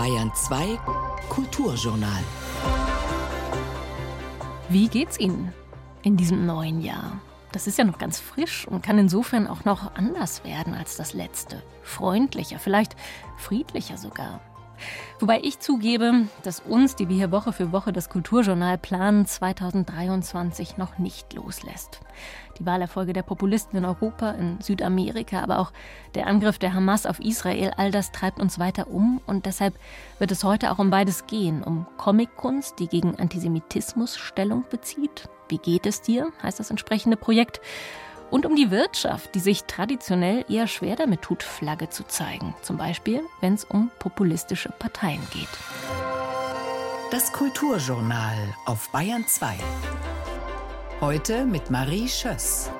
Bayern 0.00 0.32
2 0.34 0.78
Kulturjournal. 1.28 2.24
Wie 4.70 4.88
geht's 4.88 5.20
Ihnen 5.20 5.52
in 6.00 6.16
diesem 6.16 6.46
neuen 6.46 6.80
Jahr? 6.80 7.20
Das 7.52 7.66
ist 7.66 7.76
ja 7.76 7.84
noch 7.84 7.98
ganz 7.98 8.18
frisch 8.18 8.66
und 8.66 8.82
kann 8.82 8.96
insofern 8.96 9.46
auch 9.46 9.66
noch 9.66 9.94
anders 9.96 10.42
werden 10.42 10.72
als 10.72 10.96
das 10.96 11.12
letzte. 11.12 11.62
Freundlicher, 11.82 12.58
vielleicht 12.58 12.96
friedlicher 13.36 13.98
sogar. 13.98 14.40
Wobei 15.18 15.40
ich 15.42 15.58
zugebe, 15.58 16.26
dass 16.42 16.60
uns, 16.60 16.96
die 16.96 17.08
wir 17.08 17.16
hier 17.16 17.32
Woche 17.32 17.52
für 17.52 17.72
Woche 17.72 17.92
das 17.92 18.08
Kulturjournal 18.08 18.78
planen, 18.78 19.26
2023 19.26 20.76
noch 20.76 20.98
nicht 20.98 21.32
loslässt. 21.34 22.00
Die 22.58 22.66
Wahlerfolge 22.66 23.12
der 23.12 23.22
Populisten 23.22 23.78
in 23.78 23.84
Europa, 23.84 24.32
in 24.32 24.60
Südamerika, 24.60 25.40
aber 25.40 25.58
auch 25.58 25.72
der 26.14 26.26
Angriff 26.26 26.58
der 26.58 26.74
Hamas 26.74 27.06
auf 27.06 27.20
Israel, 27.20 27.72
all 27.76 27.90
das 27.90 28.12
treibt 28.12 28.40
uns 28.40 28.58
weiter 28.58 28.88
um 28.88 29.20
und 29.26 29.46
deshalb 29.46 29.74
wird 30.18 30.30
es 30.30 30.44
heute 30.44 30.70
auch 30.70 30.78
um 30.78 30.90
beides 30.90 31.26
gehen, 31.26 31.62
um 31.62 31.86
Comickunst, 31.96 32.78
die 32.78 32.88
gegen 32.88 33.16
Antisemitismus 33.16 34.16
Stellung 34.16 34.64
bezieht. 34.70 35.28
Wie 35.48 35.58
geht 35.58 35.86
es 35.86 36.02
dir, 36.02 36.32
heißt 36.42 36.60
das 36.60 36.70
entsprechende 36.70 37.16
Projekt 37.16 37.60
und 38.30 38.46
um 38.46 38.56
die 38.56 38.70
Wirtschaft, 38.70 39.34
die 39.34 39.40
sich 39.40 39.64
traditionell 39.64 40.44
eher 40.48 40.66
schwer 40.66 40.96
damit 40.96 41.22
tut, 41.22 41.42
Flagge 41.42 41.90
zu 41.90 42.04
zeigen. 42.06 42.54
Zum 42.62 42.76
Beispiel, 42.76 43.22
wenn 43.40 43.54
es 43.54 43.64
um 43.64 43.90
populistische 43.98 44.70
Parteien 44.78 45.20
geht. 45.32 45.48
Das 47.10 47.32
Kulturjournal 47.32 48.38
auf 48.66 48.90
Bayern 48.90 49.26
2. 49.26 49.56
Heute 51.00 51.44
mit 51.44 51.70
Marie 51.70 52.08
Schöss. 52.08 52.70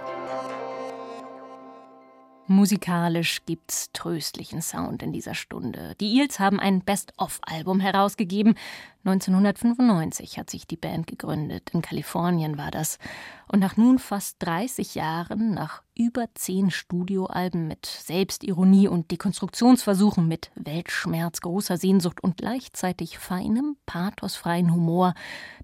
Musikalisch 2.51 3.43
gibt's 3.47 3.93
tröstlichen 3.93 4.61
Sound 4.61 5.05
in 5.05 5.13
dieser 5.13 5.37
Stunde. 5.37 5.95
Die 6.01 6.17
Eels 6.17 6.41
haben 6.41 6.59
ein 6.59 6.81
Best-of-Album 6.81 7.79
herausgegeben. 7.79 8.57
1995 9.05 10.37
hat 10.37 10.51
sich 10.51 10.67
die 10.67 10.77
Band 10.77 11.07
gegründet. 11.07 11.71
In 11.73 11.81
Kalifornien 11.81 12.59
war 12.59 12.73
das. 12.73 12.99
Und 13.47 13.61
nach 13.61 13.77
nun 13.77 14.01
fast 14.01 14.37
30 14.41 14.97
Jahren, 14.97 15.55
nach 15.55 15.83
über 15.95 16.27
zehn 16.35 16.73
Studioalben 16.73 17.69
mit 17.69 17.87
Selbstironie 17.87 18.89
und 18.89 19.13
Dekonstruktionsversuchen, 19.13 20.27
mit 20.27 20.51
Weltschmerz, 20.57 21.43
großer 21.43 21.77
Sehnsucht 21.77 22.21
und 22.21 22.39
gleichzeitig 22.39 23.19
feinem, 23.19 23.77
pathosfreien 23.87 24.75
Humor, 24.75 25.15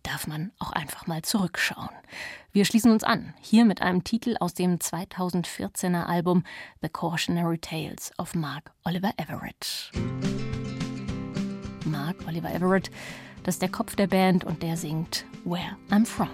darf 0.04 0.28
man 0.28 0.52
auch 0.60 0.70
einfach 0.70 1.08
mal 1.08 1.22
zurückschauen. 1.22 1.90
Wir 2.56 2.64
schließen 2.64 2.90
uns 2.90 3.04
an, 3.04 3.34
hier 3.42 3.66
mit 3.66 3.82
einem 3.82 4.02
Titel 4.02 4.34
aus 4.40 4.54
dem 4.54 4.78
2014er 4.78 6.06
Album 6.06 6.42
The 6.80 6.88
Cautionary 6.88 7.58
Tales 7.58 8.12
of 8.16 8.34
Mark 8.34 8.72
Oliver 8.84 9.12
Everett. 9.18 9.90
Mark 11.84 12.16
Oliver 12.26 12.50
Everett, 12.54 12.90
das 13.42 13.56
ist 13.56 13.60
der 13.60 13.68
Kopf 13.68 13.94
der 13.94 14.06
Band 14.06 14.44
und 14.44 14.62
der 14.62 14.78
singt 14.78 15.26
Where 15.44 15.76
I'm 15.90 16.06
From. 16.06 16.30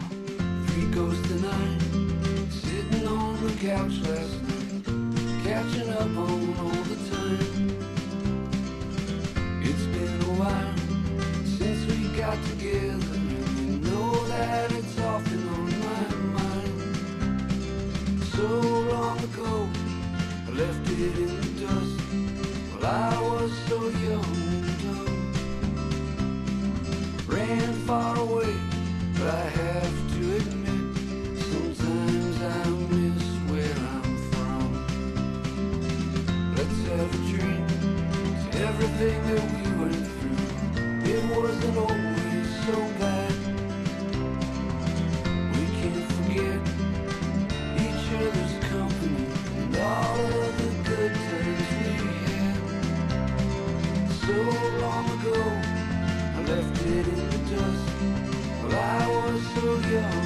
catching 5.44 5.90
up 5.90 6.02
on. 6.02 6.71
everything 39.02 39.34
that 39.34 39.44
we 39.52 39.62
went 39.82 40.06
through, 40.06 40.42
it 41.10 41.22
wasn't 41.36 41.76
always 41.76 42.48
so 42.66 42.76
bad. 43.00 43.34
We 45.54 45.64
can't 45.78 46.06
forget 46.12 46.60
each 47.82 48.06
other's 48.20 48.54
company 48.70 49.24
and 49.58 49.76
all 49.78 50.20
of 50.20 50.52
the 50.58 50.70
good 50.88 51.12
times 51.14 51.68
we 51.78 52.14
had. 52.30 52.56
So 54.22 54.36
long 54.84 55.06
ago, 55.18 55.40
I 56.36 56.40
left 56.46 56.74
it 56.86 57.06
in 57.08 57.20
the 57.30 57.40
dust. 57.50 57.86
Well, 58.62 58.74
I 58.78 59.06
was 59.08 59.42
so 59.54 59.64
young. 59.90 60.21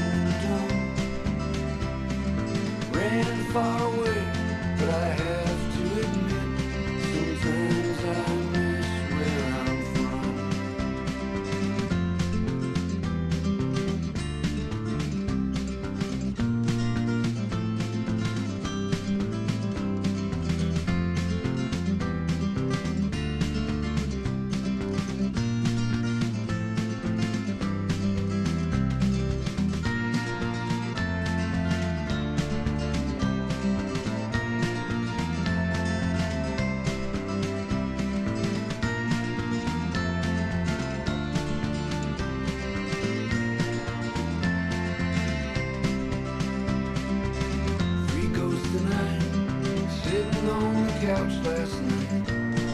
Couch 51.07 51.35
last 51.45 51.81
night, 51.83 52.27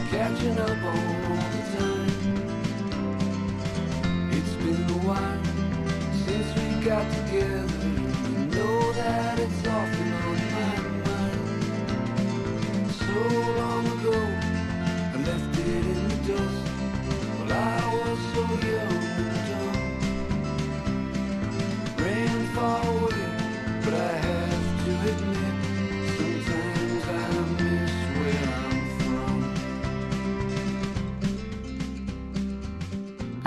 catching 0.09 0.57
up 0.57 0.83
on 0.91 0.97
all 1.29 1.45
the 1.53 1.61
time. 1.77 2.09
It's 4.31 4.53
been 4.55 4.83
a 4.89 4.99
while 5.05 5.43
since 6.25 6.49
we 6.57 6.65
got 6.83 7.05
together. 7.13 7.79
You 8.31 8.41
know 8.55 8.79
that 8.93 9.37
it's 9.37 9.67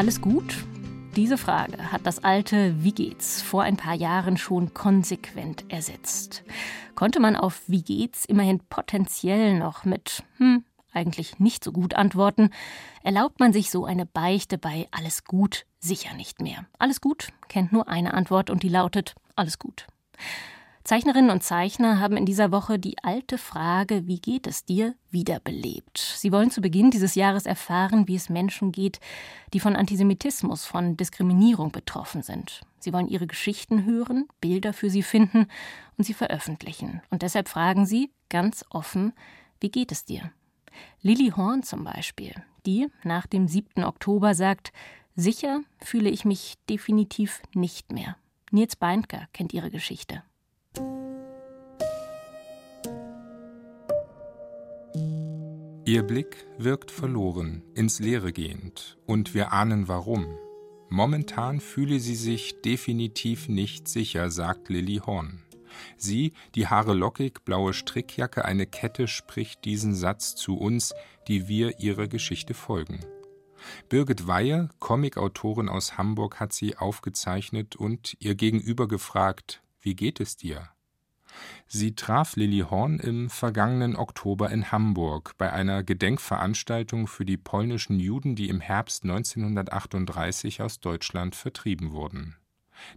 Alles 0.06 0.20
gut? 0.20 0.64
Diese 1.16 1.36
Frage 1.36 1.90
hat 1.90 2.06
das 2.06 2.22
alte 2.22 2.76
Wie 2.84 2.92
geht's 2.92 3.42
vor 3.42 3.64
ein 3.64 3.76
paar 3.76 3.94
Jahren 3.94 4.36
schon 4.36 4.72
konsequent 4.72 5.64
ersetzt. 5.68 6.44
Konnte 6.94 7.18
man 7.18 7.34
auf 7.34 7.62
Wie 7.66 7.82
geht's 7.82 8.24
immerhin 8.24 8.60
potenziell 8.68 9.58
noch 9.58 9.84
mit 9.84 10.22
hm, 10.36 10.64
eigentlich 10.92 11.40
nicht 11.40 11.64
so 11.64 11.72
gut 11.72 11.94
antworten, 11.94 12.50
erlaubt 13.02 13.40
man 13.40 13.52
sich 13.52 13.68
so 13.68 13.84
eine 13.84 14.06
Beichte 14.06 14.58
bei 14.58 14.86
Alles 14.92 15.24
gut 15.24 15.66
sicher 15.80 16.14
nicht 16.14 16.40
mehr. 16.40 16.66
Alles 16.78 17.00
gut 17.00 17.30
kennt 17.48 17.72
nur 17.72 17.88
eine 17.88 18.14
Antwort 18.14 18.48
und 18.48 18.62
die 18.62 18.68
lautet 18.68 19.16
Alles 19.34 19.58
gut. 19.58 19.88
Zeichnerinnen 20.86 21.32
und 21.32 21.42
Zeichner 21.42 21.98
haben 21.98 22.16
in 22.16 22.26
dieser 22.26 22.52
Woche 22.52 22.78
die 22.78 23.02
alte 23.02 23.38
Frage, 23.38 24.06
wie 24.06 24.20
geht 24.20 24.46
es 24.46 24.64
dir, 24.64 24.94
wiederbelebt. 25.10 25.98
Sie 25.98 26.30
wollen 26.30 26.52
zu 26.52 26.60
Beginn 26.60 26.92
dieses 26.92 27.16
Jahres 27.16 27.44
erfahren, 27.44 28.06
wie 28.06 28.14
es 28.14 28.28
Menschen 28.28 28.70
geht, 28.70 29.00
die 29.52 29.58
von 29.58 29.74
Antisemitismus, 29.74 30.64
von 30.64 30.96
Diskriminierung 30.96 31.72
betroffen 31.72 32.22
sind. 32.22 32.60
Sie 32.78 32.92
wollen 32.92 33.08
ihre 33.08 33.26
Geschichten 33.26 33.84
hören, 33.84 34.28
Bilder 34.40 34.72
für 34.72 34.88
sie 34.88 35.02
finden 35.02 35.48
und 35.98 36.04
sie 36.04 36.14
veröffentlichen. 36.14 37.02
Und 37.10 37.22
deshalb 37.22 37.48
fragen 37.48 37.84
sie 37.84 38.12
ganz 38.28 38.64
offen, 38.70 39.12
wie 39.58 39.72
geht 39.72 39.90
es 39.90 40.04
dir? 40.04 40.30
Lilly 41.02 41.32
Horn 41.36 41.64
zum 41.64 41.82
Beispiel, 41.82 42.32
die 42.64 42.86
nach 43.02 43.26
dem 43.26 43.48
7. 43.48 43.82
Oktober 43.82 44.36
sagt, 44.36 44.72
sicher 45.16 45.62
fühle 45.80 46.10
ich 46.10 46.24
mich 46.24 46.54
definitiv 46.70 47.42
nicht 47.54 47.90
mehr. 47.90 48.16
Nils 48.52 48.76
Beindker 48.76 49.26
kennt 49.32 49.52
ihre 49.52 49.72
Geschichte. 49.72 50.22
Ihr 55.86 56.02
Blick 56.02 56.48
wirkt 56.58 56.90
verloren, 56.90 57.62
ins 57.76 58.00
Leere 58.00 58.32
gehend, 58.32 58.98
und 59.06 59.34
wir 59.34 59.52
ahnen 59.52 59.86
warum. 59.86 60.26
Momentan 60.88 61.60
fühle 61.60 62.00
sie 62.00 62.16
sich 62.16 62.60
definitiv 62.60 63.48
nicht 63.48 63.86
sicher, 63.86 64.32
sagt 64.32 64.68
Lilly 64.68 65.00
Horn. 65.06 65.44
Sie, 65.96 66.32
die 66.56 66.66
Haare 66.66 66.92
lockig, 66.92 67.44
blaue 67.44 67.72
Strickjacke, 67.72 68.44
eine 68.44 68.66
Kette, 68.66 69.06
spricht 69.06 69.64
diesen 69.64 69.94
Satz 69.94 70.34
zu 70.34 70.56
uns, 70.56 70.92
die 71.28 71.46
wir 71.46 71.78
ihrer 71.78 72.08
Geschichte 72.08 72.52
folgen. 72.52 72.98
Birgit 73.88 74.26
Weihe, 74.26 74.70
Comicautorin 74.80 75.68
aus 75.68 75.96
Hamburg, 75.96 76.40
hat 76.40 76.52
sie 76.52 76.76
aufgezeichnet 76.76 77.76
und 77.76 78.16
ihr 78.18 78.34
gegenüber 78.34 78.88
gefragt: 78.88 79.62
Wie 79.86 79.94
geht 79.94 80.18
es 80.18 80.36
dir? 80.36 80.70
Sie 81.68 81.94
traf 81.94 82.34
Lilly 82.34 82.64
Horn 82.68 82.98
im 82.98 83.30
vergangenen 83.30 83.94
Oktober 83.94 84.50
in 84.50 84.72
Hamburg 84.72 85.34
bei 85.38 85.52
einer 85.52 85.84
Gedenkveranstaltung 85.84 87.06
für 87.06 87.24
die 87.24 87.36
polnischen 87.36 88.00
Juden, 88.00 88.34
die 88.34 88.48
im 88.48 88.60
Herbst 88.60 89.04
1938 89.04 90.60
aus 90.60 90.80
Deutschland 90.80 91.36
vertrieben 91.36 91.92
wurden. 91.92 92.34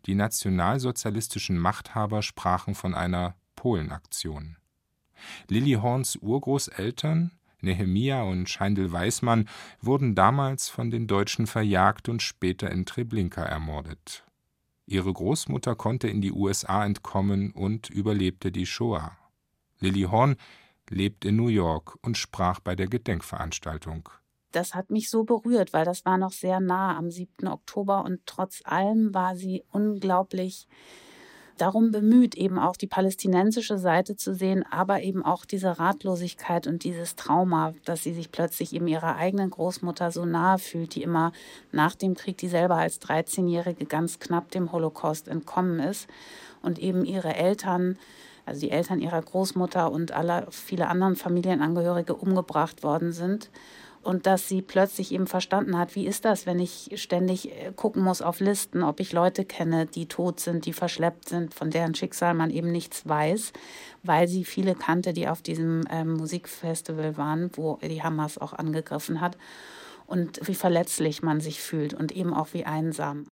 Die 0.08 0.16
nationalsozialistischen 0.16 1.60
Machthaber 1.60 2.24
sprachen 2.24 2.74
von 2.74 2.96
einer 2.96 3.36
Polenaktion. 3.56 4.58
Lilly 5.48 5.74
Horns 5.74 6.16
Urgroßeltern, 6.16 7.38
Nehemia 7.62 8.24
und 8.24 8.50
Scheindl 8.50 8.92
Weismann, 8.92 9.48
wurden 9.80 10.16
damals 10.16 10.70
von 10.70 10.90
den 10.90 11.06
Deutschen 11.06 11.46
verjagt 11.46 12.10
und 12.10 12.24
später 12.24 12.72
in 12.72 12.88
Treblinka 12.88 13.44
ermordet. 13.44 14.24
Ihre 14.90 15.14
Großmutter 15.14 15.76
konnte 15.76 16.08
in 16.08 16.20
die 16.20 16.32
USA 16.32 16.84
entkommen 16.84 17.52
und 17.52 17.92
überlebte 17.92 18.52
die 18.52 18.66
Shoah. 18.66 19.12
Lilly 19.80 20.08
Horn 20.10 20.36
lebt 20.90 21.26
in 21.26 21.36
New 21.36 21.48
York 21.48 21.98
und 22.02 22.18
sprach 22.18 22.60
bei 22.60 22.76
der 22.76 22.88
Gedenkveranstaltung. 22.88 24.10
Das 24.52 24.74
hat 24.74 24.90
mich 24.90 25.12
so 25.12 25.26
berührt, 25.26 25.74
weil 25.74 25.86
das 25.86 26.06
war 26.06 26.18
noch 26.18 26.32
sehr 26.32 26.60
nah 26.60 26.98
am 26.98 27.12
7. 27.12 27.48
Oktober 27.48 28.04
und 28.04 28.22
trotz 28.26 28.62
allem 28.66 29.14
war 29.14 29.36
sie 29.36 29.64
unglaublich 29.72 30.68
darum 31.62 31.92
bemüht, 31.92 32.36
eben 32.36 32.58
auch 32.58 32.76
die 32.76 32.88
palästinensische 32.88 33.78
Seite 33.78 34.16
zu 34.16 34.34
sehen, 34.34 34.64
aber 34.70 35.02
eben 35.02 35.24
auch 35.24 35.46
diese 35.46 35.80
Ratlosigkeit 35.80 36.68
und 36.68 36.84
dieses 36.84 37.16
Trauma, 37.16 37.74
dass 37.86 38.04
sie 38.04 38.14
sich 38.14 38.32
plötzlich 38.32 38.74
eben 38.74 38.88
ihrer 38.88 39.16
eigenen 39.16 39.50
Großmutter 39.50 40.12
so 40.12 40.26
nahe 40.26 40.58
fühlt, 40.58 40.96
die 40.96 41.04
immer 41.04 41.32
nach 41.72 41.96
dem 41.96 42.16
Krieg, 42.16 42.38
die 42.38 42.48
selber 42.48 42.76
als 42.76 43.02
13-Jährige 43.02 43.86
ganz 43.86 44.20
knapp 44.20 44.52
dem 44.52 44.72
Holocaust 44.72 45.28
entkommen 45.28 45.80
ist. 45.80 46.08
Und 46.62 46.80
eben 46.80 47.06
ihre 47.06 47.36
Eltern 47.36 47.98
also 48.46 48.62
die 48.62 48.72
Eltern 48.72 49.00
ihrer 49.00 49.22
Großmutter 49.22 49.92
und 49.92 50.12
alle 50.12 50.48
viele 50.50 50.88
anderen 50.88 51.16
Familienangehörige 51.16 52.16
umgebracht 52.16 52.82
worden 52.82 53.12
sind 53.12 53.52
und 54.02 54.26
dass 54.26 54.48
sie 54.48 54.62
plötzlich 54.62 55.12
eben 55.12 55.28
verstanden 55.28 55.78
hat, 55.78 55.96
wie 55.96 56.08
ist 56.08 56.26
das, 56.26 56.46
wenn 56.46 56.60
ich 56.60 56.92
ständig 56.96 57.52
äh, 57.52 57.72
gucken 57.76 58.04
muss 58.04 58.22
auf 58.22 58.40
Listen, 58.40 58.84
ob 58.84 59.00
ich 59.00 59.12
Leute 59.12 59.46
kenne, 59.46 59.86
die 59.86 60.08
tot 60.08 60.40
sind, 60.40 60.66
die 60.66 60.74
verschleppt 60.74 61.30
sind, 61.30 61.54
von 61.54 61.70
deren 61.70 61.96
Schicksal 61.96 62.34
man 62.34 62.50
eben 62.50 62.72
nichts 62.72 63.08
weiß, 63.08 63.54
weil 64.04 64.28
sie 64.28 64.46
viele 64.46 64.76
kannte, 64.76 65.14
die 65.14 65.28
auf 65.28 65.42
diesem 65.42 65.84
ähm, 65.90 66.14
Musikfestival 66.14 67.18
waren, 67.18 67.52
wo 67.56 67.78
die 67.78 68.02
Hamas 68.02 68.38
auch 68.38 68.54
angegriffen 68.54 69.22
hat 69.22 69.38
und 70.06 70.40
wie 70.48 70.56
verletzlich 70.56 71.22
man 71.22 71.42
sich 71.42 71.62
fühlt 71.62 71.94
und 71.94 72.12
eben 72.12 72.34
auch 72.34 72.54
wie 72.54 72.66
einsam. 72.66 73.26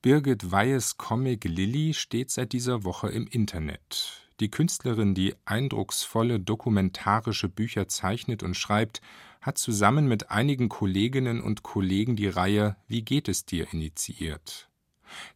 Birgit 0.00 0.52
Weihes 0.52 0.96
Comic 0.96 1.44
Lilly 1.44 1.92
steht 1.92 2.30
seit 2.30 2.52
dieser 2.52 2.84
Woche 2.84 3.08
im 3.08 3.26
Internet. 3.26 4.28
Die 4.40 4.50
Künstlerin, 4.50 5.14
die 5.14 5.34
eindrucksvolle 5.44 6.38
dokumentarische 6.38 7.48
Bücher 7.48 7.88
zeichnet 7.88 8.44
und 8.44 8.54
schreibt, 8.54 9.00
hat 9.40 9.58
zusammen 9.58 10.08
mit 10.08 10.30
einigen 10.30 10.68
Kolleginnen 10.68 11.40
und 11.40 11.62
Kollegen 11.62 12.16
die 12.16 12.28
Reihe 12.28 12.76
Wie 12.86 13.02
geht 13.02 13.28
es 13.28 13.44
dir 13.44 13.72
initiiert. 13.72 14.68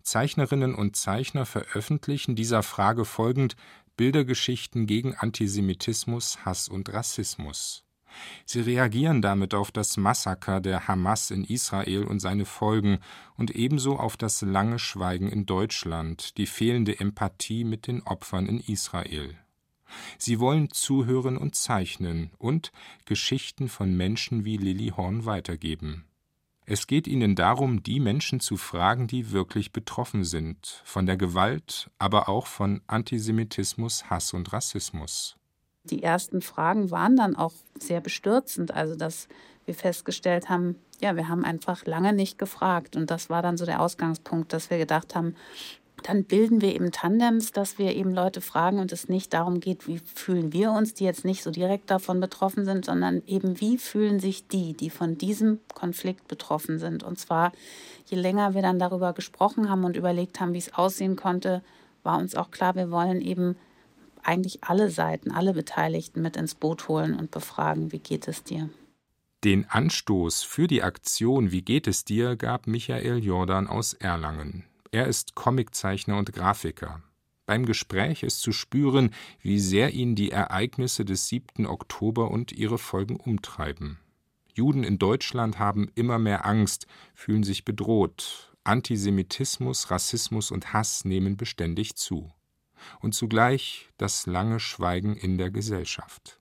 Zeichnerinnen 0.03 0.75
und 0.75 0.97
Zeichner 0.97 1.47
veröffentlichen 1.47 2.37
dieser 2.37 2.63
Frage 2.63 3.05
folgend 3.05 3.57
Bildergeschichten 3.97 4.87
gegen 4.87 5.15
Antisemitismus, 5.15 6.45
Hass 6.45 6.69
und 6.69 6.93
Rassismus. 6.93 7.85
Sie 8.45 8.61
reagieren 8.61 9.23
damit 9.23 9.55
auf 9.55 9.71
das 9.71 9.97
Massaker 9.97 10.61
der 10.61 10.87
Hamas 10.89 11.31
in 11.31 11.45
Israel 11.45 12.05
und 12.05 12.21
seine 12.21 12.45
Folgen 12.45 12.99
und 13.37 13.51
ebenso 13.53 13.99
auf 13.99 14.17
das 14.17 14.43
lange 14.43 14.79
Schweigen 14.79 15.29
in 15.29 15.47
Deutschland, 15.47 16.37
die 16.37 16.47
fehlende 16.47 17.01
Empathie 17.01 17.65
mit 17.65 17.87
den 17.87 18.03
Opfern 18.03 18.47
in 18.47 18.61
Israel. 18.61 19.37
Sie 20.19 20.41
wollen 20.41 20.71
zuhören 20.71 21.37
und 21.37 21.55
zeichnen 21.55 22.31
und 22.39 22.73
Geschichten 23.05 23.69
von 23.69 23.97
Menschen 23.97 24.45
wie 24.45 24.57
Lilly 24.57 24.93
Horn 24.97 25.25
weitergeben. 25.25 26.05
Es 26.65 26.87
geht 26.87 27.09
ihnen 27.09 27.35
darum, 27.35 27.83
die 27.83 27.99
Menschen 27.99 28.39
zu 28.39 28.57
fragen, 28.57 29.09
die 29.09 29.33
wirklich 29.33 29.73
betroffen 29.73 30.25
sind, 30.25 30.81
von 30.85 31.07
der 31.07 31.17
Gewalt, 31.17 31.91
aber 31.99 32.29
auch 32.29 32.47
von 32.47 32.81
Antisemitismus, 32.87 34.09
Hass 34.11 34.33
und 34.33 34.53
Rassismus. 34.53 35.37
Die 35.85 36.03
ersten 36.03 36.41
Fragen 36.41 36.93
waren 36.93 37.17
dann 37.17 37.35
auch 37.35 37.53
sehr 37.79 38.01
bestürzend, 38.01 38.73
also 38.73 38.95
dass 38.95 39.27
wir 39.65 39.75
festgestellt 39.75 40.49
haben, 40.49 40.77
ja, 41.01 41.17
wir 41.17 41.29
haben 41.29 41.45
einfach 41.45 41.85
lange 41.85 42.13
nicht 42.13 42.39
gefragt 42.39 42.95
und 42.95 43.11
das 43.11 43.29
war 43.29 43.43
dann 43.43 43.57
so 43.57 43.67
der 43.67 43.81
Ausgangspunkt, 43.81 44.53
dass 44.53 44.71
wir 44.71 44.79
gedacht 44.79 45.17
haben, 45.17 45.35
dann 46.03 46.25
bilden 46.25 46.61
wir 46.61 46.75
eben 46.75 46.91
Tandems, 46.91 47.53
dass 47.53 47.79
wir 47.79 47.95
eben 47.95 48.13
Leute 48.13 48.41
fragen 48.41 48.79
und 48.79 48.93
es 48.93 49.09
nicht 49.09 49.33
darum 49.33 49.61
geht, 49.61 49.87
wie 49.87 49.99
fühlen 49.99 50.53
wir 50.53 50.73
uns, 50.73 50.95
die 50.95 51.05
jetzt 51.05 51.25
nicht 51.25 51.43
so 51.43 51.51
direkt 51.51 51.91
davon 51.91 52.21
betroffen 52.21 52.65
sind, 52.65 52.85
sondern 52.85 53.23
eben 53.27 53.61
wie 53.61 53.79
fühlen 53.79 54.19
sich 54.19 54.49
die, 54.49 54.75
die 54.75 54.91
von 54.91 55.17
diesem 55.17 55.61
Konflikt 55.75 56.29
betroffen 56.29 56.79
sind. 56.79 57.03
Und 57.05 57.19
zwar, 57.19 57.53
je 58.07 58.17
länger 58.17 58.55
wir 58.55 58.63
dann 58.63 58.79
darüber 58.79 59.13
gesprochen 59.13 59.71
haben 59.71 59.85
und 59.85 59.97
überlegt 59.97 60.41
haben, 60.41 60.55
wie 60.55 60.59
es 60.59 60.75
aussehen 60.75 61.17
konnte, 61.17 61.63
war 62.03 62.19
uns 62.19 62.35
auch 62.35 62.51
klar, 62.51 62.75
wir 62.75 62.91
wollen 62.91 63.21
eben 63.21 63.57
eigentlich 64.25 64.65
alle 64.65 64.91
Seiten, 64.91 65.31
alle 65.31 65.53
Beteiligten 65.53 66.23
mit 66.23 66.37
ins 66.37 66.55
Boot 66.55 66.89
holen 66.89 67.15
und 67.15 67.31
befragen, 67.31 67.93
wie 67.93 67.99
geht 67.99 68.29
es 68.29 68.43
dir. 68.43 68.71
Den 69.45 69.69
Anstoß 69.69 70.43
für 70.43 70.69
die 70.69 70.85
Aktion 70.85 71.51
Wie 71.51 71.63
geht 71.63 71.89
es 71.89 72.05
dir 72.05 72.37
gab 72.37 72.69
Michael 72.69 73.25
Jordan 73.25 73.67
aus 73.67 73.93
Erlangen. 73.93 74.65
Er 74.95 75.07
ist 75.07 75.35
Comiczeichner 75.35 76.19
und 76.19 76.35
Grafiker. 76.35 77.03
Beim 77.47 77.65
Gespräch 77.65 78.23
ist 78.23 78.43
zu 78.43 78.53
spüren, 78.53 79.11
wie 79.41 79.59
sehr 79.59 79.95
ihn 79.95 80.15
die 80.15 80.31
Ereignisse 80.31 81.07
des 81.07 81.29
7. 81.29 81.67
Oktober 81.67 82.31
und 82.31 82.53
ihre 82.53 82.77
Folgen 82.77 83.17
umtreiben. 83.17 83.99
Juden 84.53 84.85
in 84.85 84.99
Deutschland 84.99 85.59
haben 85.59 85.91
immer 85.95 86.19
mehr 86.19 86.45
Angst, 86.45 86.87
fühlen 87.15 87.43
sich 87.43 87.65
bedroht. 87.65 88.55
Antisemitismus, 88.65 89.91
Rassismus 89.91 90.51
und 90.51 90.75
Hass 90.75 91.07
nehmen 91.07 91.39
beständig 91.39 91.97
zu. 91.97 92.31
Und 93.01 93.15
zugleich 93.15 93.89
das 93.97 94.27
lange 94.27 94.61
Schweigen 94.61 95.17
in 95.17 95.39
der 95.39 95.51
Gesellschaft. 95.51 96.39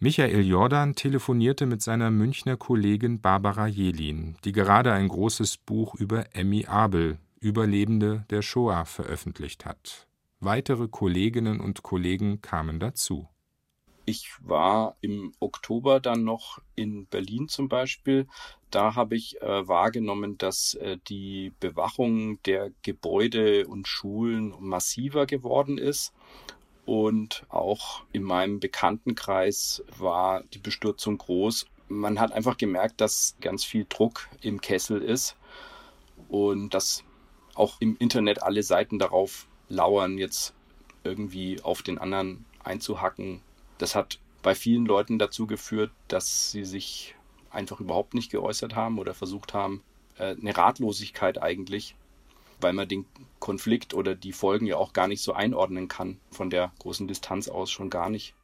Michael 0.00 0.44
Jordan 0.44 0.96
telefonierte 0.96 1.66
mit 1.66 1.82
seiner 1.82 2.10
Münchner 2.10 2.56
Kollegin 2.56 3.20
Barbara 3.20 3.68
Jelin, 3.68 4.36
die 4.44 4.50
gerade 4.50 4.92
ein 4.92 5.06
großes 5.06 5.58
Buch 5.58 5.94
über 5.94 6.34
Emmy 6.34 6.66
Abel, 6.66 7.18
Überlebende 7.44 8.24
der 8.30 8.40
Shoah 8.40 8.86
veröffentlicht 8.86 9.66
hat. 9.66 10.08
Weitere 10.40 10.88
Kolleginnen 10.88 11.60
und 11.60 11.82
Kollegen 11.82 12.40
kamen 12.40 12.80
dazu. 12.80 13.28
Ich 14.06 14.32
war 14.40 14.96
im 15.02 15.32
Oktober 15.40 16.00
dann 16.00 16.24
noch 16.24 16.58
in 16.74 17.06
Berlin 17.06 17.48
zum 17.48 17.68
Beispiel. 17.68 18.26
Da 18.70 18.94
habe 18.94 19.14
ich 19.16 19.42
äh, 19.42 19.68
wahrgenommen, 19.68 20.38
dass 20.38 20.74
äh, 20.74 20.96
die 21.08 21.52
Bewachung 21.60 22.42
der 22.44 22.70
Gebäude 22.82 23.66
und 23.66 23.88
Schulen 23.88 24.54
massiver 24.58 25.26
geworden 25.26 25.76
ist. 25.76 26.14
Und 26.86 27.44
auch 27.50 28.04
in 28.12 28.22
meinem 28.22 28.58
Bekanntenkreis 28.58 29.84
war 29.98 30.44
die 30.44 30.58
Bestürzung 30.58 31.18
groß. 31.18 31.66
Man 31.88 32.20
hat 32.20 32.32
einfach 32.32 32.56
gemerkt, 32.56 33.02
dass 33.02 33.36
ganz 33.42 33.64
viel 33.64 33.84
Druck 33.86 34.28
im 34.40 34.62
Kessel 34.62 35.02
ist 35.02 35.36
und 36.28 36.74
dass 36.74 37.04
auch 37.54 37.80
im 37.80 37.96
Internet 37.98 38.42
alle 38.42 38.62
Seiten 38.62 38.98
darauf 38.98 39.46
lauern, 39.68 40.18
jetzt 40.18 40.54
irgendwie 41.04 41.60
auf 41.62 41.82
den 41.82 41.98
anderen 41.98 42.44
einzuhacken. 42.62 43.40
Das 43.78 43.94
hat 43.94 44.18
bei 44.42 44.54
vielen 44.54 44.86
Leuten 44.86 45.18
dazu 45.18 45.46
geführt, 45.46 45.90
dass 46.08 46.50
sie 46.50 46.64
sich 46.64 47.14
einfach 47.50 47.80
überhaupt 47.80 48.14
nicht 48.14 48.30
geäußert 48.30 48.74
haben 48.74 48.98
oder 48.98 49.14
versucht 49.14 49.54
haben, 49.54 49.82
äh, 50.18 50.36
eine 50.36 50.56
Ratlosigkeit 50.56 51.40
eigentlich, 51.42 51.96
weil 52.60 52.72
man 52.72 52.88
den 52.88 53.06
Konflikt 53.38 53.94
oder 53.94 54.14
die 54.14 54.32
Folgen 54.32 54.66
ja 54.66 54.76
auch 54.76 54.92
gar 54.92 55.08
nicht 55.08 55.22
so 55.22 55.32
einordnen 55.32 55.88
kann, 55.88 56.18
von 56.30 56.50
der 56.50 56.72
großen 56.78 57.08
Distanz 57.08 57.48
aus 57.48 57.70
schon 57.70 57.90
gar 57.90 58.10
nicht. 58.10 58.34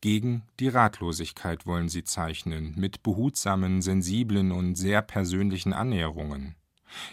Gegen 0.00 0.42
die 0.58 0.68
Ratlosigkeit 0.68 1.64
wollen 1.64 1.88
sie 1.88 2.02
zeichnen, 2.02 2.74
mit 2.76 3.04
behutsamen, 3.04 3.82
sensiblen 3.82 4.50
und 4.50 4.74
sehr 4.74 5.00
persönlichen 5.00 5.72
Annäherungen. 5.72 6.56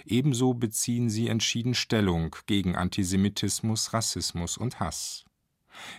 Ebenso 0.06 0.54
beziehen 0.54 1.10
sie 1.10 1.28
entschieden 1.28 1.74
Stellung 1.74 2.36
gegen 2.46 2.76
Antisemitismus, 2.76 3.94
Rassismus 3.94 4.58
und 4.58 4.80
Hass. 4.80 5.26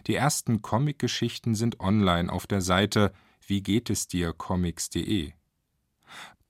Die 0.06 0.14
ersten 0.14 0.62
Comic-Geschichten 0.62 1.54
sind 1.54 1.80
online 1.80 2.32
auf 2.32 2.46
der 2.46 2.60
Seite 2.60 3.12
Wie 3.46 3.62
geht 3.62 3.90
es 3.90 4.06
dir 4.06 4.32
comics.de. 4.32 5.32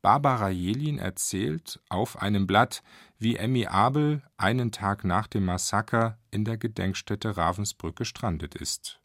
Barbara 0.03 0.49
Jelin 0.49 0.99
erzählt 0.99 1.79
auf 1.91 2.21
einem 2.21 2.47
Blatt, 2.47 2.83
wie 3.19 3.37
Emmy 3.37 3.67
Abel 3.67 4.23
einen 4.39 4.73
Tag 4.73 5.05
nach 5.05 5.27
dem 5.27 5.45
Massaker 5.45 6.19
in 6.31 6.45
der 6.45 6.57
Gedenkstätte 6.57 7.37
Ravensbrück 7.37 7.97
gestrandet 7.97 8.55
ist. 8.55 9.00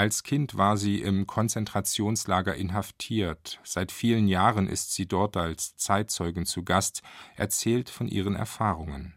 Als 0.00 0.22
Kind 0.22 0.56
war 0.56 0.78
sie 0.78 1.02
im 1.02 1.26
Konzentrationslager 1.26 2.54
inhaftiert. 2.54 3.60
Seit 3.64 3.92
vielen 3.92 4.28
Jahren 4.28 4.66
ist 4.66 4.94
sie 4.94 5.04
dort 5.04 5.36
als 5.36 5.76
Zeitzeugin 5.76 6.46
zu 6.46 6.64
Gast, 6.64 7.02
erzählt 7.36 7.90
von 7.90 8.08
ihren 8.08 8.34
Erfahrungen. 8.34 9.12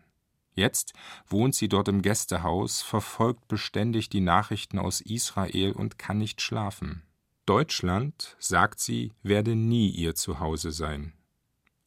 Jetzt 0.55 0.91
wohnt 1.25 1.55
sie 1.55 1.69
dort 1.69 1.87
im 1.87 2.01
Gästehaus, 2.01 2.81
verfolgt 2.81 3.47
beständig 3.47 4.09
die 4.09 4.19
Nachrichten 4.19 4.77
aus 4.77 4.99
Israel 4.99 5.71
und 5.71 5.97
kann 5.97 6.17
nicht 6.17 6.41
schlafen. 6.41 7.03
Deutschland, 7.45 8.35
sagt 8.37 8.81
sie, 8.81 9.13
werde 9.23 9.55
nie 9.55 9.89
ihr 9.89 10.15
Zuhause 10.15 10.73
sein. 10.73 11.13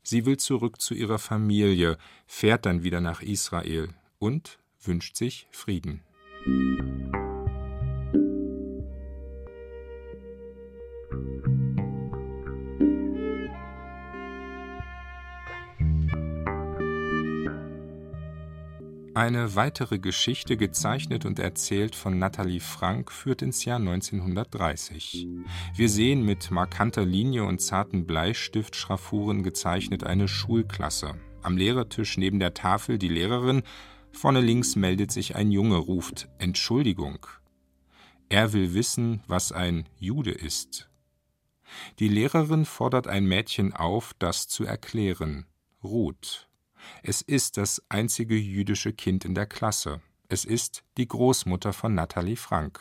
Sie 0.05 0.25
will 0.25 0.39
zurück 0.39 0.81
zu 0.81 0.95
ihrer 0.95 1.19
Familie, 1.19 1.99
fährt 2.27 2.65
dann 2.65 2.83
wieder 2.83 3.03
nach 3.03 3.21
Israel 3.21 3.91
und 4.19 4.59
wünscht 4.81 5.17
sich 5.17 5.49
Frieden. 5.51 6.03
Eine 19.17 19.55
weitere 19.55 19.99
Geschichte, 19.99 20.59
gezeichnet 20.59 21.25
und 21.25 21.39
erzählt 21.39 21.95
von 21.95 22.19
Nathalie 22.19 22.61
Frank, 22.61 23.11
führt 23.11 23.41
ins 23.41 23.65
Jahr 23.65 23.79
1930. 23.79 25.27
Wir 25.75 25.89
sehen 25.89 26.23
mit 26.23 26.51
markanter 26.51 27.07
Linie 27.07 27.45
und 27.45 27.63
zarten 27.63 28.07
Bleistiftschraffuren 28.07 29.43
gezeichnet 29.43 30.05
eine 30.05 30.29
Schulklasse. 30.29 31.15
Am 31.41 31.57
Lehrertisch 31.57 32.19
neben 32.19 32.41
der 32.41 32.53
Tafel 32.53 32.99
die 32.99 33.09
Lehrerin, 33.09 33.63
vorne 34.13 34.43
links 34.43 34.77
meldet 34.77 35.11
sich 35.11 35.35
ein 35.35 35.51
Junge, 35.51 35.77
ruft 35.77 36.29
Entschuldigung. 36.37 37.27
Er 38.29 38.53
will 38.53 38.75
wissen, 38.75 39.23
was 39.27 39.51
ein 39.51 39.89
Jude 39.99 40.33
ist. 40.33 40.91
Die 42.01 42.09
Lehrerin 42.09 42.67
fordert 42.67 43.09
ein 43.09 43.25
Mädchen 43.25 43.73
auf, 43.73 44.13
das 44.19 44.47
zu 44.47 44.65
erklären. 44.65 45.47
Ruth. 45.83 46.46
Es 47.03 47.23
ist 47.23 47.57
das 47.57 47.83
einzige 47.89 48.37
jüdische 48.37 48.93
Kind 48.93 49.25
in 49.25 49.35
der 49.35 49.47
Klasse. 49.47 50.01
Es 50.29 50.45
ist 50.45 50.83
die 50.97 51.07
Großmutter 51.07 51.73
von 51.73 51.95
Nathalie 51.95 52.37
Frank. 52.37 52.81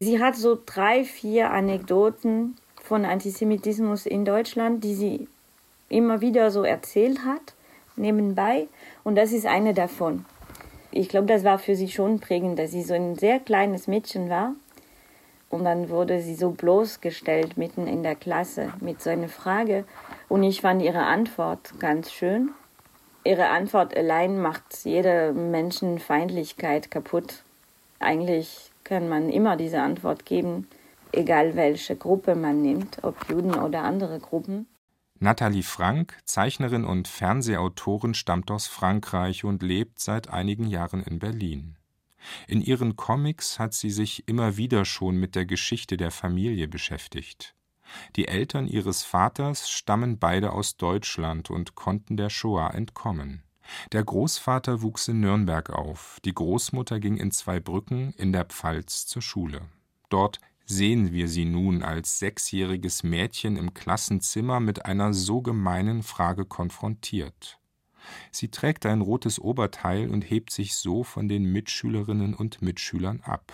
Sie 0.00 0.22
hat 0.22 0.36
so 0.36 0.56
drei, 0.64 1.04
vier 1.04 1.50
Anekdoten 1.50 2.56
von 2.82 3.04
Antisemitismus 3.04 4.06
in 4.06 4.24
Deutschland, 4.24 4.84
die 4.84 4.94
sie 4.94 5.28
immer 5.88 6.20
wieder 6.20 6.50
so 6.50 6.62
erzählt 6.62 7.24
hat, 7.24 7.54
nebenbei. 7.96 8.68
Und 9.02 9.16
das 9.16 9.32
ist 9.32 9.46
eine 9.46 9.74
davon. 9.74 10.24
Ich 10.90 11.08
glaube, 11.08 11.26
das 11.26 11.44
war 11.44 11.58
für 11.58 11.74
sie 11.74 11.88
schon 11.88 12.20
prägend, 12.20 12.58
dass 12.58 12.70
sie 12.70 12.82
so 12.82 12.94
ein 12.94 13.16
sehr 13.16 13.40
kleines 13.40 13.88
Mädchen 13.88 14.30
war. 14.30 14.54
Und 15.50 15.64
dann 15.64 15.88
wurde 15.88 16.20
sie 16.20 16.34
so 16.34 16.50
bloßgestellt 16.50 17.56
mitten 17.56 17.86
in 17.86 18.02
der 18.02 18.14
Klasse 18.14 18.72
mit 18.80 19.02
so 19.02 19.10
einer 19.10 19.28
Frage. 19.28 19.84
Und 20.28 20.42
ich 20.42 20.60
fand 20.60 20.82
ihre 20.82 21.04
Antwort 21.04 21.78
ganz 21.78 22.12
schön. 22.12 22.50
Ihre 23.28 23.50
Antwort 23.50 23.94
allein 23.94 24.40
macht 24.40 24.86
jede 24.86 25.34
Menschenfeindlichkeit 25.34 26.90
kaputt. 26.90 27.42
Eigentlich 27.98 28.70
kann 28.84 29.10
man 29.10 29.28
immer 29.28 29.58
diese 29.58 29.82
Antwort 29.82 30.24
geben, 30.24 30.66
egal 31.12 31.54
welche 31.54 31.94
Gruppe 31.94 32.34
man 32.34 32.62
nimmt, 32.62 33.04
ob 33.04 33.28
Juden 33.28 33.54
oder 33.54 33.82
andere 33.82 34.18
Gruppen. 34.18 34.66
Nathalie 35.18 35.62
Frank, 35.62 36.16
Zeichnerin 36.24 36.86
und 36.86 37.06
Fernsehautorin, 37.06 38.14
stammt 38.14 38.50
aus 38.50 38.66
Frankreich 38.66 39.44
und 39.44 39.62
lebt 39.62 40.00
seit 40.00 40.30
einigen 40.30 40.66
Jahren 40.66 41.02
in 41.02 41.18
Berlin. 41.18 41.76
In 42.46 42.62
ihren 42.62 42.96
Comics 42.96 43.58
hat 43.58 43.74
sie 43.74 43.90
sich 43.90 44.26
immer 44.26 44.56
wieder 44.56 44.86
schon 44.86 45.18
mit 45.18 45.34
der 45.34 45.44
Geschichte 45.44 45.98
der 45.98 46.12
Familie 46.12 46.66
beschäftigt. 46.66 47.54
Die 48.16 48.28
Eltern 48.28 48.66
ihres 48.66 49.02
Vaters 49.02 49.70
stammen 49.70 50.18
beide 50.18 50.52
aus 50.52 50.76
Deutschland 50.76 51.50
und 51.50 51.74
konnten 51.74 52.16
der 52.16 52.30
Shoah 52.30 52.74
entkommen. 52.74 53.42
Der 53.92 54.02
Großvater 54.02 54.82
wuchs 54.82 55.08
in 55.08 55.20
Nürnberg 55.20 55.70
auf, 55.70 56.18
die 56.24 56.34
Großmutter 56.34 57.00
ging 57.00 57.16
in 57.16 57.30
Zweibrücken 57.30 58.12
in 58.14 58.32
der 58.32 58.44
Pfalz 58.44 59.06
zur 59.06 59.22
Schule. 59.22 59.62
Dort 60.08 60.40
sehen 60.64 61.12
wir 61.12 61.28
sie 61.28 61.44
nun 61.44 61.82
als 61.82 62.18
sechsjähriges 62.18 63.02
Mädchen 63.02 63.56
im 63.56 63.74
Klassenzimmer 63.74 64.60
mit 64.60 64.84
einer 64.84 65.14
so 65.14 65.40
gemeinen 65.40 66.02
Frage 66.02 66.44
konfrontiert. 66.44 67.58
Sie 68.30 68.48
trägt 68.48 68.86
ein 68.86 69.00
rotes 69.00 69.38
Oberteil 69.38 70.10
und 70.10 70.22
hebt 70.22 70.50
sich 70.50 70.76
so 70.76 71.04
von 71.04 71.28
den 71.28 71.44
Mitschülerinnen 71.44 72.34
und 72.34 72.62
Mitschülern 72.62 73.20
ab. 73.20 73.52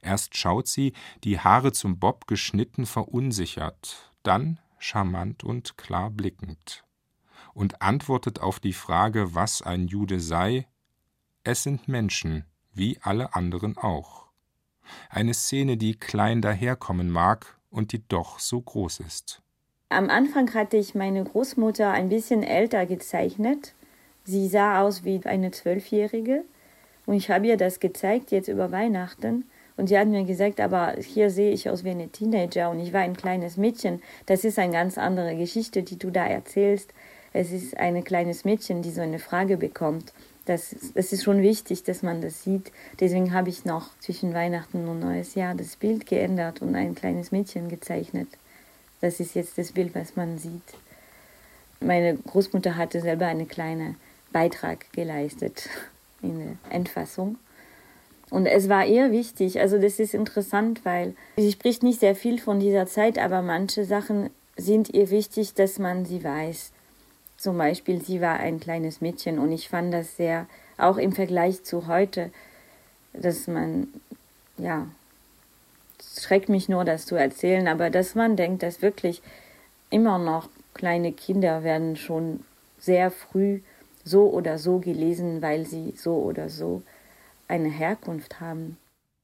Erst 0.00 0.36
schaut 0.36 0.68
sie, 0.68 0.92
die 1.24 1.40
Haare 1.40 1.72
zum 1.72 1.98
Bob 1.98 2.26
geschnitten, 2.26 2.86
verunsichert, 2.86 4.12
dann 4.22 4.60
charmant 4.78 5.44
und 5.44 5.76
klar 5.76 6.10
blickend 6.10 6.84
und 7.54 7.82
antwortet 7.82 8.40
auf 8.40 8.60
die 8.60 8.72
Frage, 8.72 9.34
was 9.34 9.62
ein 9.62 9.86
Jude 9.86 10.20
sei, 10.20 10.66
es 11.44 11.62
sind 11.62 11.88
Menschen, 11.88 12.44
wie 12.72 12.98
alle 13.02 13.34
anderen 13.34 13.76
auch. 13.76 14.26
Eine 15.10 15.34
Szene, 15.34 15.76
die 15.76 15.94
klein 15.94 16.40
daherkommen 16.40 17.10
mag 17.10 17.58
und 17.70 17.92
die 17.92 18.06
doch 18.06 18.38
so 18.38 18.60
groß 18.60 19.00
ist. 19.00 19.42
Am 19.88 20.08
Anfang 20.08 20.52
hatte 20.54 20.76
ich 20.76 20.94
meine 20.94 21.24
Großmutter 21.24 21.90
ein 21.90 22.08
bisschen 22.08 22.42
älter 22.42 22.86
gezeichnet. 22.86 23.74
Sie 24.24 24.48
sah 24.48 24.80
aus 24.80 25.04
wie 25.04 25.20
eine 25.24 25.50
Zwölfjährige. 25.50 26.44
Und 27.04 27.14
ich 27.14 27.30
habe 27.30 27.48
ihr 27.48 27.56
das 27.56 27.80
gezeigt 27.80 28.30
jetzt 28.30 28.48
über 28.48 28.70
Weihnachten. 28.72 29.44
Und 29.82 29.88
sie 29.88 29.98
hat 29.98 30.06
mir 30.06 30.22
gesagt, 30.22 30.60
aber 30.60 30.94
hier 31.00 31.28
sehe 31.28 31.50
ich 31.50 31.68
aus 31.68 31.82
wie 31.82 31.90
eine 31.90 32.08
Teenager 32.08 32.70
und 32.70 32.78
ich 32.78 32.92
war 32.92 33.00
ein 33.00 33.16
kleines 33.16 33.56
Mädchen. 33.56 34.00
Das 34.26 34.44
ist 34.44 34.56
eine 34.60 34.72
ganz 34.72 34.96
andere 34.96 35.34
Geschichte, 35.34 35.82
die 35.82 35.98
du 35.98 36.12
da 36.12 36.24
erzählst. 36.24 36.94
Es 37.32 37.50
ist 37.50 37.76
ein 37.76 38.04
kleines 38.04 38.44
Mädchen, 38.44 38.82
die 38.82 38.92
so 38.92 39.00
eine 39.00 39.18
Frage 39.18 39.56
bekommt. 39.56 40.12
Das, 40.44 40.76
das 40.94 41.12
ist 41.12 41.24
schon 41.24 41.42
wichtig, 41.42 41.82
dass 41.82 42.04
man 42.04 42.20
das 42.20 42.44
sieht. 42.44 42.70
Deswegen 43.00 43.32
habe 43.32 43.48
ich 43.48 43.64
noch 43.64 43.88
zwischen 43.98 44.34
Weihnachten 44.34 44.86
und 44.86 45.00
Neues 45.00 45.34
Jahr 45.34 45.56
das 45.56 45.74
Bild 45.74 46.06
geändert 46.06 46.62
und 46.62 46.76
ein 46.76 46.94
kleines 46.94 47.32
Mädchen 47.32 47.68
gezeichnet. 47.68 48.28
Das 49.00 49.18
ist 49.18 49.34
jetzt 49.34 49.58
das 49.58 49.72
Bild, 49.72 49.96
was 49.96 50.14
man 50.14 50.38
sieht. 50.38 50.62
Meine 51.80 52.14
Großmutter 52.18 52.76
hatte 52.76 53.00
selber 53.00 53.26
einen 53.26 53.48
kleinen 53.48 53.96
Beitrag 54.30 54.92
geleistet 54.92 55.68
in 56.22 56.38
der 56.38 56.56
Endfassung. 56.70 57.36
Und 58.32 58.46
es 58.46 58.70
war 58.70 58.86
ihr 58.86 59.12
wichtig, 59.12 59.60
also 59.60 59.78
das 59.78 59.98
ist 59.98 60.14
interessant, 60.14 60.86
weil 60.86 61.14
sie 61.36 61.52
spricht 61.52 61.82
nicht 61.82 62.00
sehr 62.00 62.14
viel 62.14 62.40
von 62.40 62.60
dieser 62.60 62.86
Zeit, 62.86 63.18
aber 63.18 63.42
manche 63.42 63.84
Sachen 63.84 64.30
sind 64.56 64.88
ihr 64.94 65.10
wichtig, 65.10 65.52
dass 65.52 65.78
man 65.78 66.06
sie 66.06 66.24
weiß. 66.24 66.72
Zum 67.36 67.58
Beispiel, 67.58 68.02
sie 68.02 68.22
war 68.22 68.40
ein 68.40 68.58
kleines 68.58 69.02
Mädchen 69.02 69.38
und 69.38 69.52
ich 69.52 69.68
fand 69.68 69.92
das 69.92 70.16
sehr, 70.16 70.46
auch 70.78 70.96
im 70.96 71.12
Vergleich 71.12 71.62
zu 71.62 71.88
heute, 71.88 72.30
dass 73.12 73.48
man, 73.48 73.88
ja, 74.56 74.86
es 75.98 76.22
schreckt 76.22 76.48
mich 76.48 76.70
nur, 76.70 76.86
das 76.86 77.04
zu 77.04 77.16
erzählen, 77.16 77.68
aber 77.68 77.90
dass 77.90 78.14
man 78.14 78.36
denkt, 78.36 78.62
dass 78.62 78.80
wirklich 78.80 79.20
immer 79.90 80.16
noch 80.16 80.48
kleine 80.72 81.12
Kinder 81.12 81.64
werden 81.64 81.96
schon 81.96 82.40
sehr 82.78 83.10
früh 83.10 83.60
so 84.04 84.30
oder 84.30 84.56
so 84.56 84.78
gelesen, 84.78 85.42
weil 85.42 85.66
sie 85.66 85.92
so 85.98 86.14
oder 86.14 86.48
so 86.48 86.80
eine 87.48 87.70
Herkunft 87.70 88.40
haben. 88.40 88.76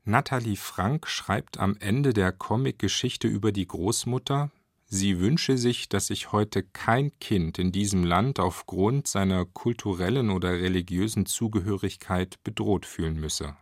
Nathalie 0.05 0.57
Frank 0.57 1.07
schreibt 1.07 1.59
am 1.59 1.77
Ende 1.81 2.13
der 2.13 2.33
Comic-Geschichte 2.33 3.29
über 3.29 3.53
die 3.53 3.67
Großmutter, 3.67 4.51
sie 4.87 5.21
wünsche 5.21 5.59
sich, 5.59 5.89
dass 5.91 6.07
sich 6.07 6.33
heute 6.33 6.63
kein 6.63 7.13
Kind 7.21 7.59
in 7.59 7.73
diesem 7.73 8.05
Land 8.05 8.41
aufgrund 8.41 9.07
seiner 9.07 9.45
kulturellen 9.45 10.31
oder 10.31 10.53
religiösen 10.53 11.27
Zugehörigkeit 11.27 12.43
bedroht 12.43 12.87
fühlen 12.87 13.21
müsse. 13.21 13.55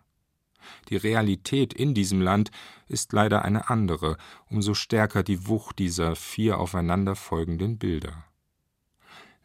Die 0.88 0.96
Realität 0.96 1.72
in 1.72 1.94
diesem 1.94 2.20
Land 2.20 2.50
ist 2.86 3.12
leider 3.12 3.44
eine 3.44 3.68
andere, 3.70 4.16
umso 4.48 4.74
stärker 4.74 5.22
die 5.22 5.48
Wucht 5.48 5.78
dieser 5.78 6.16
vier 6.16 6.58
aufeinanderfolgenden 6.58 7.78
Bilder. 7.78 8.24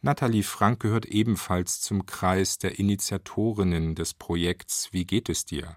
Nathalie 0.04 0.42
Frank 0.42 0.80
gehört 0.80 1.06
ebenfalls 1.06 1.80
zum 1.80 2.06
Kreis 2.06 2.58
der 2.58 2.80
Initiatorinnen 2.80 3.94
des 3.94 4.14
Projekts 4.14 4.88
Wie 4.90 5.06
geht 5.06 5.28
es 5.28 5.44
dir? 5.44 5.76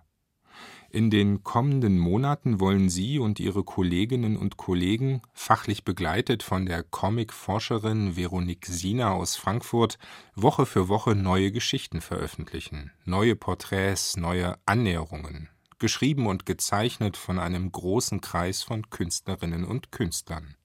In 0.89 1.11
den 1.11 1.43
kommenden 1.43 1.99
Monaten 1.99 2.59
wollen 2.59 2.89
sie 2.89 3.19
und 3.19 3.39
ihre 3.39 3.63
Kolleginnen 3.63 4.35
und 4.35 4.57
Kollegen, 4.57 5.21
fachlich 5.35 5.83
begleitet 5.83 6.41
von 6.41 6.65
der 6.65 6.81
Comic-Forscherin 6.81 8.15
Veronique 8.15 8.65
Sina 8.65 9.11
aus 9.11 9.35
Frankfurt, 9.35 9.99
Woche 10.33 10.65
für 10.65 10.87
Woche 10.87 11.13
neue 11.13 11.51
Geschichten 11.51 12.01
veröffentlichen, 12.01 12.91
neue 13.03 13.35
Porträts, 13.35 14.17
neue 14.17 14.57
Annäherungen. 14.65 15.49
geschrieben 15.77 16.25
und 16.25 16.47
gezeichnet 16.47 17.15
von 17.15 17.37
einem 17.37 17.71
großen 17.71 18.21
Kreis 18.21 18.63
von 18.63 18.89
Künstlerinnen 18.89 19.65
und 19.65 19.91
Künstlern. 19.91 20.55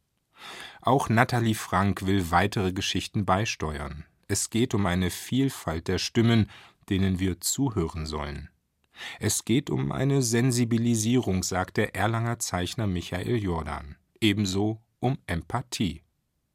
Auch 0.80 1.08
Nathalie 1.08 1.54
Frank 1.54 2.06
will 2.06 2.30
weitere 2.30 2.72
Geschichten 2.72 3.24
beisteuern. 3.24 4.04
Es 4.28 4.50
geht 4.50 4.74
um 4.74 4.86
eine 4.86 5.10
Vielfalt 5.10 5.88
der 5.88 5.98
Stimmen, 5.98 6.50
denen 6.88 7.18
wir 7.18 7.40
zuhören 7.40 8.06
sollen. 8.06 8.48
Es 9.18 9.44
geht 9.44 9.70
um 9.70 9.92
eine 9.92 10.22
Sensibilisierung, 10.22 11.42
sagt 11.42 11.76
der 11.76 11.94
Erlanger 11.94 12.38
Zeichner 12.38 12.86
Michael 12.86 13.42
Jordan. 13.42 13.96
Ebenso 14.20 14.80
um 14.98 15.18
Empathie. 15.26 16.02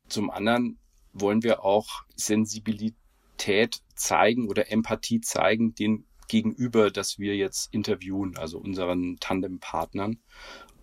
Zum 0.08 0.30
anderen 0.30 0.78
wollen 1.14 1.44
wir 1.44 1.64
auch 1.64 2.04
Sensibilität 2.16 3.82
zeigen 3.96 4.48
oder 4.48 4.72
Empathie 4.72 5.22
zeigen 5.22 5.74
den 5.74 6.06
Gegenüber, 6.28 6.92
das 6.92 7.20
wir 7.20 7.36
jetzt 7.36 7.74
interviewen, 7.74 8.38
also 8.38 8.58
unseren 8.60 9.18
Tandempartnern 9.20 10.20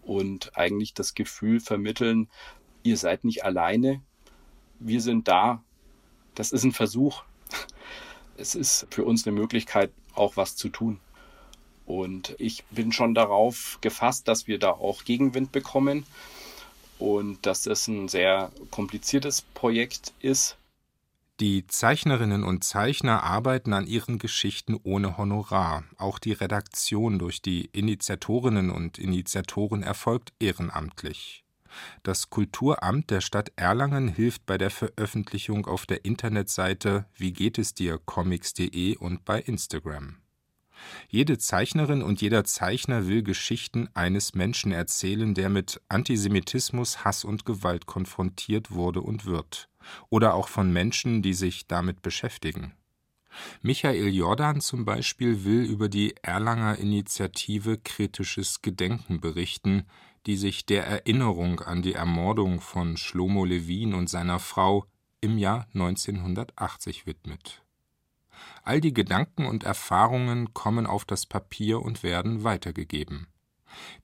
und 0.03 0.57
eigentlich 0.57 0.95
das 0.95 1.15
Gefühl 1.15 1.61
vermitteln, 1.61 2.29
ihr 2.83 2.97
seid 2.97 3.25
nicht 3.25 3.45
alleine, 3.45 4.01
wir 4.79 5.01
sind 5.01 5.29
da. 5.29 5.63
Das 6.35 6.53
ist 6.53 6.65
ein 6.65 6.73
Versuch. 6.73 7.23
Es 8.37 8.55
ist 8.55 8.87
für 8.91 9.05
uns 9.05 9.27
eine 9.27 9.37
Möglichkeit, 9.39 9.93
auch 10.15 10.37
was 10.37 10.57
zu 10.57 10.69
tun. 10.69 10.99
Und 11.85 12.35
ich 12.39 12.65
bin 12.71 12.93
schon 12.93 13.15
darauf 13.15 13.79
gefasst, 13.81 14.29
dass 14.29 14.47
wir 14.47 14.59
da 14.59 14.71
auch 14.71 15.05
Gegenwind 15.05 15.53
bekommen 15.53 16.07
und 16.99 17.45
dass 17.45 17.67
es 17.67 17.89
ein 17.89 18.09
sehr 18.09 18.51
kompliziertes 18.71 19.43
Projekt 19.43 20.13
ist. 20.21 20.57
Die 21.41 21.67
Zeichnerinnen 21.67 22.45
und 22.45 22.63
Zeichner 22.63 23.25
arbeiten 23.25 23.73
an 23.73 23.87
ihren 23.87 24.19
Geschichten 24.19 24.79
ohne 24.85 25.19
Honorar. 25.19 25.85
Auch 25.99 26.19
die 26.19 26.33
Redaktion 26.33 27.19
durch 27.19 27.43
die 27.43 27.65
Initiatorinnen 27.73 28.71
und 28.71 28.99
Initiatoren 28.99 29.83
erfolgt 29.83 30.33
ehrenamtlich. 30.39 31.43
Das 32.03 32.31
Kulturamt 32.31 33.11
der 33.11 33.21
Stadt 33.21 33.53
Erlangen 33.57 34.09
hilft 34.09 34.47
bei 34.47 34.59
der 34.59 34.71
Veröffentlichung 34.71 35.67
auf 35.67 35.87
der 35.87 36.05
Internetseite 36.05 37.07
wie 37.15 37.33
geht 37.33 37.59
es 37.59 37.75
dir 37.75 37.99
comics.de 38.05 38.97
und 38.97 39.25
bei 39.25 39.41
Instagram. 39.41 40.17
Jede 41.09 41.39
Zeichnerin 41.39 42.03
und 42.03 42.21
jeder 42.21 42.45
Zeichner 42.45 43.07
will 43.07 43.23
Geschichten 43.23 43.89
eines 43.95 44.35
Menschen 44.35 44.73
erzählen, 44.73 45.35
der 45.35 45.49
mit 45.49 45.81
Antisemitismus, 45.89 47.05
Hass 47.05 47.25
und 47.25 47.45
Gewalt 47.45 47.87
konfrontiert 47.87 48.73
wurde 48.73 49.01
und 49.01 49.25
wird, 49.25 49.69
oder 50.09 50.35
auch 50.35 50.49
von 50.49 50.73
Menschen, 50.73 51.23
die 51.23 51.35
sich 51.35 51.67
damit 51.67 52.03
beschäftigen. 52.03 52.75
Michael 53.63 54.09
Jordan 54.09 54.61
zum 54.61 54.85
Beispiel 54.85 55.45
will 55.45 55.63
über 55.63 55.89
die 55.89 56.15
Erlanger 56.21 56.79
Initiative 56.79 57.79
Kritisches 57.79 58.61
Gedenken 58.61 59.21
berichten, 59.21 59.85
die 60.27 60.37
sich 60.37 60.67
der 60.67 60.87
Erinnerung 60.87 61.61
an 61.61 61.83
die 61.83 61.95
Ermordung 61.95 62.61
von 62.61 62.97
Shlomo 62.97 63.45
Levin 63.45 63.95
und 63.95 64.09
seiner 64.09 64.39
Frau 64.39 64.87
im 65.21 65.39
Jahr 65.39 65.67
1980 65.75 67.07
widmet. 67.07 67.63
All 68.63 68.81
die 68.81 68.95
Gedanken 68.95 69.47
und 69.47 69.65
Erfahrungen 69.65 70.55
kommen 70.55 70.87
auf 70.87 71.05
das 71.05 71.27
Papier 71.27 71.81
und 71.83 72.03
werden 72.03 72.45
weitergegeben. 72.45 73.27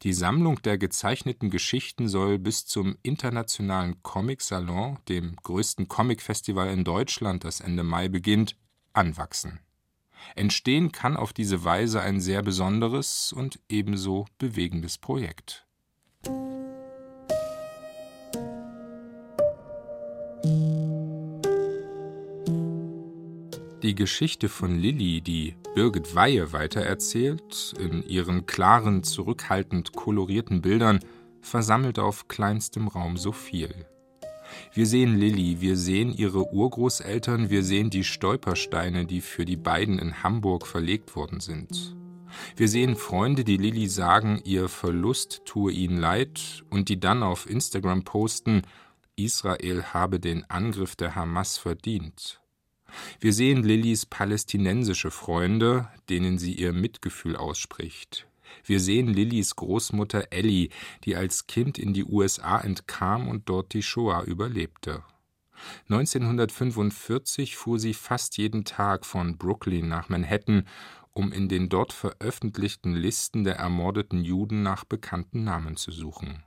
Die 0.03 0.13
Sammlung 0.13 0.63
der 0.63 0.79
gezeichneten 0.79 1.51
Geschichten 1.51 2.09
soll 2.09 2.39
bis 2.39 2.67
zum 2.67 2.97
internationalen 3.03 4.03
Comic 4.03 4.41
Salon, 4.41 4.99
dem 5.09 5.37
größten 5.37 5.89
Comic-Festival 5.89 6.71
in 6.71 6.85
Deutschland, 6.85 7.45
das 7.45 7.61
Ende 7.61 7.83
Mai 7.83 8.09
beginnt, 8.09 8.57
anwachsen. 8.93 9.61
Entstehen 10.35 10.91
kann 10.91 11.17
auf 11.17 11.33
diese 11.33 11.65
Weise 11.65 12.01
ein 12.01 12.21
sehr 12.21 12.43
besonderes 12.43 13.33
und 13.33 13.61
ebenso 13.69 14.27
bewegendes 14.39 14.99
Projekt. 14.99 15.68
Die 23.89 23.95
Geschichte 23.95 24.51
von 24.51 24.79
Lilly, 24.79 25.23
die 25.23 25.57
Birgit 25.75 26.15
Weihe 26.15 26.53
weitererzählt, 26.53 27.75
in 27.81 28.07
ihren 28.07 28.45
klaren, 28.45 29.03
zurückhaltend 29.03 29.95
kolorierten 29.95 30.61
Bildern, 30.61 31.01
versammelt 31.41 31.99
auf 31.99 32.29
kleinstem 32.29 32.89
Raum 32.89 33.17
so 33.17 33.33
viel. 33.33 33.87
Wir 34.75 34.85
sehen 34.85 35.17
Lilly, 35.17 35.63
wir 35.63 35.79
sehen 35.79 36.13
ihre 36.13 36.53
Urgroßeltern, 36.53 37.49
wir 37.49 37.65
sehen 37.65 37.89
die 37.89 38.05
Stolpersteine, 38.05 39.07
die 39.07 39.23
für 39.23 39.47
die 39.47 39.57
beiden 39.57 39.99
in 39.99 40.23
Hamburg 40.23 40.67
verlegt 40.67 41.17
worden 41.17 41.41
sind. 41.41 41.97
Wir 42.57 42.69
sehen 42.69 42.95
Freunde, 42.95 43.43
die 43.43 43.57
Lilly 43.57 43.87
sagen, 43.87 44.43
ihr 44.45 44.69
Verlust 44.69 45.47
tue 45.47 45.73
ihnen 45.73 45.97
leid 45.97 46.63
und 46.69 46.91
die 46.91 47.01
dann 47.01 47.23
auf 47.23 47.49
Instagram 47.49 48.05
posten, 48.05 48.65
Israel 49.17 49.83
habe 49.95 50.21
den 50.21 50.45
Angriff 50.51 50.95
der 50.95 51.15
Hamas 51.15 51.57
verdient. 51.57 52.43
Wir 53.21 53.33
sehen 53.33 53.63
Lillys 53.63 54.07
palästinensische 54.07 55.11
Freunde, 55.11 55.89
denen 56.09 56.39
sie 56.39 56.55
ihr 56.55 56.73
Mitgefühl 56.73 57.37
ausspricht. 57.37 58.27
Wir 58.65 58.81
sehen 58.81 59.09
Lillys 59.09 59.57
Großmutter 59.57 60.29
Ellie, 60.31 60.71
die 61.05 61.17
als 61.17 61.47
Kind 61.47 61.79
in 61.79 61.93
die 61.93 62.05
USA 62.05 62.61
entkam 62.61 63.29
und 63.29 63.49
dort 63.49 63.73
die 63.75 63.83
Shoah 63.83 64.23
überlebte. 64.23 65.03
1945 65.89 67.57
fuhr 67.57 67.79
sie 67.79 67.95
fast 67.95 68.39
jeden 68.39 68.65
Tag 68.65 69.05
von 69.05 69.37
Brooklyn 69.39 69.89
nach 69.89 70.09
Manhattan, 70.09 70.67
um 71.13 71.33
in 71.33 71.49
den 71.49 71.69
dort 71.69 71.93
veröffentlichten 71.93 72.95
Listen 72.95 73.43
der 73.45 73.57
ermordeten 73.57 74.23
Juden 74.23 74.63
nach 74.63 74.85
bekannten 74.85 75.45
Namen 75.45 75.77
zu 75.77 75.91
suchen. 75.91 76.45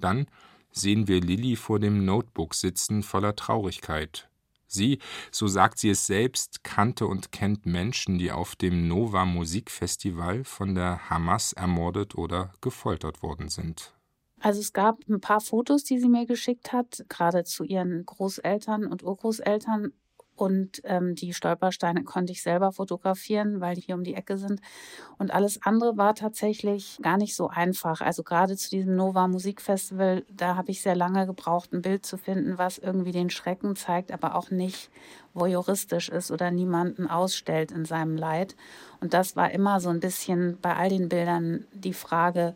Dann 0.00 0.26
sehen 0.70 1.08
wir 1.08 1.20
Lilly 1.20 1.56
vor 1.56 1.78
dem 1.78 2.04
Notebook 2.04 2.54
sitzen 2.54 3.02
voller 3.02 3.36
Traurigkeit. 3.36 4.28
Sie, 4.74 4.98
so 5.30 5.46
sagt 5.46 5.78
sie 5.78 5.90
es 5.90 6.06
selbst, 6.06 6.62
kannte 6.64 7.06
und 7.06 7.32
kennt 7.32 7.64
Menschen, 7.64 8.18
die 8.18 8.30
auf 8.30 8.56
dem 8.56 8.88
Nova 8.88 9.24
Musikfestival 9.24 10.44
von 10.44 10.74
der 10.74 11.08
Hamas 11.08 11.54
ermordet 11.54 12.14
oder 12.14 12.52
gefoltert 12.60 13.22
worden 13.22 13.48
sind. 13.48 13.94
Also 14.40 14.60
es 14.60 14.74
gab 14.74 14.98
ein 15.08 15.22
paar 15.22 15.40
Fotos, 15.40 15.84
die 15.84 15.98
sie 15.98 16.08
mir 16.08 16.26
geschickt 16.26 16.72
hat, 16.72 17.06
gerade 17.08 17.44
zu 17.44 17.64
ihren 17.64 18.04
Großeltern 18.04 18.84
und 18.84 19.02
Urgroßeltern 19.02 19.94
und 20.36 20.80
ähm, 20.84 21.14
die 21.14 21.32
Stolpersteine 21.32 22.02
konnte 22.02 22.32
ich 22.32 22.42
selber 22.42 22.72
fotografieren, 22.72 23.60
weil 23.60 23.74
die 23.74 23.82
hier 23.82 23.94
um 23.94 24.04
die 24.04 24.14
Ecke 24.14 24.36
sind. 24.36 24.60
Und 25.18 25.32
alles 25.32 25.60
andere 25.62 25.96
war 25.96 26.14
tatsächlich 26.14 26.98
gar 27.02 27.16
nicht 27.16 27.36
so 27.36 27.48
einfach. 27.48 28.00
Also 28.00 28.22
gerade 28.22 28.56
zu 28.56 28.70
diesem 28.70 28.96
Nova 28.96 29.28
Musikfestival, 29.28 30.24
da 30.28 30.56
habe 30.56 30.70
ich 30.70 30.82
sehr 30.82 30.96
lange 30.96 31.26
gebraucht, 31.26 31.72
ein 31.72 31.82
Bild 31.82 32.04
zu 32.04 32.16
finden, 32.18 32.58
was 32.58 32.78
irgendwie 32.78 33.12
den 33.12 33.30
Schrecken 33.30 33.76
zeigt, 33.76 34.10
aber 34.12 34.34
auch 34.34 34.50
nicht 34.50 34.90
voyeuristisch 35.34 36.08
ist 36.08 36.30
oder 36.30 36.50
niemanden 36.50 37.08
ausstellt 37.08 37.70
in 37.72 37.84
seinem 37.84 38.16
Leid. 38.16 38.56
Und 39.00 39.14
das 39.14 39.36
war 39.36 39.50
immer 39.50 39.80
so 39.80 39.90
ein 39.90 40.00
bisschen 40.00 40.58
bei 40.60 40.74
all 40.74 40.88
den 40.88 41.08
Bildern 41.08 41.66
die 41.72 41.92
Frage, 41.92 42.54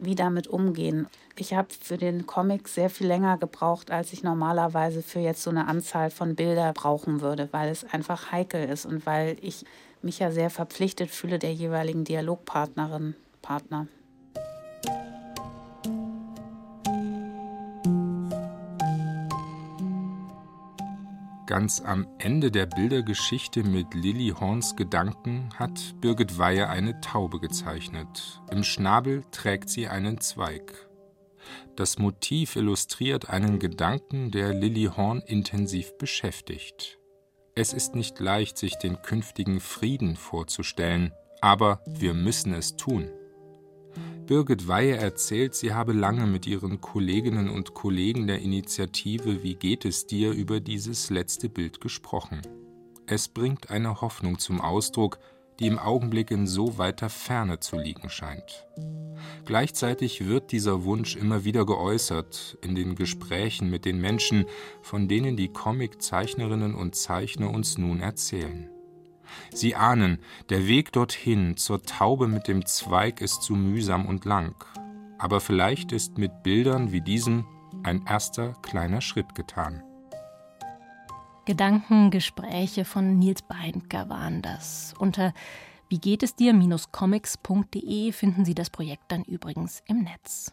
wie 0.00 0.14
damit 0.14 0.48
umgehen. 0.48 1.06
Ich 1.36 1.54
habe 1.54 1.68
für 1.80 1.96
den 1.96 2.26
Comic 2.26 2.68
sehr 2.68 2.90
viel 2.90 3.06
länger 3.06 3.38
gebraucht, 3.38 3.90
als 3.90 4.12
ich 4.12 4.22
normalerweise 4.22 5.02
für 5.02 5.20
jetzt 5.20 5.42
so 5.42 5.50
eine 5.50 5.68
Anzahl 5.68 6.10
von 6.10 6.34
Bilder 6.34 6.72
brauchen 6.72 7.20
würde, 7.20 7.48
weil 7.52 7.70
es 7.70 7.84
einfach 7.84 8.32
heikel 8.32 8.68
ist 8.68 8.86
und 8.86 9.06
weil 9.06 9.36
ich 9.40 9.64
mich 10.02 10.18
ja 10.18 10.30
sehr 10.30 10.50
verpflichtet 10.50 11.10
fühle 11.10 11.38
der 11.38 11.52
jeweiligen 11.52 12.04
Dialogpartnerin, 12.04 13.14
Partner. 13.42 13.86
Ganz 21.50 21.82
am 21.84 22.06
Ende 22.20 22.52
der 22.52 22.66
Bildergeschichte 22.66 23.64
mit 23.64 23.92
Lilly 23.92 24.32
Horns 24.38 24.76
Gedanken 24.76 25.48
hat 25.58 26.00
Birgit 26.00 26.38
Weihe 26.38 26.68
eine 26.68 27.00
Taube 27.00 27.40
gezeichnet. 27.40 28.40
Im 28.52 28.62
Schnabel 28.62 29.24
trägt 29.32 29.68
sie 29.68 29.88
einen 29.88 30.20
Zweig. 30.20 30.88
Das 31.74 31.98
Motiv 31.98 32.54
illustriert 32.54 33.30
einen 33.30 33.58
Gedanken, 33.58 34.30
der 34.30 34.54
Lilly 34.54 34.90
Horn 34.96 35.22
intensiv 35.26 35.98
beschäftigt. 35.98 37.00
Es 37.56 37.72
ist 37.72 37.96
nicht 37.96 38.20
leicht, 38.20 38.56
sich 38.56 38.76
den 38.76 39.02
künftigen 39.02 39.58
Frieden 39.58 40.14
vorzustellen, 40.14 41.12
aber 41.40 41.82
wir 41.84 42.14
müssen 42.14 42.54
es 42.54 42.76
tun. 42.76 43.10
Birgit 44.30 44.68
Weihe 44.68 44.96
erzählt, 44.96 45.56
sie 45.56 45.74
habe 45.74 45.92
lange 45.92 46.24
mit 46.24 46.46
ihren 46.46 46.80
Kolleginnen 46.80 47.50
und 47.50 47.74
Kollegen 47.74 48.28
der 48.28 48.38
Initiative 48.38 49.42
Wie 49.42 49.56
geht 49.56 49.84
es 49.84 50.06
dir 50.06 50.30
über 50.30 50.60
dieses 50.60 51.10
letzte 51.10 51.48
Bild 51.48 51.80
gesprochen. 51.80 52.40
Es 53.08 53.26
bringt 53.26 53.70
eine 53.70 54.00
Hoffnung 54.00 54.38
zum 54.38 54.60
Ausdruck, 54.60 55.18
die 55.58 55.66
im 55.66 55.80
Augenblick 55.80 56.30
in 56.30 56.46
so 56.46 56.78
weiter 56.78 57.08
Ferne 57.08 57.58
zu 57.58 57.76
liegen 57.76 58.08
scheint. 58.08 58.68
Gleichzeitig 59.46 60.24
wird 60.24 60.52
dieser 60.52 60.84
Wunsch 60.84 61.16
immer 61.16 61.44
wieder 61.44 61.66
geäußert 61.66 62.56
in 62.62 62.76
den 62.76 62.94
Gesprächen 62.94 63.68
mit 63.68 63.84
den 63.84 64.00
Menschen, 64.00 64.44
von 64.80 65.08
denen 65.08 65.36
die 65.36 65.52
Comic-Zeichnerinnen 65.52 66.76
und 66.76 66.94
Zeichner 66.94 67.50
uns 67.50 67.78
nun 67.78 67.98
erzählen. 67.98 68.70
Sie 69.52 69.74
ahnen, 69.74 70.18
der 70.48 70.66
Weg 70.66 70.92
dorthin 70.92 71.56
zur 71.56 71.82
Taube 71.82 72.28
mit 72.28 72.48
dem 72.48 72.66
Zweig 72.66 73.20
ist 73.20 73.42
zu 73.42 73.54
mühsam 73.54 74.06
und 74.06 74.24
lang. 74.24 74.54
Aber 75.18 75.40
vielleicht 75.40 75.92
ist 75.92 76.18
mit 76.18 76.42
Bildern 76.42 76.92
wie 76.92 77.00
diesem 77.00 77.44
ein 77.82 78.06
erster 78.06 78.54
kleiner 78.62 79.00
Schritt 79.00 79.34
getan. 79.34 79.82
Gedankengespräche 81.46 82.84
von 82.84 83.18
Nils 83.18 83.42
Beindker 83.42 84.08
waren 84.08 84.42
das. 84.42 84.94
Unter 84.98 85.32
wie 85.88 85.98
geht 85.98 86.22
es 86.22 86.36
dir-comics.de 86.36 88.12
finden 88.12 88.44
Sie 88.44 88.54
das 88.54 88.70
Projekt 88.70 89.10
dann 89.10 89.24
übrigens 89.24 89.82
im 89.86 90.04
Netz. 90.04 90.52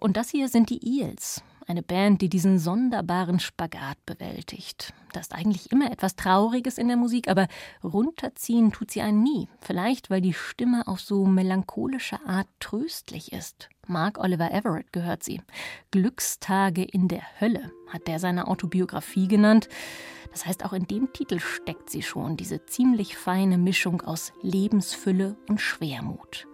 Und 0.00 0.16
das 0.16 0.30
hier 0.30 0.48
sind 0.48 0.70
die 0.70 1.00
Eels, 1.00 1.42
eine 1.66 1.82
Band, 1.82 2.22
die 2.22 2.28
diesen 2.28 2.58
sonderbaren 2.58 3.40
Spagat 3.40 3.98
bewältigt. 4.06 4.92
Da 5.12 5.20
ist 5.20 5.34
eigentlich 5.34 5.72
immer 5.72 5.90
etwas 5.90 6.14
Trauriges 6.16 6.78
in 6.78 6.88
der 6.88 6.96
Musik, 6.96 7.28
aber 7.28 7.48
runterziehen 7.82 8.72
tut 8.72 8.90
sie 8.90 9.00
einen 9.00 9.22
nie. 9.22 9.48
Vielleicht, 9.60 10.10
weil 10.10 10.20
die 10.20 10.32
Stimme 10.32 10.86
auf 10.86 11.00
so 11.00 11.24
melancholische 11.24 12.18
Art 12.26 12.48
tröstlich 12.60 13.32
ist. 13.32 13.68
Mark 13.86 14.18
Oliver 14.18 14.52
Everett 14.52 14.92
gehört 14.92 15.22
sie. 15.22 15.40
Glückstage 15.90 16.82
in 16.82 17.08
der 17.08 17.22
Hölle 17.40 17.72
hat 17.88 18.06
der 18.08 18.18
seine 18.18 18.48
Autobiografie 18.48 19.28
genannt. 19.28 19.68
Das 20.32 20.44
heißt, 20.44 20.64
auch 20.64 20.72
in 20.72 20.86
dem 20.86 21.12
Titel 21.12 21.40
steckt 21.40 21.88
sie 21.88 22.02
schon, 22.02 22.36
diese 22.36 22.66
ziemlich 22.66 23.16
feine 23.16 23.58
Mischung 23.58 24.02
aus 24.02 24.32
Lebensfülle 24.42 25.36
und 25.48 25.60
Schwermut. 25.60 26.46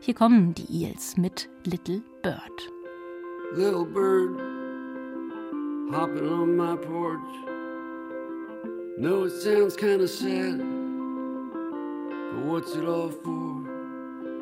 Hier 0.00 0.14
kommen 0.14 0.54
die 0.54 0.84
Eels 0.84 1.16
mit 1.16 1.48
Little 1.64 2.02
Bird. 2.22 2.70
Little 3.54 3.86
Bird 3.86 4.59
hopping 5.92 6.28
on 6.28 6.56
my 6.56 6.76
porch. 6.76 7.20
Know 8.96 9.24
it 9.24 9.30
sounds 9.30 9.74
kind 9.76 10.00
of 10.00 10.08
sad, 10.08 10.58
but 12.30 12.44
what's 12.44 12.74
it 12.76 12.84
all 12.84 13.08
for? 13.08 13.50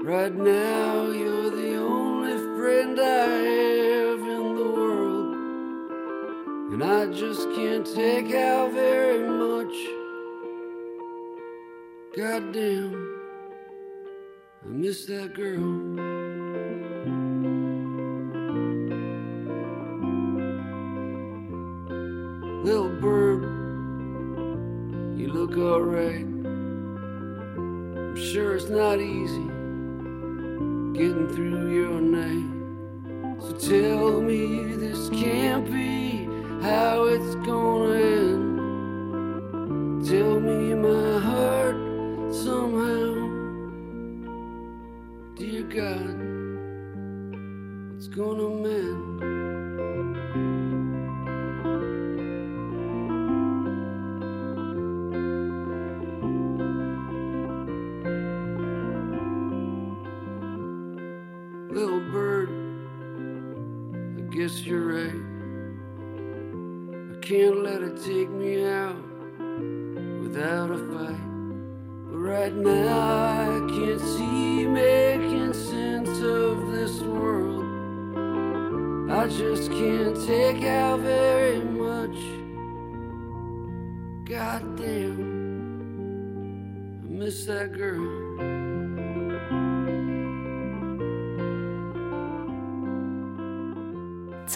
Right 0.05 0.35
now, 0.35 1.07
you're 1.11 1.51
the 1.51 1.77
only 1.77 2.37
friend 2.59 3.01
I 3.01 3.05
have 3.05 4.21
in 4.21 4.55
the 4.57 4.71
world, 4.77 5.35
and 6.73 6.85
I 6.85 7.07
just 7.07 7.49
can't 7.55 7.87
take 7.87 8.35
out 8.35 8.73
very 8.73 9.27
much. 9.27 9.75
Goddamn, 12.15 12.93
I 14.65 14.69
miss 14.69 15.07
that 15.07 15.35
girl. 15.35 16.28
Alright. 25.79 26.27
I'm 27.57 28.17
sure 28.17 28.57
it's 28.57 28.69
not 28.69 28.99
easy 29.01 29.47
getting 30.99 31.29
through 31.29 31.73
your 31.73 32.01
night. 32.01 32.51
So 33.41 33.53
tell 33.53 34.21
me 34.21 34.75
this 34.75 35.09
can't 35.11 35.67
be 35.67 36.29
how 36.63 37.05
it's 37.05 37.37
gonna 37.47 37.95
end. 37.95 38.28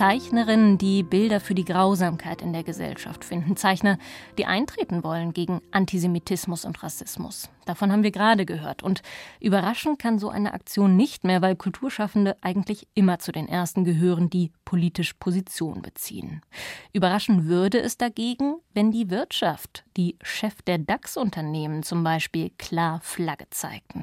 Zeichnerinnen, 0.03 0.79
die 0.79 1.05
Bilder 1.05 1.38
für 1.38 1.55
die 1.55 1.65
Grausamkeit 1.65 2.43
in 2.43 2.53
der 2.53 2.65
Gesellschaft 2.65 3.25
finden. 3.25 3.57
Zeichner, 3.57 3.99
die 4.37 4.47
eintreten 4.47 5.05
wollen 5.05 5.33
gegen 5.33 5.61
Antisemitismus 5.71 6.65
und 6.65 6.83
Rassismus. 6.83 7.49
Davon 7.67 7.93
haben 7.93 8.03
wir 8.03 8.11
gerade 8.11 8.45
gehört. 8.45 8.83
Und 8.83 9.03
überraschen 9.38 9.99
kann 9.99 10.19
so 10.19 10.29
eine 10.29 10.55
Aktion 10.55 10.97
nicht 10.97 11.23
mehr, 11.23 11.41
weil 11.41 11.55
Kulturschaffende 11.55 12.37
eigentlich 12.41 12.88
immer 12.95 13.21
zu 13.21 13.31
den 13.31 13.47
Ersten 13.47 13.85
gehören, 13.85 14.29
die 14.29 14.51
politisch 14.65 15.12
Position 15.12 15.83
beziehen. 15.83 16.43
Überraschen 16.93 17.47
würde 17.47 17.79
es 17.81 17.97
dagegen, 17.97 18.57
wenn 18.75 18.91
die 18.91 19.09
Wirtschaft, 19.09 19.85
die 19.97 20.17
Chef 20.21 20.62
der 20.62 20.79
DAX-Unternehmen 20.79 21.85
zum 21.85 22.03
Beispiel, 22.03 22.51
klar 22.59 22.99
Flagge 23.05 23.47
zeigten. 23.51 24.03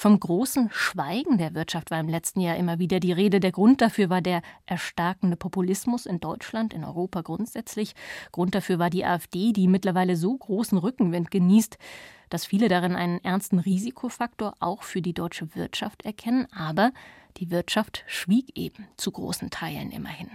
Vom 0.00 0.20
großen 0.20 0.68
Schweigen 0.70 1.38
der 1.38 1.54
Wirtschaft 1.54 1.90
war 1.90 1.98
im 1.98 2.08
letzten 2.08 2.38
Jahr 2.38 2.56
immer 2.56 2.78
wieder 2.78 3.00
die 3.00 3.10
Rede. 3.10 3.40
Der 3.40 3.50
Grund 3.50 3.80
dafür 3.80 4.08
war 4.08 4.22
der 4.22 4.42
erstarkende 4.64 5.36
Populismus 5.36 6.06
in 6.06 6.20
Deutschland, 6.20 6.72
in 6.72 6.84
Europa 6.84 7.22
grundsätzlich. 7.22 7.96
Grund 8.30 8.54
dafür 8.54 8.78
war 8.78 8.90
die 8.90 9.04
AfD, 9.04 9.52
die 9.52 9.66
mittlerweile 9.66 10.14
so 10.14 10.36
großen 10.36 10.78
Rückenwind 10.78 11.32
genießt, 11.32 11.78
dass 12.30 12.46
viele 12.46 12.68
darin 12.68 12.94
einen 12.94 13.18
ernsten 13.24 13.58
Risikofaktor 13.58 14.54
auch 14.60 14.84
für 14.84 15.02
die 15.02 15.14
deutsche 15.14 15.56
Wirtschaft 15.56 16.04
erkennen. 16.04 16.46
Aber 16.52 16.92
die 17.38 17.50
Wirtschaft 17.50 18.04
schwieg 18.06 18.56
eben 18.56 18.86
zu 18.96 19.12
großen 19.12 19.50
Teilen 19.50 19.90
immerhin. 19.90 20.28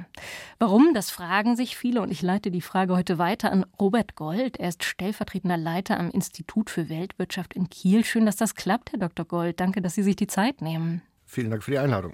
Warum, 0.60 0.94
das 0.94 1.12
fragen 1.12 1.56
sich 1.56 1.76
viele 1.76 2.02
und 2.02 2.12
ich 2.12 2.22
leite 2.22 2.52
die 2.52 2.62
Frage 2.62 2.96
heute 2.96 3.18
weiter 3.18 3.52
an 3.52 3.66
Robert 3.80 4.16
Gold. 4.16 4.58
Er 4.58 4.70
ist 4.70 4.84
stellvertretender 4.84 5.58
Leiter 5.58 6.00
am 6.00 6.10
Institut 6.10 6.70
für 6.70 6.90
Weltwirtschaft 6.90 7.54
in 7.54 7.70
Kiel. 7.70 8.06
Schön, 8.06 8.26
dass 8.26 8.38
das 8.38 8.56
klappt, 8.56 8.92
Herr 8.92 9.00
Dr. 9.00 9.26
Gold. 9.26 9.60
Danke, 9.60 9.82
dass 9.82 9.96
Sie 9.96 10.04
sich 10.04 10.16
die 10.16 10.28
Zeit 10.28 10.62
nehmen. 10.62 11.02
Vielen 11.26 11.50
Dank 11.50 11.64
für 11.64 11.72
die 11.72 11.80
Einladung. 11.80 12.14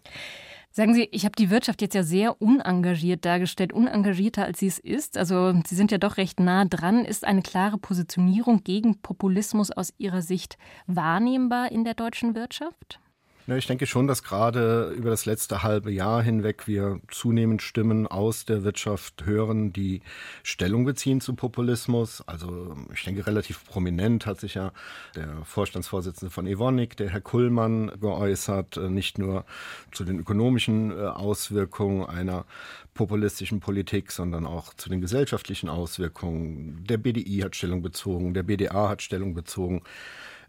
Sagen 0.72 0.94
Sie, 0.94 1.10
ich 1.12 1.26
habe 1.26 1.36
die 1.38 1.50
Wirtschaft 1.50 1.82
jetzt 1.82 1.96
ja 1.96 2.04
sehr 2.04 2.42
unengagiert 2.42 3.26
dargestellt, 3.26 3.74
unengagierter 3.74 4.46
als 4.46 4.60
sie 4.60 4.68
es 4.68 4.78
ist. 4.78 5.18
Also 5.18 5.54
Sie 5.66 5.76
sind 5.76 5.92
ja 5.92 5.98
doch 5.98 6.18
recht 6.18 6.40
nah 6.40 6.64
dran. 6.66 7.06
Ist 7.06 7.26
eine 7.26 7.42
klare 7.42 7.78
Positionierung 7.78 8.64
gegen 8.64 9.02
Populismus 9.02 9.72
aus 9.72 9.94
Ihrer 9.98 10.22
Sicht 10.22 10.58
wahrnehmbar 10.86 11.72
in 11.72 11.84
der 11.84 11.96
deutschen 11.96 12.36
Wirtschaft? 12.36 13.00
Ja, 13.50 13.58
ich 13.58 13.66
denke 13.66 13.88
schon, 13.88 14.06
dass 14.06 14.22
gerade 14.22 14.94
über 14.96 15.10
das 15.10 15.26
letzte 15.26 15.64
halbe 15.64 15.90
Jahr 15.90 16.22
hinweg 16.22 16.68
wir 16.68 17.00
zunehmend 17.10 17.64
Stimmen 17.64 18.06
aus 18.06 18.46
der 18.46 18.64
Wirtschaft 18.64 19.26
hören, 19.26 19.74
die 19.74 20.02
Stellung 20.44 20.86
beziehen 20.86 21.20
zu 21.20 21.34
Populismus. 21.34 22.22
Also 22.28 22.76
ich 22.94 23.04
denke, 23.04 23.26
relativ 23.26 23.66
prominent 23.66 24.28
hat 24.28 24.40
sich 24.40 24.54
ja 24.54 24.72
der 25.16 25.44
Vorstandsvorsitzende 25.46 26.32
von 26.32 26.46
Evonik, 26.46 26.96
der 26.96 27.10
Herr 27.10 27.22
Kullmann, 27.22 27.92
geäußert, 28.00 28.78
äh, 28.78 28.88
nicht 28.88 29.18
nur 29.18 29.46
zu 29.92 30.04
den 30.04 30.20
ökonomischen 30.20 30.92
äh, 30.92 31.06
Auswirkungen 31.06 32.06
einer 32.06 32.46
populistischen 32.94 33.62
Politik, 33.62 34.12
sondern 34.12 34.46
auch 34.46 34.76
zu 34.76 34.90
den 34.90 35.02
gesellschaftlichen 35.02 35.70
Auswirkungen. 35.70 36.84
Der 36.88 36.98
BDI 36.98 37.40
hat 37.40 37.56
Stellung 37.56 37.82
bezogen, 37.82 38.36
der 38.36 38.44
BDA 38.44 38.90
hat 38.90 39.02
Stellung 39.02 39.34
bezogen. 39.34 39.82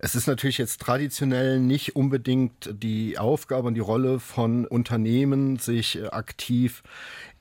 Es 0.02 0.14
ist 0.14 0.26
natürlich 0.26 0.56
jetzt 0.56 0.80
traditionell 0.80 1.60
nicht 1.60 1.94
unbedingt 1.94 2.70
die 2.72 3.18
Aufgabe 3.18 3.68
und 3.68 3.74
die 3.74 3.80
Rolle 3.80 4.18
von 4.18 4.64
Unternehmen, 4.64 5.58
sich 5.58 6.10
aktiv 6.10 6.82